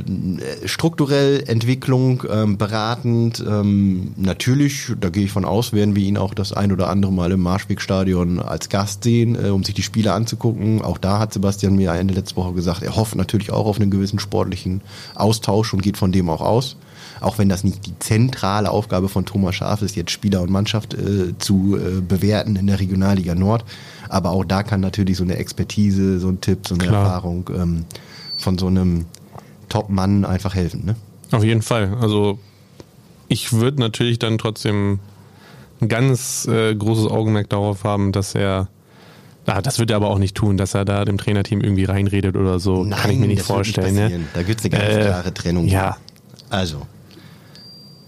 strukturell 0.65 1.43
Entwicklung, 1.45 2.23
ähm, 2.29 2.57
beratend, 2.57 3.43
ähm, 3.47 4.13
natürlich, 4.17 4.91
da 4.99 5.09
gehe 5.09 5.25
ich 5.25 5.31
von 5.31 5.45
aus, 5.45 5.73
werden 5.73 5.95
wir 5.95 6.03
ihn 6.03 6.17
auch 6.17 6.33
das 6.33 6.53
ein 6.53 6.71
oder 6.71 6.89
andere 6.89 7.13
Mal 7.13 7.31
im 7.31 7.41
Marschwegstadion 7.41 8.39
als 8.39 8.69
Gast 8.69 9.03
sehen, 9.03 9.37
äh, 9.41 9.49
um 9.49 9.63
sich 9.63 9.75
die 9.75 9.83
Spiele 9.83 10.13
anzugucken. 10.13 10.81
Auch 10.81 10.97
da 10.97 11.19
hat 11.19 11.33
Sebastian 11.33 11.75
mir 11.75 11.93
Ende 11.93 12.15
letzte 12.15 12.35
Woche 12.35 12.53
gesagt, 12.53 12.81
er 12.81 12.95
hofft 12.95 13.15
natürlich 13.15 13.51
auch 13.51 13.67
auf 13.67 13.79
einen 13.79 13.91
gewissen 13.91 14.17
sportlichen 14.17 14.81
Austausch 15.13 15.71
und 15.73 15.83
geht 15.83 15.97
von 15.97 16.11
dem 16.11 16.29
auch 16.29 16.41
aus 16.41 16.75
auch 17.21 17.37
wenn 17.37 17.49
das 17.49 17.63
nicht 17.63 17.85
die 17.85 17.97
zentrale 17.99 18.69
Aufgabe 18.69 19.09
von 19.09 19.25
Thomas 19.25 19.55
Schaaf 19.55 19.81
ist, 19.81 19.95
jetzt 19.95 20.11
Spieler 20.11 20.41
und 20.41 20.49
Mannschaft 20.49 20.93
äh, 20.93 21.37
zu 21.37 21.77
äh, 21.77 22.01
bewerten 22.01 22.55
in 22.55 22.67
der 22.67 22.79
Regionalliga 22.79 23.35
Nord. 23.35 23.65
Aber 24.07 24.31
auch 24.31 24.45
da 24.45 24.63
kann 24.63 24.81
natürlich 24.81 25.17
so 25.17 25.23
eine 25.23 25.35
Expertise, 25.35 26.19
so 26.19 26.29
ein 26.29 26.41
Tipp, 26.41 26.67
so 26.67 26.75
eine 26.75 26.85
Klar. 26.85 27.03
Erfahrung 27.03 27.49
ähm, 27.53 27.85
von 28.37 28.57
so 28.57 28.67
einem 28.67 29.05
Top-Mann 29.69 30.25
einfach 30.25 30.55
helfen. 30.55 30.85
Ne? 30.85 30.95
Auf 31.31 31.43
jeden 31.43 31.61
Fall. 31.61 31.95
Also 32.01 32.39
ich 33.27 33.53
würde 33.53 33.79
natürlich 33.79 34.19
dann 34.19 34.37
trotzdem 34.37 34.99
ein 35.81 35.87
ganz 35.87 36.47
äh, 36.47 36.75
großes 36.75 37.07
Augenmerk 37.07 37.49
darauf 37.49 37.83
haben, 37.83 38.11
dass 38.11 38.35
er 38.35 38.67
Ah, 39.45 39.61
das 39.63 39.79
wird 39.79 39.89
er 39.89 39.95
aber 39.95 40.09
auch 40.09 40.19
nicht 40.19 40.35
tun, 40.35 40.57
dass 40.57 40.75
er 40.75 40.85
da 40.85 41.05
dem 41.05 41.17
Trainerteam 41.17 41.61
irgendwie 41.61 41.85
reinredet 41.85 42.37
oder 42.37 42.59
so. 42.59 42.83
Nein, 42.83 42.99
Kann 42.99 43.11
ich 43.11 43.17
mir 43.17 43.27
nicht 43.27 43.41
vorstellen. 43.41 43.95
Nicht 43.95 44.17
ne? 44.17 44.25
Da 44.35 44.43
gibt 44.43 44.59
es 44.59 44.65
eine 44.65 44.77
ganz 44.77 44.95
äh, 44.95 45.01
klare 45.01 45.33
Trennung. 45.33 45.67
Ja. 45.67 45.97
Also, 46.51 46.81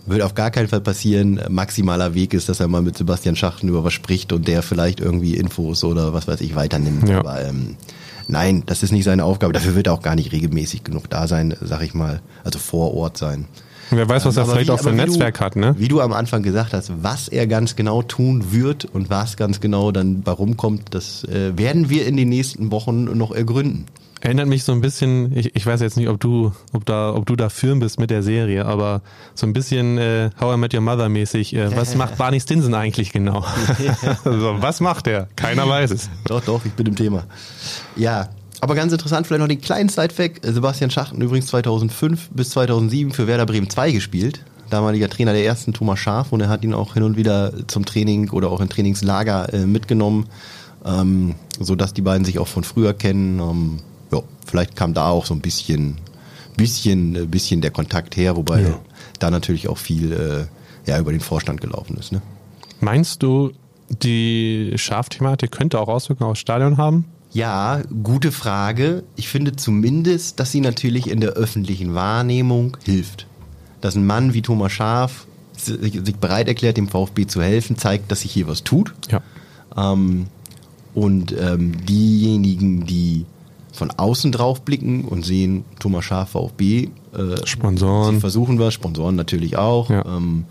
wird 0.05 0.21
auf 0.21 0.33
gar 0.33 0.51
keinen 0.51 0.67
Fall 0.67 0.81
passieren. 0.81 1.39
Maximaler 1.49 2.13
Weg 2.13 2.33
ist, 2.33 2.49
dass 2.49 2.59
er 2.59 2.67
mal 2.67 2.81
mit 2.81 2.97
Sebastian 2.97 3.35
Schachten 3.35 3.67
über 3.67 3.83
was 3.83 3.93
spricht 3.93 4.33
und 4.33 4.47
der 4.47 4.63
vielleicht 4.63 4.99
irgendwie 4.99 5.35
Infos 5.35 5.83
oder 5.83 6.13
was 6.13 6.27
weiß 6.27 6.41
ich 6.41 6.55
weiternimmt. 6.55 7.07
Ja. 7.07 7.19
Aber 7.19 7.41
ähm, 7.41 7.75
nein, 8.27 8.63
das 8.65 8.83
ist 8.83 8.91
nicht 8.91 9.03
seine 9.03 9.25
Aufgabe. 9.25 9.53
Dafür 9.53 9.75
wird 9.75 9.87
er 9.87 9.93
auch 9.93 10.01
gar 10.01 10.15
nicht 10.15 10.31
regelmäßig 10.31 10.83
genug 10.83 11.09
da 11.09 11.27
sein, 11.27 11.55
sag 11.61 11.81
ich 11.83 11.93
mal. 11.93 12.21
Also 12.43 12.59
vor 12.59 12.93
Ort 12.93 13.17
sein. 13.17 13.45
Wer 13.91 14.07
weiß, 14.07 14.25
was 14.25 14.37
ähm, 14.37 14.43
er 14.43 14.45
vielleicht 14.47 14.67
wie, 14.67 14.71
auch 14.71 14.79
für 14.79 14.89
ein 14.89 14.95
Netzwerk 14.95 15.37
du, 15.37 15.41
hat, 15.41 15.55
ne? 15.55 15.75
Wie 15.77 15.89
du 15.89 15.99
am 16.01 16.13
Anfang 16.13 16.43
gesagt 16.43 16.73
hast, 16.73 16.91
was 17.03 17.27
er 17.27 17.45
ganz 17.45 17.75
genau 17.75 18.01
tun 18.01 18.51
wird 18.51 18.85
und 18.85 19.09
was 19.09 19.35
ganz 19.35 19.59
genau 19.59 19.91
dann 19.91 20.21
warum 20.25 20.55
kommt, 20.55 20.95
das 20.95 21.25
äh, 21.25 21.57
werden 21.57 21.89
wir 21.89 22.07
in 22.07 22.15
den 22.15 22.29
nächsten 22.29 22.71
Wochen 22.71 23.03
noch 23.03 23.31
ergründen. 23.31 23.85
Erinnert 24.21 24.47
mich 24.47 24.63
so 24.63 24.71
ein 24.71 24.81
bisschen, 24.81 25.35
ich, 25.35 25.55
ich 25.55 25.65
weiß 25.65 25.81
jetzt 25.81 25.97
nicht, 25.97 26.07
ob 26.07 26.19
du, 26.19 26.51
ob 26.73 26.85
da, 26.85 27.13
ob 27.13 27.25
du 27.25 27.35
da 27.35 27.49
firm 27.49 27.79
bist 27.79 27.99
mit 27.99 28.11
der 28.11 28.21
Serie, 28.21 28.65
aber 28.65 29.01
so 29.33 29.47
ein 29.47 29.53
bisschen 29.53 29.97
äh, 29.97 30.29
How 30.39 30.55
I 30.55 30.57
Met 30.59 30.75
Your 30.75 30.81
Mother 30.81 31.09
mäßig. 31.09 31.55
Äh, 31.55 31.75
was 31.75 31.95
macht 31.95 32.17
Barney 32.17 32.39
Stinson 32.39 32.75
eigentlich 32.75 33.11
genau? 33.11 33.43
also, 34.23 34.61
was 34.61 34.79
macht 34.79 35.07
er? 35.07 35.27
Keiner 35.35 35.67
weiß 35.67 35.89
es. 35.89 36.09
Doch, 36.25 36.41
doch, 36.41 36.63
ich 36.65 36.73
bin 36.73 36.85
im 36.85 36.95
Thema. 36.95 37.23
Ja, 37.95 38.29
aber 38.61 38.75
ganz 38.75 38.91
interessant, 38.91 39.25
vielleicht 39.25 39.41
noch 39.41 39.47
den 39.47 39.59
kleinen 39.59 39.89
Side-Fact. 39.89 40.45
Sebastian 40.45 40.91
Schachten 40.91 41.19
übrigens 41.19 41.47
2005 41.47 42.29
bis 42.29 42.51
2007 42.51 43.11
für 43.11 43.25
Werder 43.25 43.47
Bremen 43.47 43.71
2 43.71 43.91
gespielt. 43.91 44.45
Damaliger 44.69 45.09
Trainer 45.09 45.33
der 45.33 45.43
ersten, 45.43 45.73
Thomas 45.73 45.97
Schaf, 45.97 46.31
und 46.31 46.41
er 46.41 46.47
hat 46.47 46.63
ihn 46.63 46.75
auch 46.75 46.93
hin 46.93 47.01
und 47.01 47.17
wieder 47.17 47.67
zum 47.67 47.85
Training 47.85 48.29
oder 48.29 48.51
auch 48.51 48.61
in 48.61 48.69
Trainingslager 48.69 49.51
äh, 49.51 49.65
mitgenommen, 49.65 50.27
ähm, 50.85 51.33
sodass 51.59 51.93
die 51.93 52.03
beiden 52.03 52.23
sich 52.23 52.37
auch 52.37 52.47
von 52.47 52.63
früher 52.63 52.93
kennen. 52.93 53.39
Ähm, 53.39 53.79
ja, 54.11 54.21
vielleicht 54.45 54.75
kam 54.75 54.93
da 54.93 55.09
auch 55.09 55.25
so 55.25 55.33
ein 55.33 55.41
bisschen, 55.41 55.97
bisschen, 56.57 57.15
äh, 57.15 57.25
bisschen 57.25 57.61
der 57.61 57.71
Kontakt 57.71 58.17
her, 58.17 58.35
wobei 58.35 58.61
ja. 58.61 58.79
da 59.19 59.31
natürlich 59.31 59.67
auch 59.67 59.77
viel 59.77 60.11
äh, 60.11 60.89
ja, 60.89 60.99
über 60.99 61.11
den 61.11 61.21
Vorstand 61.21 61.61
gelaufen 61.61 61.97
ist. 61.97 62.11
Ne? 62.11 62.21
Meinst 62.79 63.23
du, 63.23 63.51
die 63.89 64.73
Schafthematik 64.75 65.51
könnte 65.51 65.79
auch 65.79 65.87
Auswirkungen 65.87 66.31
aufs 66.31 66.39
Stadion 66.39 66.77
haben? 66.77 67.05
Ja, 67.33 67.81
gute 68.03 68.31
Frage. 68.31 69.03
Ich 69.15 69.29
finde 69.29 69.55
zumindest, 69.55 70.39
dass 70.39 70.51
sie 70.51 70.59
natürlich 70.59 71.09
in 71.09 71.21
der 71.21 71.31
öffentlichen 71.31 71.93
Wahrnehmung 71.93 72.77
hilft. 72.83 73.25
Dass 73.79 73.95
ein 73.95 74.05
Mann 74.05 74.33
wie 74.33 74.41
Thomas 74.41 74.73
Schaf 74.73 75.27
sich 75.55 76.15
bereit 76.15 76.47
erklärt, 76.47 76.77
dem 76.77 76.89
VfB 76.89 77.27
zu 77.27 77.41
helfen, 77.41 77.77
zeigt, 77.77 78.11
dass 78.11 78.21
sich 78.21 78.31
hier 78.31 78.47
was 78.47 78.63
tut. 78.63 78.93
Ja. 79.09 79.21
Ähm, 79.77 80.27
und 80.93 81.33
ähm, 81.39 81.85
diejenigen, 81.85 82.85
die 82.85 83.25
von 83.71 83.91
außen 83.91 84.31
drauf 84.31 84.61
blicken 84.61 85.05
und 85.05 85.25
sehen, 85.25 85.65
Thomas 85.79 86.05
Schaf, 86.05 86.31
VfB, 86.31 86.89
äh, 87.13 87.45
Sponsoren. 87.45 88.15
sie 88.15 88.21
versuchen 88.21 88.59
was, 88.59 88.73
Sponsoren 88.73 89.15
natürlich 89.15 89.57
auch. 89.57 89.89
Ja. 89.89 90.05
Ähm, 90.05 90.45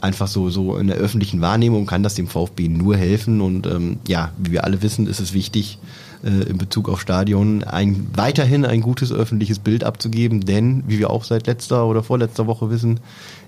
einfach 0.00 0.26
so, 0.26 0.50
so 0.50 0.76
in 0.76 0.88
der 0.88 0.96
öffentlichen 0.96 1.40
Wahrnehmung 1.40 1.86
kann 1.86 2.02
das 2.02 2.14
dem 2.14 2.26
VfB 2.26 2.68
nur 2.68 2.96
helfen. 2.96 3.40
Und 3.40 3.66
ähm, 3.66 4.00
ja, 4.06 4.32
wie 4.36 4.52
wir 4.52 4.64
alle 4.64 4.82
wissen, 4.82 5.06
ist 5.06 5.20
es 5.20 5.32
wichtig, 5.32 5.78
äh, 6.24 6.28
in 6.28 6.58
Bezug 6.58 6.88
auf 6.88 7.00
Stadion 7.00 7.64
ein, 7.64 8.08
weiterhin 8.14 8.64
ein 8.64 8.80
gutes 8.80 9.12
öffentliches 9.12 9.58
Bild 9.58 9.84
abzugeben, 9.84 10.40
denn, 10.40 10.84
wie 10.86 10.98
wir 10.98 11.10
auch 11.10 11.24
seit 11.24 11.46
letzter 11.46 11.86
oder 11.86 12.02
vorletzter 12.02 12.46
Woche 12.46 12.70
wissen, 12.70 13.00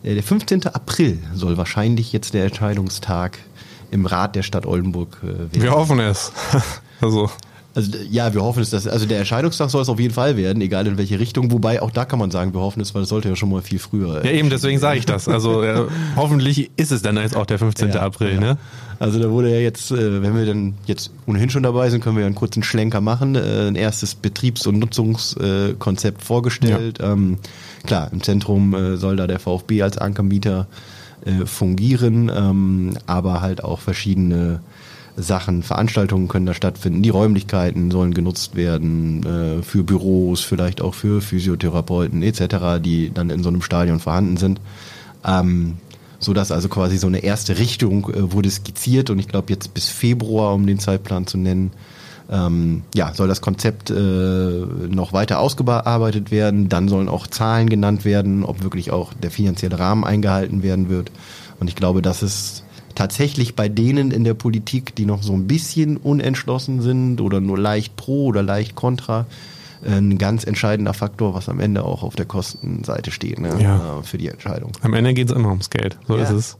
äh, 0.02 0.14
der 0.14 0.22
15. 0.22 0.66
April 0.68 1.18
soll 1.34 1.56
wahrscheinlich 1.56 2.12
jetzt 2.12 2.34
der 2.34 2.44
Entscheidungstag 2.44 3.38
im 3.90 4.06
Rat 4.06 4.34
der 4.34 4.42
Stadt 4.42 4.66
Oldenburg 4.66 5.18
äh, 5.22 5.26
werden. 5.26 5.62
Wir 5.62 5.72
hoffen 5.72 6.00
es. 6.00 6.32
also, 7.00 7.30
Also 7.74 7.90
ja, 8.08 8.32
wir 8.32 8.42
hoffen 8.42 8.62
es, 8.62 8.70
dass 8.70 8.86
also 8.86 9.04
der 9.06 9.18
Entscheidungstag 9.18 9.68
soll 9.68 9.82
es 9.82 9.88
auf 9.88 9.98
jeden 9.98 10.14
Fall 10.14 10.36
werden, 10.36 10.62
egal 10.62 10.86
in 10.86 10.96
welche 10.96 11.18
Richtung. 11.18 11.50
Wobei 11.50 11.82
auch 11.82 11.90
da 11.90 12.04
kann 12.04 12.20
man 12.20 12.30
sagen, 12.30 12.54
wir 12.54 12.60
hoffen 12.60 12.80
es, 12.80 12.94
weil 12.94 13.02
es 13.02 13.08
sollte 13.08 13.28
ja 13.28 13.36
schon 13.36 13.50
mal 13.50 13.62
viel 13.62 13.80
früher. 13.80 14.24
ja 14.24 14.30
eben, 14.30 14.48
deswegen 14.48 14.78
sage 14.78 14.98
ich 14.98 15.06
das. 15.06 15.28
Also 15.28 15.62
äh, 15.62 15.86
hoffentlich 16.16 16.70
ist 16.76 16.92
es 16.92 17.02
dann 17.02 17.16
jetzt 17.16 17.36
auch 17.36 17.46
der 17.46 17.58
15. 17.58 17.90
Ja, 17.90 18.02
April, 18.02 18.34
ja. 18.34 18.40
ne? 18.40 18.58
Also 19.00 19.18
da 19.18 19.28
wurde 19.28 19.50
ja 19.50 19.58
jetzt, 19.58 19.90
äh, 19.90 20.22
wenn 20.22 20.36
wir 20.36 20.46
dann 20.46 20.74
jetzt 20.86 21.10
ohnehin 21.26 21.50
schon 21.50 21.64
dabei 21.64 21.90
sind, 21.90 22.02
können 22.02 22.14
wir 22.16 22.20
ja 22.20 22.26
einen 22.26 22.36
kurzen 22.36 22.62
Schlenker 22.62 23.00
machen. 23.00 23.34
Äh, 23.34 23.66
ein 23.66 23.74
erstes 23.74 24.14
Betriebs- 24.14 24.68
und 24.68 24.78
Nutzungskonzept 24.78 26.22
vorgestellt. 26.22 26.98
Ähm, 27.02 27.38
klar, 27.84 28.08
im 28.12 28.22
Zentrum 28.22 28.74
äh, 28.74 28.96
soll 28.96 29.16
da 29.16 29.26
der 29.26 29.40
VfB 29.40 29.82
als 29.82 29.98
Ankermieter 29.98 30.68
äh, 31.24 31.44
fungieren, 31.44 32.30
ähm, 32.34 32.96
aber 33.06 33.40
halt 33.40 33.64
auch 33.64 33.80
verschiedene 33.80 34.60
Sachen, 35.16 35.62
Veranstaltungen 35.62 36.28
können 36.28 36.46
da 36.46 36.54
stattfinden, 36.54 37.02
die 37.02 37.10
Räumlichkeiten 37.10 37.90
sollen 37.90 38.14
genutzt 38.14 38.56
werden 38.56 39.24
äh, 39.24 39.62
für 39.62 39.84
Büros, 39.84 40.40
vielleicht 40.40 40.80
auch 40.82 40.94
für 40.94 41.20
Physiotherapeuten 41.20 42.22
etc., 42.22 42.82
die 42.82 43.12
dann 43.14 43.30
in 43.30 43.42
so 43.42 43.48
einem 43.48 43.62
Stadion 43.62 44.00
vorhanden 44.00 44.36
sind. 44.36 44.60
Ähm, 45.24 45.76
so 46.18 46.32
dass 46.32 46.50
also 46.50 46.68
quasi 46.68 46.96
so 46.96 47.06
eine 47.06 47.18
erste 47.18 47.58
Richtung 47.58 48.10
äh, 48.10 48.32
wurde 48.32 48.50
skizziert 48.50 49.10
und 49.10 49.18
ich 49.18 49.28
glaube 49.28 49.52
jetzt 49.52 49.74
bis 49.74 49.88
Februar, 49.88 50.54
um 50.54 50.66
den 50.66 50.78
Zeitplan 50.78 51.26
zu 51.26 51.38
nennen, 51.38 51.70
ähm, 52.30 52.82
ja, 52.94 53.12
soll 53.14 53.28
das 53.28 53.40
Konzept 53.40 53.90
äh, 53.90 53.94
noch 53.94 55.12
weiter 55.12 55.38
ausgearbeitet 55.38 56.30
werden. 56.30 56.68
Dann 56.68 56.88
sollen 56.88 57.08
auch 57.08 57.26
Zahlen 57.26 57.68
genannt 57.68 58.04
werden, 58.04 58.44
ob 58.44 58.62
wirklich 58.62 58.90
auch 58.90 59.12
der 59.12 59.30
finanzielle 59.30 59.78
Rahmen 59.78 60.04
eingehalten 60.04 60.62
werden 60.62 60.88
wird. 60.88 61.10
Und 61.60 61.68
ich 61.68 61.76
glaube, 61.76 62.02
das 62.02 62.22
ist 62.22 62.63
tatsächlich 62.94 63.54
bei 63.56 63.68
denen 63.68 64.10
in 64.10 64.24
der 64.24 64.34
Politik, 64.34 64.94
die 64.94 65.06
noch 65.06 65.22
so 65.22 65.32
ein 65.32 65.46
bisschen 65.46 65.96
unentschlossen 65.96 66.80
sind 66.80 67.20
oder 67.20 67.40
nur 67.40 67.58
leicht 67.58 67.96
pro 67.96 68.26
oder 68.26 68.42
leicht 68.42 68.74
kontra, 68.74 69.26
äh, 69.84 69.90
ein 69.96 70.18
ganz 70.18 70.44
entscheidender 70.44 70.94
Faktor, 70.94 71.34
was 71.34 71.48
am 71.48 71.60
Ende 71.60 71.84
auch 71.84 72.02
auf 72.02 72.14
der 72.16 72.26
Kostenseite 72.26 73.10
steht 73.10 73.38
ne, 73.40 73.56
Ja. 73.60 73.98
äh, 73.98 74.02
für 74.02 74.18
die 74.18 74.28
Entscheidung. 74.28 74.72
Am 74.82 74.94
Ende 74.94 75.14
geht 75.14 75.30
es 75.30 75.36
immer 75.36 75.48
ums 75.50 75.70
Geld. 75.70 75.96
So 76.06 76.16
Ja. 76.16 76.22
ist 76.24 76.30
es. 76.30 76.56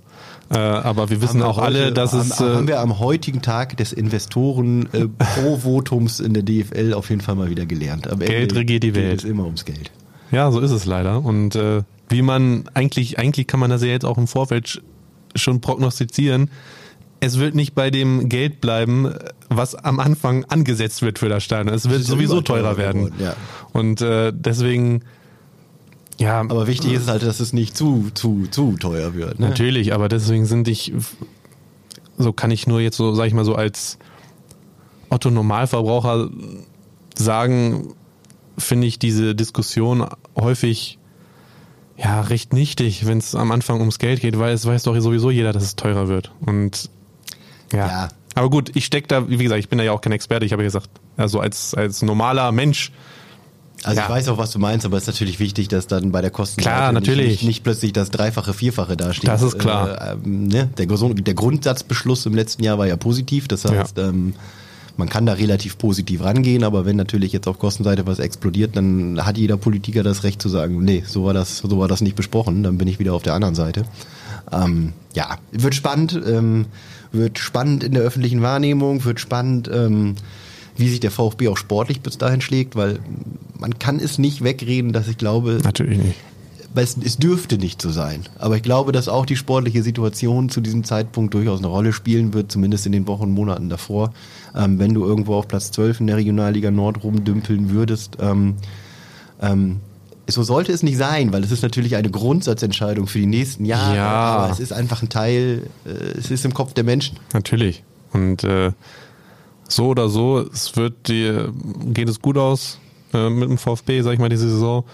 Äh, 0.51 0.59
aber 0.59 1.09
wir 1.09 1.23
wissen 1.23 1.41
wir 1.41 1.49
auch 1.49 1.57
alle, 1.59 1.87
heute- 1.87 1.93
dass 1.95 2.13
haben, 2.13 2.21
es. 2.31 2.41
Äh, 2.41 2.45
haben 2.45 2.69
wir 2.69 2.81
am 2.81 2.99
heutigen 2.99 3.41
Tag 3.41 3.77
des 3.79 3.93
Investoren 3.93 4.89
äh, 4.93 5.07
in 6.25 6.35
der 6.35 6.43
DFL 6.43 6.93
auf 6.95 7.09
jeden 7.09 7.23
Fall 7.23 7.35
mal 7.35 7.49
wieder 7.49 7.65
gelernt. 7.65 8.09
Am 8.11 8.19
Geld 8.19 8.31
Ende 8.51 8.57
regiert 8.57 8.83
die 8.83 8.95
Welt. 8.95 9.21
Es 9.21 9.25
immer 9.25 9.45
ums 9.45 9.65
Geld. 9.65 9.91
Ja, 10.31 10.51
so 10.53 10.61
ist 10.61 10.71
es 10.71 10.85
leider. 10.85 11.25
Und 11.25 11.55
äh, 11.57 11.83
wie 12.11 12.23
man 12.23 12.65
eigentlich, 12.75 13.19
eigentlich 13.19 13.47
kann 13.47 13.59
man 13.61 13.71
das 13.71 13.83
ja 13.83 13.89
jetzt 13.89 14.05
auch 14.05 14.19
im 14.19 14.27
Vorfeld 14.27 14.83
schon 15.35 15.61
prognostizieren. 15.61 16.51
Es 17.21 17.39
wird 17.39 17.55
nicht 17.55 17.75
bei 17.75 17.91
dem 17.91 18.29
Geld 18.29 18.61
bleiben, 18.61 19.15
was 19.49 19.75
am 19.75 19.99
Anfang 19.99 20.45
angesetzt 20.45 21.01
wird 21.03 21.19
für 21.19 21.29
das 21.29 21.43
Stadion. 21.43 21.75
Es 21.75 21.89
wird 21.89 22.05
sowieso 22.05 22.41
teurer 22.41 22.77
werden. 22.77 23.07
geworden, 23.07 23.23
ja. 23.23 23.37
Und 23.73 24.03
äh, 24.03 24.33
deswegen, 24.35 25.03
ja, 26.19 26.41
Aber 26.41 26.67
wichtig 26.67 26.93
ist 26.93 27.09
halt, 27.09 27.23
dass 27.23 27.41
es 27.41 27.53
nicht 27.53 27.77
zu, 27.77 28.11
zu, 28.15 28.47
zu 28.51 28.77
teuer 28.79 29.15
wird. 29.15 29.41
Ne? 29.41 29.49
Natürlich, 29.49 29.93
aber 29.93 30.09
deswegen 30.09 30.47
sind 30.47 30.69
ich, 30.69 30.93
so 32.19 32.33
kann 32.33 32.51
ich 32.51 32.67
nur 32.67 32.81
jetzt 32.81 32.97
so, 32.97 33.15
sag 33.15 33.27
ich 33.27 33.35
mal 33.35 33.45
so 33.45 33.55
als 33.55 33.99
Otto 35.09 35.31
Normalverbraucher 35.31 36.31
sagen, 37.17 37.95
finde 38.59 38.87
ich 38.87 38.99
diese 38.99 39.35
Diskussion 39.35 40.07
häufig 40.37 40.99
ja 41.97 42.21
recht 42.23 42.53
nichtig, 42.53 43.07
wenn 43.07 43.19
es 43.19 43.35
am 43.35 43.53
Anfang 43.53 43.81
ums 43.81 43.99
Geld 43.99 44.21
geht, 44.21 44.39
weil 44.39 44.53
es 44.53 44.67
weiß 44.67 44.83
doch 44.85 44.99
sowieso 44.99 45.31
jeder, 45.31 45.53
dass 45.53 45.63
es 45.63 45.77
teurer 45.77 46.09
wird. 46.09 46.33
Und 46.41 46.91
ja. 47.73 47.87
Ja. 47.87 48.09
Aber 48.35 48.51
gut, 48.51 48.75
ich 48.75 48.85
stecke 48.85 49.07
da, 49.07 49.29
wie 49.29 49.37
gesagt, 49.37 49.61
ich 49.61 49.69
bin 49.69 49.79
da 49.79 49.85
ja 49.85 49.93
auch 49.93 50.01
kein 50.01 50.13
Experte, 50.13 50.45
ich 50.45 50.53
habe 50.53 50.63
ja 50.63 50.67
gesagt, 50.67 50.89
also 51.17 51.39
als, 51.41 51.73
als 51.75 52.03
normaler 52.03 52.51
Mensch 52.51 52.91
Also 53.85 54.01
Ja. 54.01 54.07
ich 54.07 54.11
weiß 54.11 54.29
auch, 54.29 54.39
was 54.39 54.51
du 54.51 54.59
meinst, 54.59 54.85
aber 54.87 54.97
es 54.97 55.05
ist 55.05 55.09
natürlich 55.09 55.39
wichtig, 55.39 55.69
dass 55.69 55.87
dann 55.87 56.11
bei 56.11 56.21
der 56.21 56.31
Kostenseite 56.31 56.77
Klar, 56.77 56.93
natürlich. 56.93 57.29
Nicht, 57.29 57.45
nicht, 57.45 57.63
plötzlich 57.65 57.93
das 57.93 58.11
Dreifache, 58.11 58.53
Vierfache 58.55 58.97
dasteht. 58.97 59.29
Das 59.29 59.43
ist 59.43 59.59
klar. 59.59 60.01
Äh, 60.01 60.13
ähm, 60.15 60.49
ne? 60.49 60.69
der, 60.77 60.87
der 60.87 61.35
Grundsatzbeschluss 61.35 62.27
im 62.27 62.35
letzten 62.35 62.65
Jahr 62.65 62.79
war 62.79 62.87
ja 62.89 62.97
positiv, 62.97 63.47
das 63.47 63.65
heißt, 63.67 63.99
ähm, 63.99 64.35
man 64.97 65.09
kann 65.09 65.27
da 65.27 65.33
relativ 65.33 65.79
positiv 65.79 66.23
rangehen, 66.23 66.65
aber 66.65 66.85
wenn 66.85 66.97
natürlich 66.97 67.33
jetzt 67.33 67.49
auf 67.49 67.59
Kostenseite 67.59 68.07
was 68.07 68.19
explodiert, 68.19 68.77
dann 68.77 69.25
hat 69.25 69.39
jeder 69.39 69.57
Politiker 69.57 70.03
das 70.03 70.23
Recht 70.23 70.41
zu 70.41 70.49
sagen, 70.49 70.85
nee, 70.85 71.03
so 71.07 71.25
war 71.25 71.35
das, 71.35 71.59
so 71.59 71.79
war 71.79 71.89
das 71.89 72.01
nicht 72.01 72.17
besprochen, 72.17 72.63
dann 72.63 72.79
bin 72.79 72.89
ich 72.89 72.99
wieder 72.99 73.15
auf 73.15 73.23
der 73.23 73.35
anderen 73.35 73.55
Seite. 73.55 73.85
Ähm, 74.53 74.93
ja, 75.15 75.39
wird 75.51 75.75
spannend, 75.75 76.21
ähm, 76.27 76.67
wird 77.13 77.39
spannend 77.39 77.83
in 77.83 77.93
der 77.93 78.03
öffentlichen 78.03 78.43
Wahrnehmung, 78.43 79.05
wird 79.05 79.21
spannend, 79.21 79.69
ähm, 79.73 80.15
wie 80.77 80.89
sich 80.89 81.01
der 81.01 81.11
VfB 81.11 81.49
auch 81.49 81.57
sportlich 81.57 82.01
bis 82.01 82.19
dahin 82.19 82.41
schlägt, 82.41 82.77
weil 82.77 82.99
man 83.59 83.79
kann 83.79 83.99
es 83.99 84.19
nicht 84.19 84.43
wegreden, 84.43 84.93
dass 84.93 85.09
ich 85.09 85.19
glaube, 85.19 85.61
natürlich 85.63 85.99
nicht. 85.99 86.19
Weil 86.75 86.85
es, 86.85 86.97
es 87.03 87.17
dürfte 87.17 87.57
nicht 87.57 87.81
so 87.81 87.91
sein. 87.91 88.25
Aber 88.39 88.57
ich 88.57 88.63
glaube, 88.63 88.93
dass 88.93 89.09
auch 89.09 89.25
die 89.25 89.37
sportliche 89.37 89.83
Situation 89.83 90.51
zu 90.51 90.61
diesem 90.61 90.85
Zeitpunkt 90.85 91.33
durchaus 91.33 91.61
eine 91.61 91.69
Rolle 91.69 91.93
spielen 91.93 92.35
wird, 92.35 92.51
zumindest 92.51 92.85
in 92.87 92.93
den 92.93 93.07
Wochen 93.07 93.25
und 93.25 93.33
Monaten 93.33 93.69
davor. 93.69 94.13
Ähm, 94.55 94.79
wenn 94.79 94.93
du 94.93 95.05
irgendwo 95.05 95.37
auf 95.37 95.49
Platz 95.49 95.71
12 95.71 96.01
in 96.01 96.09
der 96.09 96.17
Regionalliga 96.17 96.71
Nord 96.71 97.03
rumdümpeln 97.05 97.71
würdest, 97.71 98.19
ähm, 98.21 98.57
ähm, 99.41 99.81
so 100.27 100.43
sollte 100.43 100.73
es 100.73 100.83
nicht 100.83 100.97
sein, 100.97 101.33
weil 101.33 101.45
es 101.45 101.51
ist 101.51 101.63
natürlich 101.63 101.97
eine 101.97 102.11
Grundsatzentscheidung 102.11 103.07
für 103.07 103.19
die 103.19 103.27
nächsten 103.27 103.65
Jahre. 103.65 103.97
Ja. 103.97 104.09
Aber 104.09 104.53
es 104.53 104.59
ist 104.59 104.73
einfach 104.73 105.03
ein 105.03 105.09
Teil, 105.09 105.69
äh, 105.85 105.91
es 105.91 106.31
ist 106.31 106.45
im 106.45 106.55
Kopf 106.55 106.75
der 106.75 106.85
Menschen. 106.85 107.19
Natürlich. 107.33 107.85
Und 108.13 108.43
äh, 108.43 108.73
so 109.69 109.89
oder 109.89 110.09
so, 110.09 110.41
es 110.53 110.77
wird 110.77 111.09
dir, 111.09 111.53
geht 111.85 112.09
es 112.09 112.21
gut 112.21 112.39
aus 112.39 112.79
äh, 113.13 113.29
mit 113.29 113.49
dem 113.49 113.59
VfB, 113.59 114.01
sag 114.03 114.15
ich 114.15 114.19
mal, 114.19 114.29
diese 114.29 114.49
Saison. 114.49 114.85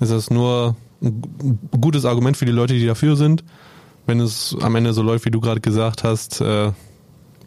Es 0.00 0.10
ist 0.10 0.30
nur 0.30 0.74
ein 1.02 1.22
gu- 1.38 1.78
gutes 1.80 2.04
Argument 2.04 2.36
für 2.36 2.44
die 2.46 2.52
Leute, 2.52 2.74
die 2.74 2.86
dafür 2.86 3.16
sind. 3.16 3.44
Wenn 4.06 4.20
es 4.20 4.56
am 4.60 4.74
Ende 4.74 4.92
so 4.92 5.02
läuft, 5.02 5.24
wie 5.26 5.30
du 5.30 5.40
gerade 5.40 5.60
gesagt 5.60 6.02
hast, 6.04 6.40
äh, 6.40 6.72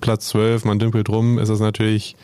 Platz 0.02 0.28
12, 0.30 0.66
man 0.66 0.80
dümpelt 0.80 1.10
rum, 1.10 1.38
ist 1.40 1.50
es 1.50 1.60
natürlich 1.60 2.16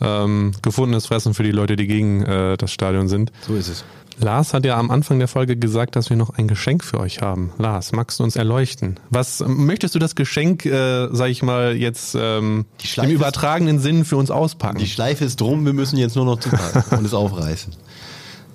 ähm, 0.00 0.52
gefundenes 0.62 1.06
Fressen 1.06 1.34
für 1.34 1.42
die 1.42 1.52
Leute, 1.52 1.76
die 1.76 1.86
gegen 1.86 2.22
äh, 2.22 2.56
das 2.56 2.70
Stadion 2.72 3.08
sind. 3.08 3.32
So 3.46 3.54
ist 3.54 3.68
es. 3.68 3.84
Lars 4.18 4.54
hat 4.54 4.64
ja 4.64 4.78
am 4.78 4.90
Anfang 4.90 5.18
der 5.18 5.28
Folge 5.28 5.56
gesagt, 5.56 5.94
dass 5.94 6.08
wir 6.08 6.16
noch 6.16 6.30
ein 6.30 6.48
Geschenk 6.48 6.84
für 6.84 7.00
euch 7.00 7.20
haben. 7.20 7.52
Lars, 7.58 7.92
magst 7.92 8.18
du 8.18 8.24
uns 8.24 8.34
erleuchten? 8.34 8.98
Was 9.10 9.44
möchtest 9.46 9.94
du 9.94 9.98
das 9.98 10.14
Geschenk, 10.14 10.64
äh, 10.64 11.08
sag 11.12 11.28
ich 11.28 11.42
mal, 11.42 11.76
jetzt 11.76 12.16
ähm, 12.18 12.64
im 12.96 13.04
ist- 13.04 13.10
übertragenen 13.10 13.78
Sinn 13.78 14.04
für 14.06 14.16
uns 14.16 14.30
auspacken? 14.30 14.78
Die 14.78 14.86
Schleife 14.86 15.24
ist 15.24 15.40
drum, 15.40 15.66
wir 15.66 15.74
müssen 15.74 15.98
jetzt 15.98 16.16
nur 16.16 16.24
noch 16.24 16.40
zupacken 16.40 16.98
und 16.98 17.04
es 17.04 17.12
aufreißen. 17.14 17.74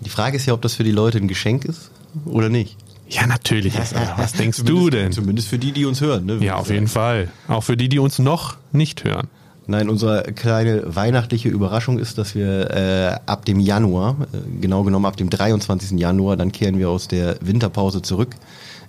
Die 0.02 0.10
Frage 0.10 0.38
ist 0.38 0.48
ja, 0.48 0.54
ob 0.56 0.62
das 0.64 0.74
für 0.74 0.84
die 0.84 0.92
Leute 0.92 1.20
ein 1.20 1.28
Geschenk 1.28 1.64
ist 1.66 1.92
oder 2.26 2.50
nicht. 2.50 2.78
ja, 3.10 3.28
natürlich. 3.28 3.74
Was 4.18 4.34
denkst 4.34 4.64
du 4.64 4.90
denn? 4.90 5.12
Zumindest 5.12 5.48
für 5.48 5.58
die, 5.60 5.72
die 5.72 5.86
uns 5.86 6.02
hören. 6.02 6.26
Ne, 6.26 6.38
Ja, 6.42 6.56
auf 6.56 6.70
jeden 6.70 6.88
Fall. 6.88 7.30
Auch 7.48 7.62
für 7.64 7.76
die, 7.78 7.90
die 7.90 8.00
uns 8.00 8.20
noch 8.20 8.58
nicht 8.72 9.04
hören. 9.04 9.28
Nein, 9.68 9.90
unsere 9.90 10.24
kleine 10.34 10.96
weihnachtliche 10.96 11.48
Überraschung 11.48 12.00
ist, 12.00 12.18
dass 12.18 12.36
wir 12.36 12.72
äh, 12.72 13.16
ab 13.30 13.46
dem 13.46 13.60
Januar, 13.60 14.16
äh, 14.34 14.60
genau 14.60 14.84
genommen 14.84 15.06
ab 15.06 15.18
dem 15.18 15.30
23. 15.30 16.00
Januar, 16.00 16.36
dann 16.36 16.52
kehren 16.52 16.78
wir 16.80 16.90
aus 16.90 17.08
der 17.08 17.38
Winterpause 17.42 18.02
zurück, 18.02 18.36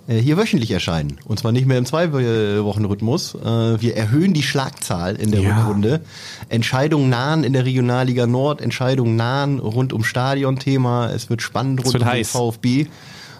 äh, 0.07 0.17
hier 0.17 0.35
wöchentlich 0.35 0.71
erscheinen. 0.71 1.19
Und 1.25 1.39
zwar 1.39 1.51
nicht 1.51 1.67
mehr 1.67 1.77
im 1.77 1.85
Zwei-Wochen-Rhythmus. 1.85 3.35
Äh, 3.35 3.81
wir 3.81 3.95
erhöhen 3.95 4.33
die 4.33 4.43
Schlagzahl 4.43 5.15
in 5.15 5.31
der 5.31 5.41
Ja. 5.41 5.57
Rückrunde. 5.59 6.01
Entscheidungen 6.49 7.09
nahen 7.09 7.43
in 7.43 7.53
der 7.53 7.65
Regionalliga 7.65 8.25
Nord, 8.27 8.59
Entscheidungen 8.61 9.15
nahen 9.15 9.59
rund 9.59 9.93
um 9.93 10.03
Stadionthema. 10.03 11.09
Es 11.11 11.29
wird 11.29 11.41
spannend 11.41 11.85
rund 11.85 11.95
um 12.01 12.09
den 12.09 12.25
VfB. 12.25 12.87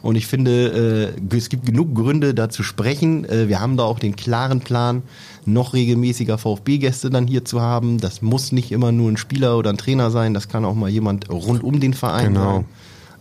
Und 0.04 0.16
ich 0.18 0.28
finde, 0.28 1.14
äh, 1.32 1.36
es 1.36 1.50
gibt 1.50 1.66
genug 1.66 1.96
Gründe, 1.96 2.34
da 2.36 2.50
zu 2.50 2.62
sprechen. 2.62 3.24
Äh, 3.26 3.48
wir 3.48 3.60
haben 3.60 3.78
da 3.78 3.84
auch 3.84 3.98
den 4.00 4.16
klaren 4.16 4.60
Plan, 4.60 5.02
noch 5.46 5.74
regelmäßiger 5.74 6.38
VfB-Gäste 6.38 7.10
dann 7.10 7.26
hier 7.26 7.44
zu 7.46 7.62
haben. 7.62 7.98
Das 8.00 8.22
muss 8.22 8.52
nicht 8.52 8.72
immer 8.72 8.92
nur 8.92 9.10
ein 9.12 9.18
Spieler 9.18 9.58
oder 9.58 9.70
ein 9.72 9.78
Trainer 9.78 10.12
sein, 10.12 10.34
das 10.36 10.48
kann 10.50 10.66
auch 10.66 10.76
mal 10.76 10.90
jemand 10.90 11.30
rund 11.32 11.64
um 11.64 11.80
den 11.80 11.94
Verein 11.96 12.34
Genau. 12.34 12.66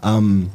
sein. 0.03 0.19
Ähm, 0.19 0.49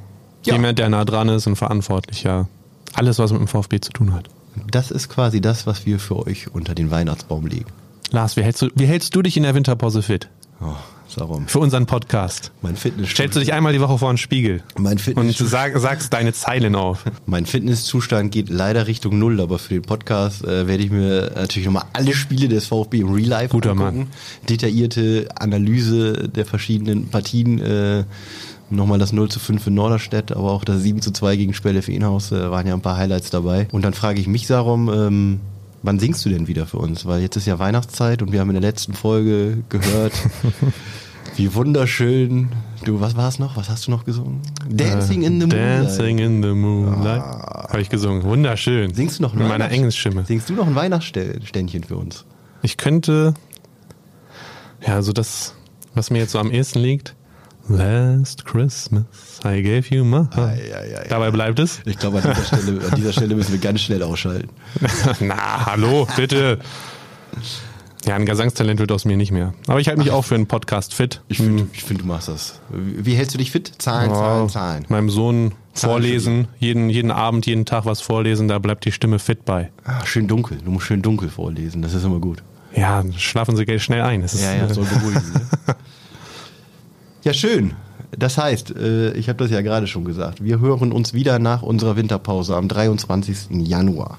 ja, 0.45 0.53
Jemand, 0.55 0.78
der 0.80 0.89
nah 0.89 1.03
dran 1.05 1.30
ist 1.30 1.47
und 1.47 1.55
verantwortlicher. 1.55 2.47
Alles, 2.93 3.19
was 3.19 3.32
mit 3.32 3.39
dem 3.41 3.47
VfB 3.47 3.80
zu 3.80 3.91
tun 3.91 4.13
hat. 4.13 4.30
das 4.71 4.91
ist 4.91 5.07
quasi 5.09 5.39
das, 5.41 5.65
was 5.65 5.86
wir 5.86 5.97
für 5.99 6.17
euch 6.28 6.53
unter 6.53 6.75
den 6.75 6.91
Weihnachtsbaum 6.91 7.47
legen. 7.47 7.65
Lars, 8.11 8.36
wie 8.38 8.43
hältst 8.43 8.61
du, 8.61 8.69
wie 8.75 8.86
hältst 8.86 9.15
du 9.15 9.21
dich 9.21 9.38
in 9.38 9.43
der 9.43 9.55
Winterpause 9.55 10.01
fit? 10.01 10.30
Oh, 10.61 10.73
darum. 11.16 11.47
Für 11.47 11.60
unseren 11.60 11.86
Podcast. 11.86 12.51
Mein 12.62 12.76
Fitness 12.76 13.10
Stellst 13.10 13.36
du 13.36 13.39
dich 13.39 13.53
einmal 13.53 13.74
die 13.74 13.82
Woche 13.82 13.97
vor 13.97 14.12
den 14.12 14.18
Spiegel 14.18 14.64
mein 14.78 14.93
und 14.93 14.99
Fitness 14.99 15.38
sag, 15.38 15.78
sagst 15.78 16.14
deine 16.14 16.34
Zeilen 16.34 16.76
auf. 16.76 17.03
Mein 17.26 17.45
Fitnesszustand 17.45 18.32
geht 18.32 18.49
leider 18.49 18.88
Richtung 18.88 19.18
Null, 19.20 19.39
aber 19.41 19.60
für 19.60 19.76
den 19.76 19.84
Podcast 19.84 20.43
äh, 20.43 20.68
werde 20.68 20.84
ich 20.84 20.91
mir 20.91 21.32
natürlich 21.36 21.66
nochmal 21.66 21.86
alle 21.93 22.14
Spiele 22.14 22.47
des 22.47 22.68
VfB 22.68 22.99
im 22.99 23.14
Real 23.14 23.28
Life 23.28 23.49
Guter 23.49 23.72
angucken. 23.72 23.97
Mann. 23.97 24.08
Detaillierte 24.49 25.28
Analyse 25.36 26.30
der 26.30 26.45
verschiedenen 26.45 27.10
Partien. 27.10 27.60
Äh, 27.60 28.03
nochmal 28.70 28.99
das 28.99 29.14
0 29.14 29.30
zu 29.30 29.39
5 29.39 29.64
für 29.64 29.72
Norderstedt, 29.72 30.32
aber 30.32 30.51
auch 30.51 30.64
das 30.64 30.82
7 30.82 31.01
zu 31.01 31.12
2 31.12 31.36
gegen 31.38 31.53
Spelle 31.53 31.82
für 31.82 31.93
Inhaus 31.93 32.32
äh, 32.32 32.51
waren 32.51 32.68
ja 32.68 32.74
ein 32.74 32.82
paar 32.82 32.97
Highlights 32.97 33.30
dabei. 33.30 33.68
Und 33.72 33.84
dann 33.84 33.93
frage 33.93 34.20
ich 34.20 34.28
mich 34.28 34.47
darum, 34.47 34.89
ähm, 34.89 35.39
wann 35.88 35.99
singst 35.99 36.23
du 36.25 36.29
denn 36.29 36.47
wieder 36.47 36.65
für 36.65 36.77
uns? 36.77 37.05
Weil 37.05 37.21
jetzt 37.21 37.38
ist 37.38 37.47
ja 37.47 37.57
Weihnachtszeit 37.57 38.21
und 38.21 38.33
wir 38.33 38.41
haben 38.41 38.49
in 38.49 38.55
der 38.55 38.61
letzten 38.61 38.93
Folge 38.93 39.63
gehört, 39.69 40.11
wie 41.38 41.55
wunderschön 41.55 42.49
du, 42.83 42.99
was 42.99 43.15
war 43.15 43.29
es 43.29 43.39
noch? 43.39 43.55
Was 43.55 43.69
hast 43.69 43.88
du 43.88 43.91
noch 43.91 44.03
gesungen? 44.03 44.41
Dancing 44.69 45.23
in 45.23 45.39
the 45.39 45.47
Moonlight. 45.47 45.79
Ah. 45.79 45.83
Dancing 45.83 46.19
in 46.19 46.43
the 46.43 46.49
Moonlight. 46.49 47.21
Habe 47.21 47.81
ich 47.81 47.89
gesungen. 47.89 48.23
Wunderschön. 48.23 48.93
Singst 48.93 49.19
du 49.19 49.23
noch 49.23 49.33
ein 49.33 49.39
Mit 49.39 49.47
meiner 49.47 49.71
Engelsstimme. 49.71 50.25
Singst 50.25 50.49
du 50.49 50.53
noch 50.53 50.67
ein 50.67 50.75
Weihnachtsständchen 50.75 51.85
für 51.85 51.95
uns? 51.95 52.25
Ich 52.61 52.75
könnte, 52.75 53.33
ja, 54.85 55.01
so 55.01 55.13
das, 55.13 55.55
was 55.95 56.09
mir 56.09 56.19
jetzt 56.19 56.33
so 56.33 56.39
am 56.39 56.51
ehesten 56.51 56.79
liegt. 56.79 57.15
Last 57.70 58.45
Christmas, 58.45 59.03
I 59.43 59.61
gave 59.61 59.93
you 59.93 60.03
my 60.05 60.26
heart. 60.34 60.38
Ei, 60.38 60.74
ei, 60.74 60.97
ei, 60.99 61.07
Dabei 61.09 61.32
bleibt 61.32 61.59
es. 61.59 61.82
Ich 61.86 61.97
glaube, 61.99 62.22
an, 62.24 62.34
dieser 62.34 62.45
Stelle- 62.45 62.89
an 62.91 62.95
dieser 62.95 63.13
Stelle 63.13 63.36
müssen 63.36 63.51
wir 63.51 63.59
ganz 63.59 63.82
schnell 63.82 64.03
ausschalten. 64.03 64.49
Na, 65.20 65.65
hallo, 65.65 66.07
bitte. 66.15 66.59
Ja, 68.05 68.15
ein 68.15 68.26
Gesangstalent 68.26 68.80
wird 68.80 68.91
aus 68.93 69.03
mir 69.03 69.18
nicht 69.18 69.32
mehr. 69.32 69.53
Aber 69.68 69.82
ich 69.82 69.88
halte 69.89 69.99
mich 69.99 70.11
auch 70.11 70.24
für 70.24 70.36
einen 70.36 70.47
Podcast 70.47 70.93
fit. 70.93 71.22
Ich 71.28 71.38
finde, 71.38 71.68
ich 71.74 71.84
find, 71.84 72.01
du 72.01 72.05
machst 72.05 72.30
das. 72.30 72.61
Wie 72.70 73.15
hältst 73.15 73.34
du 73.34 73.38
dich 73.38 73.51
fit? 73.51 73.70
Zahlen, 73.80 74.09
Zahlen, 74.11 74.43
Ja, 74.43 74.47
Zahlen. 74.47 74.86
Meinem 74.88 75.09
Sohn 75.09 75.51
Zahlen 75.74 75.91
vorlesen, 75.91 76.47
jeden, 76.59 76.89
jeden 76.89 77.11
Abend, 77.11 77.45
jeden 77.47 77.65
Tag 77.65 77.86
was 77.86 77.99
vorlesen, 77.99 78.47
da 78.47 78.59
bleibt 78.59 78.86
die 78.86 78.93
Stimme 78.93 79.20
fit 79.20 79.43
bei. 79.43 79.72
Ah, 79.84 80.05
schön 80.05 80.28
dunkel. 80.30 80.57
Du 80.63 80.72
musst 80.72 80.86
schön 80.86 81.01
dunkel 81.01 81.28
vorlesen. 81.30 81.82
Das 81.82 81.93
ist 81.93 82.05
immer 82.05 82.20
gut. 82.20 82.41
Ja, 82.74 83.03
schlafen 83.18 83.57
Sie 83.57 83.65
gleich 83.65 83.84
schnell 83.84 84.01
ein. 84.03 84.22
Das 84.22 84.34
ist, 84.36 84.43
Ja, 84.43 84.53
ja, 84.55 84.68
äh, 84.68 84.74
soll 84.74 84.86
beruhigen. 84.86 85.24
Ne? 85.34 85.41
ja, 87.24 87.34
schön. 87.34 87.74
Das 88.18 88.38
heißt, 88.38 88.76
äh, 88.76 89.11
ich 89.13 89.28
habe 89.28 89.39
das 89.39 89.51
ja 89.51 89.61
gerade 89.61 89.88
schon 89.88 90.05
gesagt, 90.05 90.43
wir 90.43 90.59
hören 90.59 90.91
uns 90.91 91.13
wieder 91.13 91.39
nach 91.39 91.61
unserer 91.61 91.97
Winterpause 91.97 92.55
am 92.55 92.68
23. 92.68 93.49
Januar. 93.68 94.18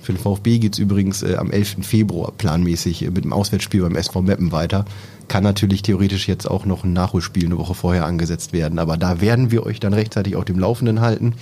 Für 0.00 0.12
den 0.12 0.20
VfB 0.20 0.58
geht's 0.58 0.78
übrigens 0.78 1.22
äh, 1.22 1.36
am 1.36 1.50
11. 1.50 1.76
Februar 1.80 2.32
planmäßig 2.36 3.02
äh, 3.02 3.10
mit 3.10 3.24
dem 3.24 3.32
Auswärtsspiel 3.32 3.80
beim 3.80 3.96
SV 3.96 4.20
Meppen 4.20 4.52
weiter. 4.52 4.84
Kann 5.28 5.42
natürlich 5.42 5.80
theoretisch 5.80 6.28
jetzt 6.28 6.50
auch 6.50 6.66
noch 6.66 6.84
ein 6.84 6.92
Nachholspiel 6.92 7.46
eine 7.46 7.56
Woche 7.56 7.74
vorher 7.74 8.04
angesetzt 8.04 8.52
werden, 8.52 8.78
aber 8.78 8.98
da 8.98 9.22
werden 9.22 9.50
wir 9.50 9.64
euch 9.64 9.80
dann 9.80 9.94
rechtzeitig 9.94 10.36
auf 10.36 10.44
dem 10.44 10.58
Laufenden 10.58 11.00
halten. 11.00 11.34